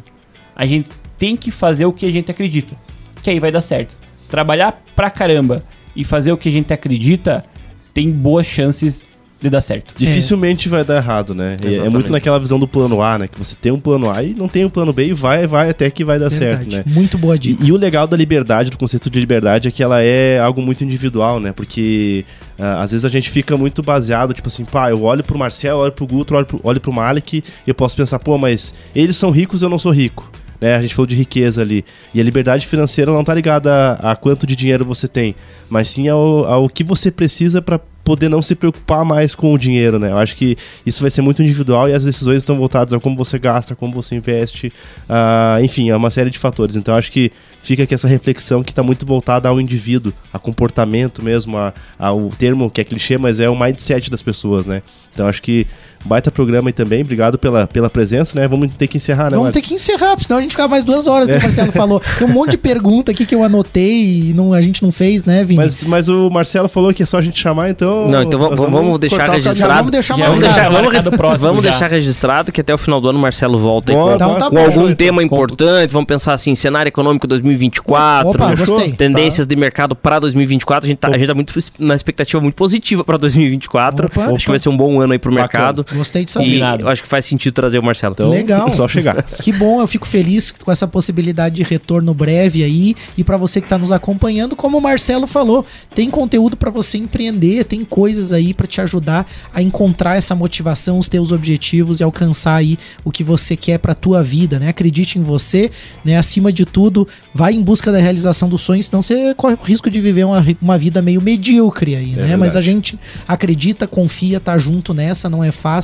A 0.54 0.64
gente 0.66 0.88
tem 1.18 1.36
que 1.36 1.50
fazer 1.50 1.84
o 1.86 1.92
que 1.92 2.06
a 2.06 2.10
gente 2.10 2.30
acredita, 2.30 2.76
que 3.22 3.30
aí 3.30 3.40
vai 3.40 3.50
dar 3.50 3.60
certo. 3.60 3.96
Trabalhar 4.30 4.80
pra 4.94 5.10
caramba 5.10 5.62
e 5.94 6.04
fazer 6.04 6.32
o 6.32 6.36
que 6.36 6.48
a 6.48 6.52
gente 6.52 6.72
acredita 6.72 7.44
tem 7.92 8.10
boas 8.10 8.46
chances 8.46 9.02
de 9.42 9.48
dar 9.48 9.62
certo. 9.62 9.94
Dificilmente 9.96 10.68
vai 10.68 10.84
dar 10.84 10.96
errado, 10.96 11.34
né? 11.34 11.56
E 11.62 11.64
É 11.64 11.68
Exatamente. 11.70 11.92
muito 11.94 12.12
naquela 12.12 12.38
visão 12.38 12.58
do 12.58 12.68
plano 12.68 13.00
A, 13.00 13.18
né? 13.18 13.26
Que 13.26 13.38
você 13.38 13.54
tem 13.58 13.72
um 13.72 13.80
plano 13.80 14.10
A 14.10 14.22
e 14.22 14.34
não 14.34 14.48
tem 14.48 14.66
um 14.66 14.68
plano 14.68 14.92
B 14.92 15.06
e 15.06 15.12
vai, 15.14 15.46
vai 15.46 15.70
até 15.70 15.90
que 15.90 16.04
vai 16.04 16.18
dar 16.18 16.28
Verdade. 16.28 16.70
certo, 16.70 16.76
né? 16.76 16.92
Muito 16.94 17.16
boa 17.16 17.36
E, 17.36 17.38
dica. 17.38 17.64
e 17.64 17.72
o 17.72 17.76
legal 17.76 18.06
da 18.06 18.18
liberdade, 18.18 18.70
do 18.70 18.76
conceito 18.76 19.08
de 19.08 19.18
liberdade, 19.18 19.66
é 19.66 19.70
que 19.70 19.82
ela 19.82 20.02
é 20.02 20.38
algo 20.38 20.60
muito 20.60 20.84
individual, 20.84 21.40
né? 21.40 21.52
Porque 21.52 22.26
ah, 22.58 22.82
às 22.82 22.90
vezes 22.90 23.06
a 23.06 23.08
gente 23.08 23.30
fica 23.30 23.56
muito 23.56 23.82
baseado, 23.82 24.34
tipo 24.34 24.48
assim, 24.48 24.66
pá, 24.66 24.90
eu 24.90 25.02
olho 25.04 25.24
pro 25.24 25.38
Marcel, 25.38 25.78
olho 25.78 25.92
pro 25.92 26.06
Guto, 26.06 26.34
olho 26.34 26.44
pro, 26.44 26.60
olho 26.62 26.80
pro 26.80 26.92
Malik, 26.92 27.38
e 27.66 27.70
eu 27.70 27.74
posso 27.74 27.96
pensar, 27.96 28.18
pô, 28.18 28.36
mas 28.36 28.74
eles 28.94 29.16
são 29.16 29.30
ricos, 29.30 29.62
eu 29.62 29.70
não 29.70 29.78
sou 29.78 29.90
rico. 29.90 30.30
Né? 30.60 30.76
A 30.76 30.82
gente 30.82 30.94
falou 30.94 31.06
de 31.06 31.16
riqueza 31.16 31.62
ali. 31.62 31.84
E 32.12 32.20
a 32.20 32.24
liberdade 32.24 32.66
financeira 32.66 33.12
não 33.12 33.24
tá 33.24 33.34
ligada 33.34 33.72
a, 33.72 34.12
a 34.12 34.16
quanto 34.16 34.46
de 34.46 34.54
dinheiro 34.54 34.84
você 34.84 35.08
tem, 35.08 35.34
mas 35.68 35.88
sim 35.88 36.08
ao, 36.08 36.44
ao 36.44 36.68
que 36.68 36.84
você 36.84 37.10
precisa 37.10 37.62
para 37.62 37.80
poder 38.10 38.28
não 38.28 38.42
se 38.42 38.54
preocupar 38.54 39.04
mais 39.04 39.34
com 39.34 39.52
o 39.52 39.58
dinheiro, 39.58 39.98
né? 39.98 40.10
Eu 40.10 40.18
acho 40.18 40.34
que 40.34 40.56
isso 40.84 41.00
vai 41.00 41.10
ser 41.10 41.22
muito 41.22 41.42
individual 41.42 41.88
e 41.88 41.92
as 41.92 42.04
decisões 42.04 42.38
estão 42.38 42.56
voltadas 42.56 42.92
a 42.92 42.98
como 42.98 43.16
você 43.16 43.38
gasta, 43.38 43.76
como 43.76 43.92
você 43.92 44.16
investe, 44.16 44.72
ah, 45.08 45.58
enfim, 45.62 45.90
é 45.90 45.96
uma 45.96 46.10
série 46.10 46.28
de 46.28 46.38
fatores. 46.38 46.74
Então 46.76 46.96
acho 46.96 47.12
que 47.12 47.30
fica 47.62 47.84
aqui 47.84 47.94
essa 47.94 48.08
reflexão 48.08 48.64
que 48.64 48.72
está 48.72 48.82
muito 48.82 49.06
voltada 49.06 49.48
ao 49.48 49.60
indivíduo, 49.60 50.12
a 50.32 50.38
comportamento 50.38 51.22
mesmo, 51.22 51.56
a, 51.56 51.72
ao 51.98 52.30
termo 52.30 52.70
que 52.70 52.80
é 52.80 52.84
clichê, 52.84 53.16
mas 53.16 53.38
é 53.38 53.48
o 53.48 53.54
mindset 53.54 54.10
das 54.10 54.22
pessoas, 54.22 54.66
né? 54.66 54.82
Então 55.12 55.28
acho 55.28 55.42
que 55.42 55.66
baita 56.04 56.30
programa 56.30 56.68
aí 56.68 56.72
também, 56.72 57.02
obrigado 57.02 57.38
pela, 57.38 57.66
pela 57.66 57.90
presença, 57.90 58.38
né? 58.38 58.48
Vamos 58.48 58.74
ter 58.74 58.86
que 58.86 58.96
encerrar, 58.96 59.30
né? 59.30 59.36
Vamos 59.36 59.52
ter 59.52 59.60
que 59.60 59.74
encerrar, 59.74 60.10
porque 60.10 60.24
senão 60.24 60.38
a 60.38 60.42
gente 60.42 60.52
fica 60.52 60.66
mais 60.66 60.82
duas 60.84 61.06
horas, 61.06 61.28
né, 61.28 61.38
o 61.38 61.42
Marcelo 61.42 61.72
falou. 61.72 62.00
Tem 62.18 62.26
um 62.26 62.32
monte 62.32 62.52
de 62.52 62.56
pergunta 62.58 63.10
aqui 63.12 63.26
que 63.26 63.34
eu 63.34 63.42
anotei 63.44 64.30
e 64.30 64.34
não, 64.34 64.52
a 64.52 64.62
gente 64.62 64.82
não 64.82 64.90
fez, 64.90 65.24
né, 65.24 65.44
Vini? 65.44 65.56
Mas, 65.58 65.84
mas 65.84 66.08
o 66.08 66.30
Marcelo 66.30 66.68
falou 66.68 66.92
que 66.94 67.02
é 67.02 67.06
só 67.06 67.18
a 67.18 67.22
gente 67.22 67.38
chamar, 67.38 67.70
então. 67.70 68.08
Não, 68.08 68.22
então 68.22 68.38
vamos- 68.40 68.58
vamos 68.60 68.98
deixar 68.98 69.30
registrado. 69.30 69.74
Vamos 69.74 69.90
deixar 69.92 70.16
Já 70.16 70.24
marcado. 70.28 70.40
deixar, 70.40 70.68
vamos, 70.70 70.82
marcado 70.92 71.10
próximo 71.12 71.46
vamos 71.48 71.64
já. 71.64 71.70
deixar 71.70 71.90
registrado 71.90 72.52
que 72.52 72.60
até 72.60 72.74
o 72.74 72.78
final 72.78 73.00
do 73.00 73.08
ano 73.08 73.18
o 73.18 73.22
Marcelo 73.22 73.58
volta 73.58 73.92
aí 73.92 73.96
Bora, 73.96 74.10
com, 74.10 74.24
Então 74.24 74.34
tá 74.38 74.48
com 74.48 74.56
bom. 74.56 74.64
algum 74.64 74.82
Então. 74.84 74.94
tema 74.96 75.22
importante. 75.22 75.90
Vamos 75.92 76.06
pensar 76.06 76.32
assim, 76.34 76.54
cenário 76.54 76.88
econômico 76.88 77.26
2024. 77.26 78.30
Opa, 78.30 78.54
gostei. 78.54 78.92
Tendências 78.92 79.46
de 79.46 79.54
mercado 79.56 79.94
para 79.94 80.18
2024. 80.18 80.86
A 80.86 80.88
gente 80.88 80.98
tá, 80.98 81.08
a 81.08 81.18
gente 81.18 81.26
tá 81.28 81.34
muito 81.34 81.54
na 81.78 81.94
expectativa 81.94 82.40
muito 82.40 82.54
positiva 82.54 83.04
para 83.04 83.16
2024. 83.16 84.06
Opa. 84.06 84.24
Acho 84.34 84.44
que 84.44 84.48
vai 84.50 84.58
ser 84.58 84.68
um 84.68 84.76
bom 84.76 85.00
ano 85.00 85.12
aí 85.12 85.18
pro 85.18 85.30
Bacana. 85.34 85.84
Gostei 85.92 86.24
de 86.24 86.30
E 86.30 86.32
saber. 86.32 86.80
Eu 86.80 86.88
acho 86.88 87.02
que 87.02 87.08
faz 87.08 87.24
sentido 87.24 87.54
trazer 87.54 87.78
o 87.78 87.82
Marcelo. 87.82 88.12
Então, 88.12 88.30
Legal. 88.30 88.66
é 88.68 88.70
só 88.70 88.86
chegar. 88.86 89.24
Que 89.40 89.52
bom, 89.52 89.80
eu 89.80 89.86
fico 89.86 90.06
feliz 90.06 90.50
com 90.50 90.70
essa 90.70 90.86
possibilidade 90.86 91.56
de 91.56 91.62
retorno 91.62 92.12
breve 92.12 92.62
aí. 92.62 92.94
E 93.16 93.24
pra 93.24 93.36
você 93.36 93.60
que 93.60 93.68
tá 93.68 93.78
nos 93.78 93.90
acompanhando, 93.90 94.54
como 94.54 94.78
o 94.78 94.80
Marcelo 94.80 95.26
falou, 95.26 95.64
tem 95.94 96.10
conteúdo 96.10 96.56
pra 96.56 96.70
você 96.70 96.98
empreender, 96.98 97.64
tem 97.64 97.84
coisas 97.84 98.32
aí 98.32 98.52
pra 98.52 98.66
te 98.66 98.80
ajudar 98.80 99.26
a 99.52 99.62
encontrar 99.62 100.16
essa 100.16 100.34
motivação, 100.34 100.98
os 100.98 101.08
teus 101.08 101.32
objetivos 101.32 102.00
e 102.00 102.02
alcançar 102.02 102.56
aí 102.56 102.78
o 103.04 103.10
que 103.10 103.24
você 103.24 103.56
quer 103.56 103.78
pra 103.78 103.94
tua 103.94 104.22
vida, 104.22 104.58
né? 104.58 104.68
Acredite 104.68 105.18
em 105.18 105.22
você, 105.22 105.70
né? 106.04 106.16
Acima 106.16 106.52
de 106.52 106.64
tudo, 106.66 107.08
vai 107.34 107.54
em 107.54 107.62
busca 107.62 107.90
da 107.90 107.98
realização 107.98 108.48
dos 108.48 108.60
sonhos, 108.62 108.86
senão 108.86 109.00
você 109.02 109.34
corre 109.34 109.54
o 109.54 109.64
risco 109.64 109.90
de 109.90 110.00
viver 110.00 110.24
uma, 110.24 110.44
uma 110.60 110.78
vida 110.78 111.00
meio 111.00 111.20
medíocre 111.20 111.96
aí, 111.96 112.12
né? 112.12 112.36
Mas 112.36 112.56
a 112.56 112.60
gente 112.60 112.98
acredita, 113.26 113.86
confia, 113.86 114.38
tá 114.38 114.58
junto 114.58 114.92
nessa, 114.92 115.28
não 115.30 115.42
é 115.42 115.50
fácil, 115.50 115.79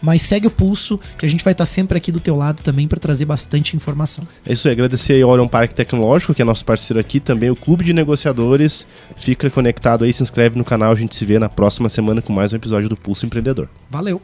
mas 0.00 0.22
segue 0.22 0.46
o 0.46 0.50
pulso, 0.50 0.98
que 1.18 1.26
a 1.26 1.28
gente 1.28 1.44
vai 1.44 1.52
estar 1.52 1.66
sempre 1.66 1.98
aqui 1.98 2.12
do 2.12 2.20
teu 2.20 2.36
lado 2.36 2.62
também 2.62 2.86
pra 2.86 2.98
trazer 2.98 3.24
bastante 3.24 3.76
informação. 3.76 4.26
É 4.46 4.52
isso 4.52 4.68
aí, 4.68 4.72
agradecer 4.72 5.14
aí 5.14 5.22
ao 5.22 5.30
Orion 5.30 5.48
Parque 5.48 5.74
Tecnológico, 5.74 6.32
que 6.34 6.42
é 6.42 6.44
nosso 6.44 6.64
parceiro 6.64 7.00
aqui, 7.00 7.20
também 7.20 7.50
o 7.50 7.56
Clube 7.56 7.84
de 7.84 7.92
Negociadores. 7.92 8.86
Fica 9.16 9.50
conectado 9.50 10.04
aí, 10.04 10.12
se 10.12 10.22
inscreve 10.22 10.56
no 10.56 10.64
canal, 10.64 10.92
a 10.92 10.94
gente 10.94 11.16
se 11.16 11.24
vê 11.24 11.38
na 11.38 11.48
próxima 11.48 11.88
semana 11.88 12.22
com 12.22 12.32
mais 12.32 12.52
um 12.52 12.56
episódio 12.56 12.88
do 12.88 12.96
Pulso 12.96 13.26
Empreendedor. 13.26 13.68
Valeu! 13.90 14.22